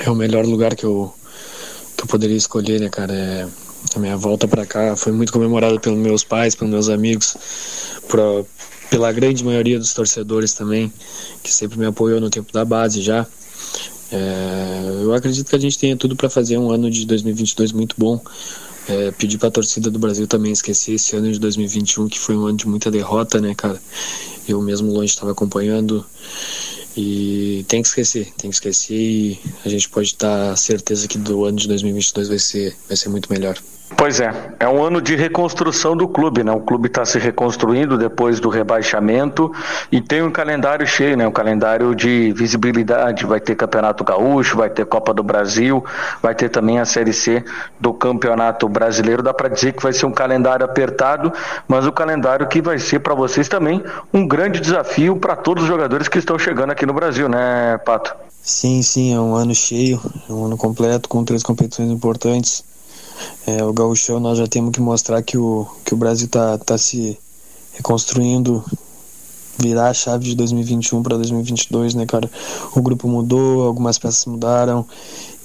é 0.00 0.10
o 0.10 0.14
melhor 0.14 0.46
lugar 0.46 0.74
que 0.76 0.84
eu, 0.84 1.12
que 1.96 2.04
eu 2.04 2.06
poderia 2.06 2.36
escolher, 2.36 2.80
né, 2.80 2.88
cara? 2.88 3.12
É, 3.12 3.48
a 3.94 3.98
minha 3.98 4.16
volta 4.16 4.48
para 4.48 4.64
cá 4.64 4.96
foi 4.96 5.12
muito 5.12 5.32
comemorada 5.32 5.78
pelos 5.78 5.98
meus 5.98 6.24
pais, 6.24 6.54
pelos 6.54 6.72
meus 6.72 6.88
amigos, 6.88 7.36
pra, 8.08 8.22
pela 8.90 9.12
grande 9.12 9.44
maioria 9.44 9.78
dos 9.78 9.92
torcedores 9.92 10.52
também, 10.52 10.92
que 11.42 11.52
sempre 11.52 11.78
me 11.78 11.86
apoiou 11.86 12.20
no 12.20 12.30
tempo 12.30 12.52
da 12.52 12.64
base 12.64 13.02
já. 13.02 13.26
É, 14.12 15.00
eu 15.02 15.12
acredito 15.12 15.48
que 15.48 15.56
a 15.56 15.58
gente 15.58 15.78
tenha 15.78 15.96
tudo 15.96 16.14
para 16.14 16.30
fazer 16.30 16.58
um 16.58 16.70
ano 16.70 16.90
de 16.90 17.06
2022 17.06 17.72
muito 17.72 17.96
bom. 17.98 18.20
É, 18.86 19.10
pedir 19.12 19.38
para 19.38 19.48
a 19.48 19.50
torcida 19.50 19.90
do 19.90 19.98
Brasil 19.98 20.26
também 20.26 20.52
esquecer 20.52 20.92
esse 20.92 21.16
ano 21.16 21.32
de 21.32 21.38
2021, 21.38 22.06
que 22.06 22.18
foi 22.18 22.36
um 22.36 22.46
ano 22.46 22.56
de 22.56 22.68
muita 22.68 22.90
derrota, 22.90 23.40
né, 23.40 23.54
cara? 23.54 23.80
Eu 24.46 24.60
mesmo 24.60 24.92
longe 24.92 25.12
estava 25.12 25.32
acompanhando. 25.32 26.04
E 26.96 27.64
tem 27.66 27.82
que 27.82 27.88
esquecer, 27.88 28.32
tem 28.36 28.50
que 28.50 28.54
esquecer 28.54 28.94
e 28.94 29.40
a 29.64 29.68
gente 29.68 29.88
pode 29.88 30.08
estar 30.08 30.56
certeza 30.56 31.08
que 31.08 31.18
do 31.18 31.44
ano 31.44 31.58
de 31.58 31.66
2022 31.66 32.28
vai 32.28 32.38
ser, 32.38 32.76
vai 32.86 32.96
ser 32.96 33.08
muito 33.08 33.32
melhor. 33.32 33.58
Pois 33.96 34.18
é, 34.18 34.32
é 34.58 34.68
um 34.68 34.82
ano 34.82 35.00
de 35.00 35.14
reconstrução 35.14 35.96
do 35.96 36.08
clube, 36.08 36.42
né? 36.42 36.50
O 36.50 36.60
clube 36.60 36.88
está 36.88 37.04
se 37.04 37.18
reconstruindo 37.18 37.96
depois 37.96 38.40
do 38.40 38.48
rebaixamento 38.48 39.52
e 39.90 40.00
tem 40.00 40.22
um 40.22 40.30
calendário 40.30 40.86
cheio, 40.86 41.16
né? 41.16 41.26
Um 41.26 41.32
calendário 41.32 41.94
de 41.94 42.32
visibilidade. 42.32 43.24
Vai 43.24 43.40
ter 43.40 43.54
Campeonato 43.54 44.02
Gaúcho, 44.02 44.56
vai 44.56 44.68
ter 44.68 44.84
Copa 44.84 45.14
do 45.14 45.22
Brasil, 45.22 45.84
vai 46.20 46.34
ter 46.34 46.48
também 46.48 46.80
a 46.80 46.84
Série 46.84 47.12
C 47.12 47.44
do 47.78 47.94
Campeonato 47.94 48.68
Brasileiro. 48.68 49.22
Dá 49.22 49.32
para 49.32 49.48
dizer 49.48 49.72
que 49.72 49.82
vai 49.82 49.92
ser 49.92 50.06
um 50.06 50.12
calendário 50.12 50.64
apertado, 50.64 51.32
mas 51.68 51.86
o 51.86 51.92
calendário 51.92 52.48
que 52.48 52.60
vai 52.60 52.78
ser 52.78 52.98
para 52.98 53.14
vocês 53.14 53.48
também 53.48 53.82
um 54.12 54.26
grande 54.26 54.60
desafio 54.60 55.16
para 55.16 55.36
todos 55.36 55.62
os 55.62 55.68
jogadores 55.68 56.08
que 56.08 56.18
estão 56.18 56.38
chegando 56.38 56.72
aqui 56.72 56.84
no 56.84 56.92
Brasil, 56.92 57.28
né, 57.28 57.78
Pato? 57.84 58.14
Sim, 58.42 58.82
sim, 58.82 59.14
é 59.14 59.20
um 59.20 59.34
ano 59.34 59.54
cheio, 59.54 60.00
é 60.28 60.32
um 60.32 60.46
ano 60.46 60.56
completo 60.56 61.08
com 61.08 61.24
três 61.24 61.42
competições 61.42 61.90
importantes 61.90 62.73
é, 63.46 63.62
o 63.64 63.72
gauchão 63.72 64.18
nós 64.20 64.38
já 64.38 64.46
temos 64.46 64.72
que 64.72 64.80
mostrar 64.80 65.22
que 65.22 65.36
o, 65.36 65.66
que 65.84 65.94
o 65.94 65.96
Brasil 65.96 66.26
está 66.26 66.58
tá 66.58 66.78
se 66.78 67.18
reconstruindo, 67.72 68.64
virar 69.58 69.88
a 69.88 69.94
chave 69.94 70.24
de 70.24 70.34
2021 70.34 71.02
para 71.02 71.16
2022, 71.16 71.94
né, 71.94 72.06
cara? 72.06 72.30
O 72.74 72.82
grupo 72.82 73.08
mudou, 73.08 73.64
algumas 73.64 73.98
peças 73.98 74.24
mudaram 74.26 74.86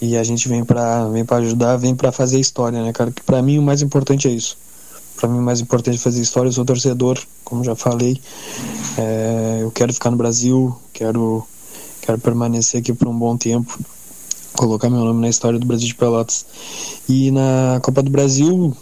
e 0.01 0.17
a 0.17 0.23
gente 0.23 0.47
vem 0.47 0.63
para 0.63 1.07
vem 1.09 1.25
para 1.25 1.37
ajudar, 1.37 1.77
vem 1.77 1.95
para 1.95 2.11
fazer 2.11 2.39
história, 2.39 2.81
né, 2.81 2.93
cara? 2.93 3.11
Que 3.11 3.21
para 3.21 3.41
mim 3.41 3.57
o 3.57 3.61
mais 3.61 3.81
importante 3.81 4.27
é 4.27 4.31
isso. 4.31 4.57
Para 5.15 5.27
mim 5.27 5.39
o 5.39 5.41
mais 5.41 5.59
importante 5.59 5.95
é 5.95 5.99
fazer 5.99 6.21
história. 6.21 6.47
Eu 6.47 6.53
sou 6.53 6.63
torcedor, 6.63 7.19
como 7.43 7.63
já 7.63 7.75
falei. 7.75 8.21
É, 8.97 9.59
eu 9.61 9.71
quero 9.71 9.93
ficar 9.93 10.11
no 10.11 10.17
Brasil, 10.17 10.75
quero 10.93 11.45
quero 12.01 12.17
permanecer 12.17 12.79
aqui 12.79 12.93
por 12.93 13.07
um 13.07 13.17
bom 13.17 13.37
tempo 13.37 13.77
colocar 14.59 14.89
meu 14.89 15.05
nome 15.05 15.21
na 15.21 15.29
história 15.29 15.57
do 15.57 15.65
Brasil 15.65 15.87
de 15.87 15.95
Pelotas. 15.95 16.45
E 17.07 17.31
na 17.31 17.79
Copa 17.81 18.03
do 18.03 18.11
Brasil, 18.11 18.75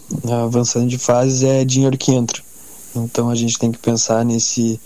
avançando 0.43 0.87
de 0.87 0.97
fases, 0.97 1.43
é 1.43 1.63
dinheiro 1.63 1.95
que 1.95 2.11
entra. 2.11 2.41
Então 2.95 3.29
a 3.29 3.35
gente 3.35 3.59
tem 3.59 3.71
que 3.71 3.77
pensar 3.77 4.25
nesse, 4.25 4.79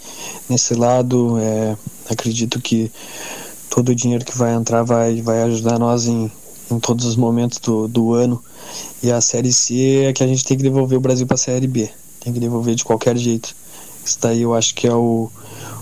nesse 0.50 0.74
lado. 0.76 1.38
É, 1.40 1.78
acredito 2.10 2.60
que 2.60 2.92
todo 3.70 3.90
o 3.90 3.96
dinheiro 3.96 4.26
que 4.26 4.38
vai 4.38 4.54
entrar 4.54 4.84
vai, 4.84 5.22
vai 5.22 5.44
ajudar 5.44 5.80
nós 5.80 6.08
em, 6.08 6.30
em 6.70 6.78
todos 6.78 7.06
os 7.06 7.16
momentos 7.16 7.58
do, 7.60 7.88
do 7.88 8.14
ano. 8.14 8.44
E 9.02 9.10
a 9.10 9.22
Série 9.22 9.54
C 9.54 10.08
é 10.10 10.14
que 10.14 10.22
a 10.22 10.28
gente 10.28 10.44
tem 10.44 10.58
que 10.58 10.64
devolver 10.64 10.98
o 10.98 11.02
Brasil 11.02 11.26
para 11.26 11.36
a 11.36 11.38
Série 11.38 11.68
B. 11.68 11.90
Tem 12.20 12.34
que 12.34 12.40
devolver 12.40 12.76
de 12.76 12.84
qualquer 12.84 13.16
jeito. 13.16 13.56
Isso 14.04 14.18
daí 14.20 14.42
eu 14.42 14.54
acho 14.54 14.76
que 14.76 14.88
é 14.88 14.94
o, 14.94 15.32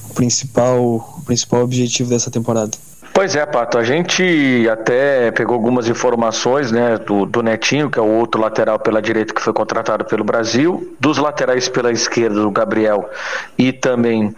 o 0.07 0.14
principal, 0.14 0.80
o 1.18 1.22
principal 1.26 1.64
objetivo 1.64 2.12
dessa 2.12 2.30
temporada. 2.30 2.78
Pois 3.20 3.36
é, 3.36 3.45
Pato, 3.45 3.78
a 3.78 3.84
gente 3.84 4.65
até 4.72 5.30
pegou 5.32 5.53
algumas 5.53 5.89
informações 5.89 6.72
né, 6.72 6.97
do, 6.97 7.26
do, 7.26 7.43
Netinho, 7.43 7.89
que 7.89 7.99
é 7.99 8.01
o 8.01 8.07
outro 8.07 8.39
lateral 8.39 8.80
pela 8.80 9.01
direita 9.01 9.34
que 9.34 9.41
foi 9.41 9.51
contratado 9.51 10.05
pelo 10.05 10.24
Brasil, 10.24 10.95
dos 11.01 11.17
laterais 11.17 11.67
pela 11.67 11.91
esquerda, 11.91 12.47
o 12.47 12.49
Gabriel 12.49 13.09
e 13.57 13.74
também 13.74 14.34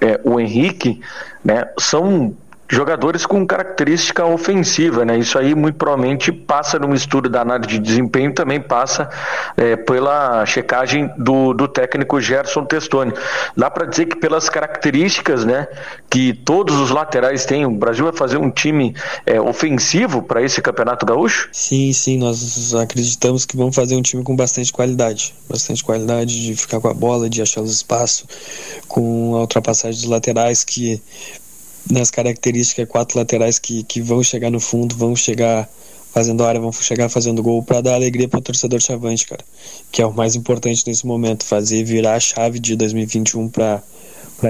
é, 0.00 0.20
o 0.24 0.40
Henrique, 0.40 1.00
né, 1.44 1.68
são 1.78 2.36
jogadores 2.74 3.24
com 3.24 3.46
característica 3.46 4.24
ofensiva, 4.24 5.04
né? 5.04 5.16
Isso 5.16 5.38
aí 5.38 5.54
muito 5.54 5.76
provavelmente 5.76 6.32
passa 6.32 6.78
no 6.78 6.94
estudo 6.94 7.28
da 7.28 7.40
análise 7.40 7.70
de 7.70 7.78
desempenho, 7.78 8.34
também 8.34 8.60
passa 8.60 9.08
é, 9.56 9.76
pela 9.76 10.44
checagem 10.44 11.10
do, 11.16 11.54
do 11.54 11.68
técnico 11.68 12.20
Gerson 12.20 12.64
Testoni. 12.64 13.12
Dá 13.56 13.70
para 13.70 13.86
dizer 13.86 14.06
que 14.06 14.16
pelas 14.16 14.48
características, 14.48 15.44
né, 15.44 15.68
que 16.10 16.32
todos 16.32 16.76
os 16.78 16.90
laterais 16.90 17.46
têm, 17.46 17.64
o 17.64 17.70
Brasil 17.70 18.04
vai 18.04 18.14
fazer 18.14 18.36
um 18.36 18.50
time 18.50 18.94
é, 19.24 19.40
ofensivo 19.40 20.22
para 20.22 20.42
esse 20.42 20.60
campeonato 20.60 21.06
gaúcho? 21.06 21.48
Sim, 21.52 21.92
sim, 21.92 22.18
nós 22.18 22.74
acreditamos 22.74 23.44
que 23.44 23.56
vamos 23.56 23.74
fazer 23.74 23.94
um 23.94 24.02
time 24.02 24.22
com 24.22 24.34
bastante 24.34 24.72
qualidade, 24.72 25.34
bastante 25.48 25.82
qualidade 25.82 26.42
de 26.44 26.56
ficar 26.56 26.80
com 26.80 26.88
a 26.88 26.94
bola, 26.94 27.30
de 27.30 27.40
achar 27.40 27.60
os 27.60 27.72
espaços, 27.72 28.26
com 28.88 29.36
a 29.36 29.40
ultrapassagem 29.40 30.00
dos 30.00 30.10
laterais 30.10 30.64
que 30.64 31.00
nas 31.90 32.10
características, 32.10 32.88
quatro 32.88 33.18
laterais 33.18 33.58
que, 33.58 33.82
que 33.84 34.00
vão 34.00 34.22
chegar 34.22 34.50
no 34.50 34.60
fundo, 34.60 34.94
vão 34.94 35.14
chegar 35.14 35.68
fazendo 36.12 36.44
área, 36.44 36.60
vão 36.60 36.72
chegar 36.72 37.08
fazendo 37.08 37.42
gol 37.42 37.62
para 37.62 37.80
dar 37.80 37.94
alegria 37.94 38.28
para 38.28 38.38
o 38.38 38.42
torcedor 38.42 38.80
chavante, 38.80 39.26
cara. 39.26 39.44
Que 39.90 40.00
é 40.00 40.06
o 40.06 40.12
mais 40.12 40.36
importante 40.36 40.84
nesse 40.86 41.04
momento, 41.06 41.44
fazer 41.44 41.82
virar 41.82 42.14
a 42.14 42.20
chave 42.20 42.58
de 42.60 42.76
2021 42.76 43.48
para 43.48 43.82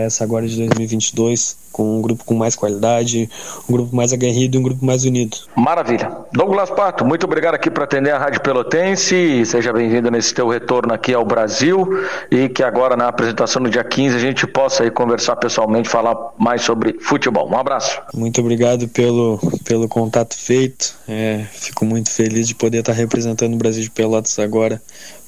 essa 0.01 0.25
agora 0.25 0.47
de 0.47 0.57
2022 0.57 1.65
com 1.75 1.99
um 1.99 2.01
grupo 2.01 2.25
com 2.25 2.35
mais 2.35 2.55
qualidade, 2.55 3.29
um 3.69 3.73
grupo 3.73 3.97
mais 3.97 4.13
aguerrido 4.13 4.57
e 4.57 4.61
um 4.61 4.63
grupo 4.63 4.87
mais 4.87 5.05
unido. 5.05 5.37
Maravilha. 5.57 6.09
Douglas 6.33 6.71
Pato, 6.71 7.05
muito 7.05 7.25
obrigado 7.25 7.57
aqui 7.57 7.69
por 7.69 7.83
atender 7.83 8.13
a 8.13 8.19
Rádio 8.19 8.41
Pelotense. 8.43 9.45
Seja 9.45 9.73
bem-vindo 9.73 10.09
nesse 10.09 10.33
teu 10.33 10.49
retorno 10.49 10.95
aqui 10.95 11.13
ao 11.13 11.25
Brasil 11.25 11.85
e 12.31 12.49
que 12.49 12.63
agora 12.63 12.97
na 12.97 13.09
apresentação 13.09 13.61
no 13.61 13.69
dia 13.69 13.83
15 13.83 14.15
a 14.15 14.21
gente 14.21 14.47
possa 14.47 14.85
aí 14.85 14.91
conversar 14.91 15.35
pessoalmente, 15.35 15.89
falar 15.89 16.17
mais 16.39 16.63
sobre 16.63 16.97
futebol. 17.01 17.51
Um 17.51 17.59
abraço. 17.59 18.01
Muito 18.15 18.41
obrigado 18.41 18.87
pelo, 18.87 19.41
pelo 19.65 19.89
contato 19.89 20.39
feito. 20.39 20.95
É, 21.09 21.45
fico 21.51 21.85
muito 21.85 22.09
feliz 22.09 22.47
de 22.47 22.55
poder 22.55 22.79
estar 22.79 22.93
representando 22.93 23.55
o 23.55 23.59
Brasil 23.59 23.83
de 23.83 23.91
Pelotas 23.91 24.39
agora 24.39 24.81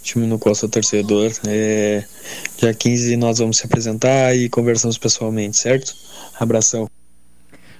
time 0.07 0.27
no 0.27 0.39
qual 0.39 0.55
sou 0.55 0.69
torcedor. 0.69 1.33
É, 1.47 2.05
dia 2.57 2.73
15 2.73 3.17
nós 3.17 3.39
vamos 3.39 3.59
se 3.59 3.67
apresentar 3.67 4.35
e 4.35 4.49
conversamos 4.49 4.97
pessoalmente, 4.97 5.57
certo? 5.57 5.95
Abração. 6.39 6.89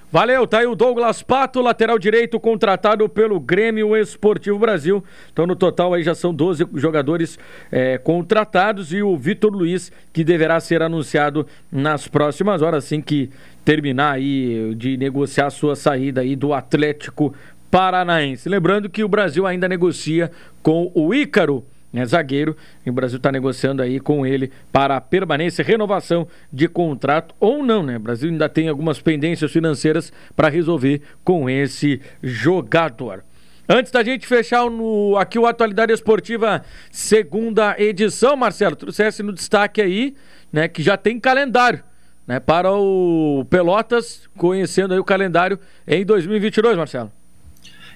Valeu, 0.09 0.47
tá 0.47 0.59
aí 0.59 0.65
o 0.65 0.73
Douglas 0.73 1.21
Pato, 1.21 1.59
lateral 1.59 1.99
direito, 1.99 2.39
contratado 2.39 3.09
pelo 3.09 3.41
Grêmio 3.41 3.95
Esportivo 3.95 4.57
Brasil. 4.57 5.03
Então, 5.33 5.45
no 5.45 5.53
total, 5.53 5.93
aí 5.93 6.01
já 6.01 6.15
são 6.15 6.33
12 6.33 6.65
jogadores 6.75 7.37
é, 7.69 7.97
contratados 7.97 8.93
e 8.93 9.01
o 9.01 9.17
Vitor 9.17 9.51
Luiz, 9.51 9.91
que 10.13 10.23
deverá 10.23 10.61
ser 10.61 10.81
anunciado 10.81 11.45
nas 11.69 12.07
próximas 12.07 12.61
horas, 12.61 12.85
assim 12.85 13.01
que 13.01 13.29
terminar 13.65 14.13
aí 14.13 14.73
de 14.75 14.95
negociar 14.95 15.47
a 15.47 15.51
sua 15.51 15.75
saída 15.75 16.21
aí 16.21 16.37
do 16.37 16.53
Atlético 16.53 17.33
Paranaense. 17.69 18.47
Lembrando 18.47 18.89
que 18.89 19.03
o 19.03 19.09
Brasil 19.09 19.45
ainda 19.45 19.67
negocia 19.67 20.31
com 20.63 20.89
o 20.95 21.13
Ícaro 21.13 21.65
né, 21.97 22.05
zagueiro. 22.05 22.55
E 22.85 22.89
o 22.89 22.93
Brasil 22.93 23.17
está 23.17 23.31
negociando 23.31 23.81
aí 23.81 23.99
com 23.99 24.25
ele 24.25 24.51
para 24.71 24.97
a 24.97 25.01
permanência, 25.01 25.63
renovação 25.63 26.27
de 26.53 26.67
contrato 26.67 27.33
ou 27.39 27.63
não, 27.63 27.83
né? 27.83 27.97
O 27.97 27.99
Brasil 27.99 28.29
ainda 28.29 28.47
tem 28.47 28.69
algumas 28.69 29.01
pendências 29.01 29.51
financeiras 29.51 30.13
para 30.35 30.49
resolver 30.49 31.01
com 31.23 31.49
esse 31.49 31.99
jogador. 32.21 33.23
Antes 33.67 33.91
da 33.91 34.01
gente 34.01 34.25
fechar 34.25 34.69
no, 34.69 35.17
aqui 35.17 35.37
o 35.37 35.45
Atualidade 35.45 35.91
Esportiva, 35.91 36.63
segunda 36.89 37.75
edição, 37.77 38.37
Marcelo, 38.37 38.77
trouxesse 38.77 39.21
no 39.21 39.33
destaque 39.33 39.81
aí, 39.81 40.15
né, 40.53 40.69
que 40.69 40.81
já 40.81 40.95
tem 40.95 41.19
calendário 41.19 41.83
né, 42.25 42.39
para 42.39 42.71
o 42.71 43.45
Pelotas, 43.49 44.29
conhecendo 44.37 44.93
aí 44.93 44.99
o 44.99 45.03
calendário 45.03 45.59
em 45.85 46.05
2022, 46.05 46.77
Marcelo. 46.77 47.11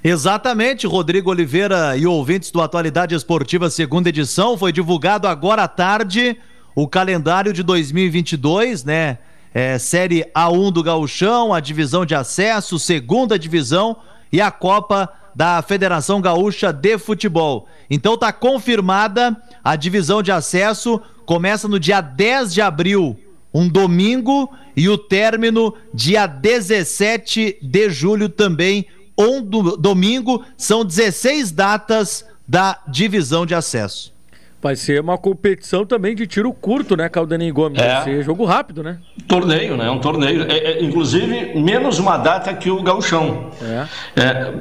Exatamente, 0.03 0.87
Rodrigo 0.87 1.29
Oliveira 1.29 1.95
e 1.95 2.07
ouvintes 2.07 2.49
do 2.49 2.59
Atualidade 2.59 3.13
Esportiva 3.13 3.69
segunda 3.69 4.09
edição, 4.09 4.57
foi 4.57 4.71
divulgado 4.71 5.27
agora 5.27 5.63
à 5.63 5.67
tarde 5.67 6.37
o 6.73 6.87
calendário 6.87 7.53
de 7.53 7.61
2022, 7.61 8.83
né? 8.83 9.19
É, 9.53 9.77
série 9.77 10.25
A1 10.35 10.71
do 10.71 10.81
Gauchão, 10.81 11.53
a 11.53 11.59
divisão 11.59 12.03
de 12.03 12.15
acesso, 12.15 12.79
segunda 12.79 13.37
divisão 13.37 13.97
e 14.31 14.41
a 14.41 14.49
Copa 14.49 15.07
da 15.35 15.61
Federação 15.61 16.19
Gaúcha 16.19 16.73
de 16.73 16.97
Futebol. 16.97 17.67
Então 17.87 18.17
tá 18.17 18.33
confirmada 18.33 19.37
a 19.63 19.75
divisão 19.75 20.23
de 20.23 20.31
acesso, 20.31 20.99
começa 21.27 21.67
no 21.67 21.79
dia 21.79 22.01
10 22.01 22.51
de 22.55 22.61
abril, 22.61 23.19
um 23.53 23.69
domingo, 23.69 24.51
e 24.75 24.89
o 24.89 24.97
término 24.97 25.75
dia 25.93 26.25
17 26.25 27.59
de 27.61 27.89
julho 27.89 28.29
também, 28.29 28.87
um 29.21 29.41
do, 29.41 29.77
domingo, 29.77 30.43
são 30.57 30.83
16 30.83 31.51
datas 31.51 32.25
da 32.47 32.79
divisão 32.87 33.45
de 33.45 33.55
acesso. 33.55 34.11
Vai 34.61 34.75
ser 34.75 35.01
uma 35.01 35.17
competição 35.17 35.83
também 35.83 36.15
de 36.15 36.27
tiro 36.27 36.53
curto, 36.53 36.95
né, 36.95 37.09
Caldaninho 37.09 37.51
Gomes? 37.51 37.81
É. 37.81 37.95
Vai 37.95 38.03
ser 38.03 38.23
jogo 38.23 38.45
rápido, 38.45 38.83
né? 38.83 38.99
Torneio, 39.27 39.75
né? 39.75 39.89
Um 39.89 39.97
torneio. 39.99 40.43
É, 40.43 40.57
é, 40.57 40.83
inclusive, 40.83 41.59
menos 41.59 41.97
uma 41.97 42.17
data 42.17 42.53
que 42.53 42.69
o 42.69 42.83
gauchão. 42.83 43.49
É. 43.59 44.21
é 44.21 44.53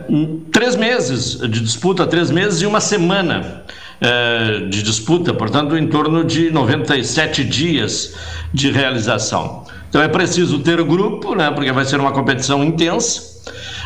três 0.50 0.74
meses 0.74 1.38
de 1.38 1.60
disputa, 1.60 2.06
três 2.06 2.30
meses 2.30 2.62
e 2.62 2.66
uma 2.66 2.80
semana 2.80 3.64
é, 4.00 4.60
de 4.70 4.82
disputa, 4.82 5.34
portanto, 5.34 5.76
em 5.76 5.86
torno 5.86 6.24
de 6.24 6.50
97 6.50 7.44
dias 7.44 8.14
de 8.54 8.70
realização. 8.70 9.64
Então 9.90 10.00
é 10.00 10.08
preciso 10.08 10.60
ter 10.60 10.80
o 10.80 10.84
grupo, 10.86 11.34
né? 11.34 11.50
Porque 11.50 11.70
vai 11.72 11.84
ser 11.84 12.00
uma 12.00 12.12
competição 12.12 12.64
intensa. 12.64 13.39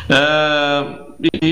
É, 0.09 1.05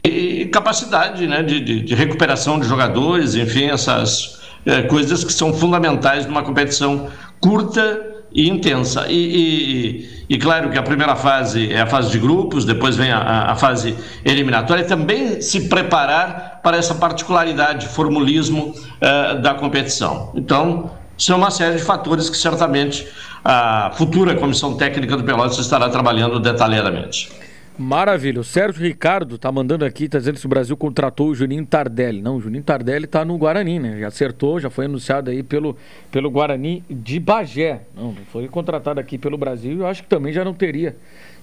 e 0.05 0.45
capacidade 0.51 1.25
né, 1.25 1.41
de, 1.41 1.59
de, 1.59 1.81
de 1.81 1.95
recuperação 1.95 2.59
de 2.59 2.67
jogadores, 2.67 3.35
enfim, 3.35 3.65
essas 3.65 4.41
é, 4.65 4.83
coisas 4.83 5.23
que 5.23 5.33
são 5.33 5.53
fundamentais 5.53 6.25
numa 6.25 6.43
competição 6.43 7.07
curta 7.39 8.13
e 8.33 8.49
intensa. 8.49 9.05
E, 9.07 9.15
e, 9.15 10.35
e, 10.35 10.37
claro 10.37 10.69
que 10.69 10.77
a 10.77 10.83
primeira 10.83 11.15
fase 11.15 11.71
é 11.71 11.81
a 11.81 11.85
fase 11.85 12.09
de 12.09 12.17
grupos, 12.17 12.65
depois 12.65 12.95
vem 12.95 13.11
a, 13.11 13.51
a 13.51 13.55
fase 13.55 13.95
eliminatória, 14.25 14.81
e 14.81 14.85
também 14.85 15.41
se 15.41 15.67
preparar 15.67 16.61
para 16.63 16.77
essa 16.77 16.95
particularidade, 16.95 17.87
formulismo 17.87 18.73
uh, 18.73 19.41
da 19.41 19.53
competição. 19.53 20.31
Então, 20.33 20.91
são 21.17 21.37
uma 21.37 21.51
série 21.51 21.75
de 21.75 21.83
fatores 21.83 22.29
que 22.29 22.37
certamente 22.37 23.07
a 23.45 23.91
futura 23.93 24.35
comissão 24.35 24.75
técnica 24.75 25.15
do 25.15 25.23
Pelotas 25.23 25.59
estará 25.59 25.89
trabalhando 25.89 26.39
detalhadamente. 26.39 27.29
Maravilha. 27.77 28.39
O 28.39 28.43
Sérgio 28.43 28.83
Ricardo 28.83 29.37
tá 29.37 29.51
mandando 29.51 29.83
aqui, 29.83 30.07
tá 30.07 30.19
dizendo 30.19 30.39
que 30.39 30.45
o 30.45 30.49
Brasil 30.49 30.77
contratou 30.77 31.29
o 31.29 31.35
Juninho 31.35 31.65
Tardelli. 31.65 32.21
Não, 32.21 32.35
o 32.35 32.39
Juninho 32.41 32.63
Tardelli 32.63 33.07
tá 33.07 33.25
no 33.25 33.35
Guarani, 33.37 33.79
né? 33.79 33.99
Já 33.99 34.07
acertou, 34.07 34.59
já 34.59 34.69
foi 34.69 34.85
anunciado 34.85 35.31
aí 35.31 35.41
pelo, 35.41 35.75
pelo 36.11 36.29
Guarani 36.29 36.83
de 36.89 37.19
Bagé. 37.19 37.81
Não, 37.95 38.13
foi 38.31 38.47
contratado 38.47 38.99
aqui 38.99 39.17
pelo 39.17 39.37
Brasil. 39.37 39.79
Eu 39.79 39.87
acho 39.87 40.03
que 40.03 40.09
também 40.09 40.31
já 40.31 40.45
não 40.45 40.53
teria 40.53 40.95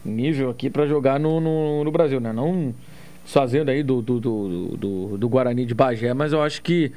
nível 0.05 0.51
aqui 0.51 0.71
para 0.71 0.87
jogar 0.87 1.19
no, 1.19 1.41
no, 1.41 1.85
no, 1.85 1.91
Brasil, 1.91 2.21
né? 2.21 2.33
Não 2.33 2.73
fazendo 3.25 3.71
aí 3.71 3.83
do, 3.83 4.03
do, 4.03 4.21
do, 4.21 5.19
do, 5.19 5.29
Guarani 5.29 5.65
de 5.65 5.75
Bagé, 5.75 6.13
mas 6.15 6.33
eu 6.33 6.43
acho 6.43 6.63
que 6.63 6.93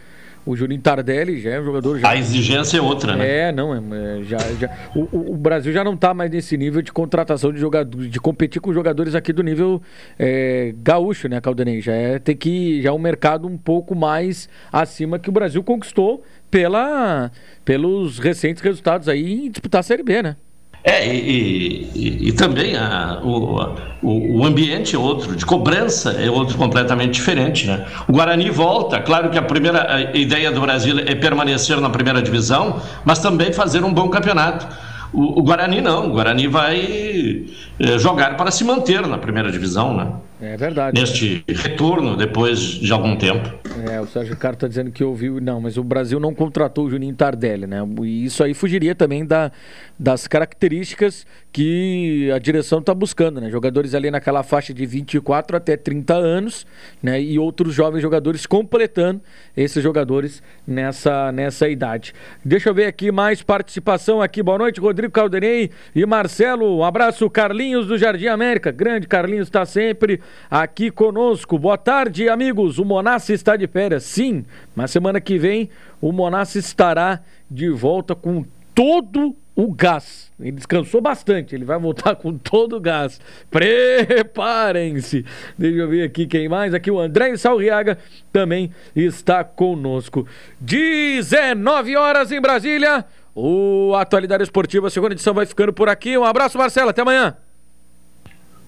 o 0.45 0.55
Juninho 0.55 0.81
Tardelli 0.81 1.39
já 1.39 1.51
é 1.51 1.61
um 1.61 1.63
jogador. 1.63 1.99
Já... 1.99 2.09
A 2.09 2.17
exigência 2.17 2.77
é 2.77 2.81
outra, 2.81 3.15
né? 3.15 3.47
É, 3.47 3.51
não, 3.51 3.73
é, 3.73 3.79
é 4.19 4.23
já, 4.23 4.37
já... 4.59 4.69
O, 4.93 5.33
o, 5.33 5.37
Brasil 5.37 5.71
já 5.71 5.83
não 5.83 5.93
está 5.93 6.13
mais 6.13 6.29
nesse 6.29 6.57
nível 6.57 6.81
de 6.81 6.91
contratação 6.91 7.51
de 7.53 7.59
jogadores, 7.59 8.09
de 8.09 8.19
competir 8.19 8.61
com 8.61 8.73
jogadores 8.73 9.15
aqui 9.15 9.31
do 9.31 9.41
nível 9.41 9.81
é, 10.19 10.73
gaúcho, 10.77 11.29
né, 11.29 11.39
Caldanei? 11.39 11.79
Já 11.81 11.93
é 11.93 12.19
ter 12.19 12.35
que 12.35 12.81
já 12.81 12.89
é 12.89 12.91
um 12.91 12.99
mercado 12.99 13.47
um 13.47 13.57
pouco 13.57 13.95
mais 13.95 14.49
acima 14.71 15.17
que 15.17 15.29
o 15.29 15.33
Brasil 15.33 15.63
conquistou 15.63 16.23
pela, 16.51 17.31
pelos 17.63 18.19
recentes 18.19 18.61
resultados 18.61 19.07
aí 19.07 19.45
em 19.45 19.49
disputar 19.49 19.79
a 19.79 19.83
Série 19.83 20.03
B, 20.03 20.21
né? 20.21 20.35
É, 20.83 21.07
e, 21.07 21.89
e, 21.95 22.27
e 22.27 22.31
também 22.33 22.75
a, 22.75 23.21
o, 23.23 23.61
o, 24.01 24.39
o, 24.39 24.45
ambiente 24.45 24.97
é 24.97 24.99
outro, 24.99 25.33
de 25.33 25.45
cobrança 25.45 26.11
é 26.11 26.29
outro 26.29 26.57
completamente 26.57 27.13
diferente. 27.13 27.65
Né? 27.67 27.85
O 28.05 28.11
Guarani 28.11 28.49
volta, 28.49 28.99
claro 28.99 29.29
que 29.29 29.37
a 29.37 29.41
primeira 29.41 30.11
ideia 30.13 30.51
do 30.51 30.59
Brasil 30.59 30.99
é 30.99 31.15
permanecer 31.15 31.79
na 31.79 31.89
primeira 31.89 32.21
divisão, 32.21 32.81
mas 33.05 33.19
também 33.19 33.53
fazer 33.53 33.81
um 33.85 33.93
bom 33.93 34.09
campeonato. 34.09 34.67
O, 35.13 35.39
o 35.39 35.43
Guarani 35.43 35.79
não, 35.79 36.07
o 36.07 36.09
Guarani 36.11 36.47
vai 36.47 37.45
é, 37.79 37.97
jogar 37.97 38.35
para 38.35 38.51
se 38.51 38.65
manter 38.65 39.07
na 39.07 39.17
primeira 39.17 39.49
divisão, 39.49 39.95
né? 39.95 40.07
É 40.43 40.57
verdade. 40.57 40.99
Neste 40.99 41.43
retorno 41.47 42.17
depois 42.17 42.59
de 42.59 42.91
algum 42.91 43.15
tempo. 43.15 43.49
É, 43.89 44.01
o 44.01 44.05
Sérgio 44.05 44.35
Caro 44.35 44.55
está 44.55 44.67
dizendo 44.67 44.91
que 44.91 45.03
ouviu. 45.03 45.39
Não, 45.39 45.61
mas 45.61 45.77
o 45.77 45.83
Brasil 45.83 46.19
não 46.19 46.33
contratou 46.33 46.85
o 46.85 46.89
Juninho 46.89 47.15
Tardelli, 47.15 47.65
né? 47.65 47.77
E 48.03 48.25
isso 48.25 48.43
aí 48.43 48.53
fugiria 48.53 48.93
também 48.93 49.25
da, 49.25 49.51
das 49.97 50.27
características 50.27 51.25
que 51.53 52.31
a 52.31 52.39
direção 52.39 52.79
está 52.79 52.95
buscando, 52.95 53.39
né? 53.39 53.47
Jogadores 53.51 53.93
ali 53.93 54.09
naquela 54.09 54.41
faixa 54.41 54.73
de 54.73 54.87
24 54.87 55.55
até 55.55 55.77
30 55.77 56.15
anos, 56.15 56.65
né? 57.01 57.21
E 57.21 57.37
outros 57.37 57.75
jovens 57.75 58.01
jogadores 58.01 58.47
completando 58.47 59.21
esses 59.55 59.83
jogadores 59.83 60.41
nessa, 60.65 61.31
nessa 61.31 61.69
idade. 61.69 62.11
Deixa 62.43 62.69
eu 62.69 62.73
ver 62.73 62.87
aqui 62.87 63.11
mais 63.11 63.43
participação 63.43 64.19
aqui. 64.19 64.41
Boa 64.41 64.57
noite, 64.57 64.81
Rodrigo 64.81 65.13
Caldenei 65.13 65.69
e 65.95 66.03
Marcelo. 66.07 66.79
Um 66.79 66.83
abraço, 66.83 67.29
Carlinhos 67.29 67.85
do 67.85 67.99
Jardim 67.99 68.27
América. 68.27 68.71
Grande 68.71 69.07
Carlinhos 69.07 69.47
está 69.47 69.63
sempre 69.63 70.19
aqui 70.49 70.89
conosco. 70.89 71.59
Boa 71.59 71.77
tarde, 71.77 72.27
amigos. 72.29 72.79
O 72.79 72.85
Monassi 72.85 73.33
está 73.33 73.55
de 73.55 73.67
férias, 73.67 74.03
sim, 74.03 74.43
mas 74.75 74.89
semana 74.89 75.21
que 75.21 75.37
vem 75.37 75.69
o 76.01 76.11
Monassi 76.11 76.57
estará 76.57 77.21
de 77.49 77.69
volta 77.69 78.15
com 78.15 78.43
todo 78.73 79.35
o 79.55 79.71
gás. 79.71 80.31
Ele 80.39 80.53
descansou 80.53 80.99
bastante, 80.99 81.53
ele 81.53 81.65
vai 81.65 81.77
voltar 81.77 82.15
com 82.17 82.37
todo 82.37 82.77
o 82.77 82.79
gás. 82.79 83.19
Preparem-se. 83.49 85.25
Deixa 85.57 85.77
eu 85.77 85.87
ver 85.87 86.03
aqui 86.03 86.25
quem 86.25 86.49
mais. 86.49 86.73
Aqui 86.73 86.89
o 86.89 86.99
André 86.99 87.35
Salriaga 87.37 87.97
também 88.31 88.71
está 88.95 89.43
conosco. 89.43 90.27
19 90.59 91.95
horas 91.95 92.31
em 92.31 92.41
Brasília. 92.41 93.05
O 93.35 93.95
Atualidade 93.95 94.43
Esportiva, 94.43 94.89
segunda 94.89 95.13
edição, 95.13 95.33
vai 95.33 95.45
ficando 95.45 95.73
por 95.73 95.89
aqui. 95.89 96.17
Um 96.17 96.23
abraço, 96.23 96.57
Marcelo. 96.57 96.89
Até 96.89 97.01
amanhã. 97.01 97.35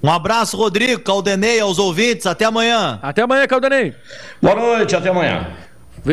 Um 0.02 0.10
abraço, 0.10 0.56
Rodrigo, 0.58 1.02
Caldenei, 1.02 1.60
aos 1.60 1.80
ouvintes. 1.80 2.26
Até 2.28 2.46
amanhã. 2.46 3.00
Até 3.02 3.24
amanhã, 3.24 3.48
Caldenei. 3.48 3.96
Boa 4.42 4.56
noite, 4.56 4.96
até 4.96 5.10
amanhã. 5.10 5.65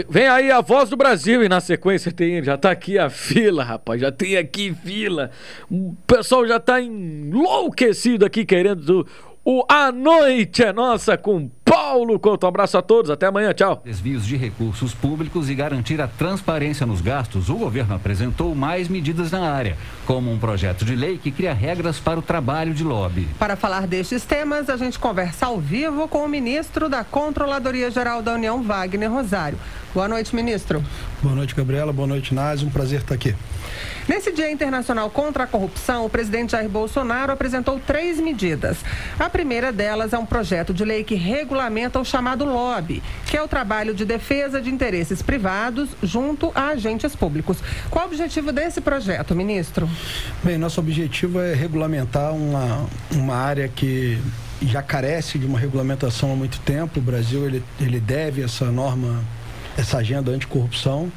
Vem 0.09 0.27
aí 0.27 0.51
a 0.51 0.63
voz 0.63 0.89
do 0.89 0.97
Brasil 0.97 1.45
e 1.45 1.51
na 1.51 1.61
sequência 1.61 2.11
tem, 2.11 2.43
já 2.43 2.57
tá 2.57 2.71
aqui 2.71 2.99
a 2.99 3.11
fila, 3.11 3.63
rapaz, 3.63 4.01
já 4.01 4.11
tem 4.11 4.39
aqui 4.39 4.75
fila. 4.75 5.31
O 5.71 5.95
pessoal 6.07 6.47
já 6.47 6.59
tá 6.59 6.81
enlouquecido 6.81 8.25
aqui 8.25 8.47
querendo 8.47 9.07
o 9.45 9.65
A 9.69 9.91
Noite 9.91 10.63
é 10.63 10.73
Nossa 10.73 11.17
com 11.17 11.51
Paulo 11.65 12.19
Couto. 12.21 12.47
Um 12.47 12.49
abraço 12.49 12.79
a 12.79 12.83
todos, 12.83 13.11
até 13.11 13.27
amanhã, 13.27 13.53
tchau. 13.53 13.83
Desvios 13.85 14.25
de 14.25 14.37
recursos 14.37 14.95
públicos 14.95 15.51
e 15.51 15.55
garantir 15.55 16.01
a 16.01 16.07
transparência 16.07 16.87
nos 16.87 17.01
gastos, 17.01 17.49
o 17.49 17.57
governo 17.57 17.95
apresentou 17.95 18.55
mais 18.55 18.89
medidas 18.89 19.33
na 19.33 19.51
área, 19.51 19.77
como 20.07 20.31
um 20.31 20.39
projeto 20.39 20.85
de 20.85 20.95
lei 20.95 21.19
que 21.19 21.33
cria 21.33 21.53
regras 21.53 21.99
para 21.99 22.21
o 22.21 22.23
trabalho 22.23 22.73
de 22.73 22.85
lobby. 22.85 23.27
Para 23.39 23.57
falar 23.57 23.87
destes 23.87 24.25
temas, 24.25 24.71
a 24.71 24.77
gente 24.77 24.99
conversa 24.99 25.47
ao 25.47 25.59
vivo 25.59 26.07
com 26.07 26.25
o 26.25 26.29
ministro 26.29 26.89
da 26.89 27.03
Controladoria 27.03 27.91
Geral 27.91 28.23
da 28.23 28.35
União, 28.35 28.63
Wagner 28.63 29.11
Rosário. 29.11 29.59
Boa 29.93 30.07
noite, 30.07 30.35
ministro. 30.37 30.83
Boa 31.21 31.35
noite, 31.35 31.55
Gabriela. 31.55 31.93
Boa 31.93 32.07
noite, 32.07 32.33
Nás. 32.33 32.63
Um 32.63 32.71
prazer 32.71 33.01
estar 33.01 33.15
aqui. 33.15 33.35
Nesse 34.09 34.33
Dia 34.33 34.51
Internacional 34.51 35.09
contra 35.11 35.45
a 35.45 35.47
Corrupção, 35.47 36.07
o 36.07 36.11
presidente 36.11 36.53
Jair 36.53 36.69
Bolsonaro 36.69 37.33
apresentou 37.33 37.81
três 37.81 38.19
medidas. 38.19 38.79
A 39.19 39.31
primeira 39.31 39.73
delas 39.73 40.13
é 40.13 40.19
um 40.19 40.27
projeto 40.27 40.75
de 40.75 40.85
lei 40.85 41.05
que 41.05 41.15
regulamenta 41.15 42.01
o 42.01 42.05
chamado 42.05 42.45
lobby, 42.45 43.03
que 43.27 43.37
é 43.37 43.43
o 43.43 43.49
trabalho 43.49 43.95
de 43.95 44.05
defesa 44.05 44.61
de 44.61 44.71
interesses 44.71 45.23
privados 45.23 45.91
junto 46.03 46.51
a 46.55 46.69
agentes 46.69 47.15
públicos. 47.15 47.59
Qual 47.91 48.05
o 48.05 48.09
objetivo 48.09 48.53
desse 48.53 48.81
projeto, 48.81 49.35
ministro? 49.35 49.89
Bem, 50.43 50.59
nosso 50.59 50.81
objetivo 50.81 51.41
é 51.41 51.55
regulamentar 51.55 52.35
uma, 52.35 52.87
uma 53.13 53.37
área 53.37 53.69
que 53.69 54.19
já 54.63 54.83
carece 54.83 55.39
de 55.39 55.47
uma 55.47 55.59
regulamentação 55.59 56.33
há 56.33 56.37
muito 56.37 56.61
tempo. 56.61 56.99
O 56.99 57.03
Brasil 57.03 57.47
ele, 57.47 57.65
ele 57.81 58.01
deve 58.01 58.43
essa 58.43 58.67
norma 58.71 59.23
essa 59.77 59.99
agenda 59.99 60.31
anticorrupção. 60.31 61.11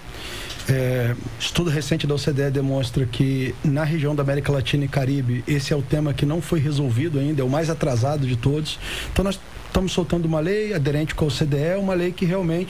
É, 0.67 1.15
estudo 1.39 1.69
recente 1.69 2.07
da 2.07 2.15
OCDE 2.15 2.49
demonstra 2.51 3.05
que 3.05 3.53
na 3.63 3.83
região 3.83 4.15
da 4.15 4.23
América 4.23 4.51
Latina 4.51 4.85
e 4.85 4.87
Caribe 4.87 5.43
esse 5.47 5.71
é 5.71 5.75
o 5.75 5.81
tema 5.81 6.13
que 6.13 6.25
não 6.25 6.41
foi 6.41 6.59
resolvido 6.59 7.19
ainda, 7.19 7.41
é 7.41 7.45
o 7.45 7.49
mais 7.49 7.69
atrasado 7.69 8.25
de 8.25 8.35
todos. 8.35 8.79
Então 9.11 9.23
nós 9.23 9.39
estamos 9.67 9.91
soltando 9.91 10.25
uma 10.25 10.39
lei 10.39 10.73
aderente 10.73 11.13
com 11.13 11.25
a 11.25 11.27
OCDE, 11.27 11.77
uma 11.77 11.93
lei 11.93 12.11
que 12.11 12.25
realmente 12.25 12.63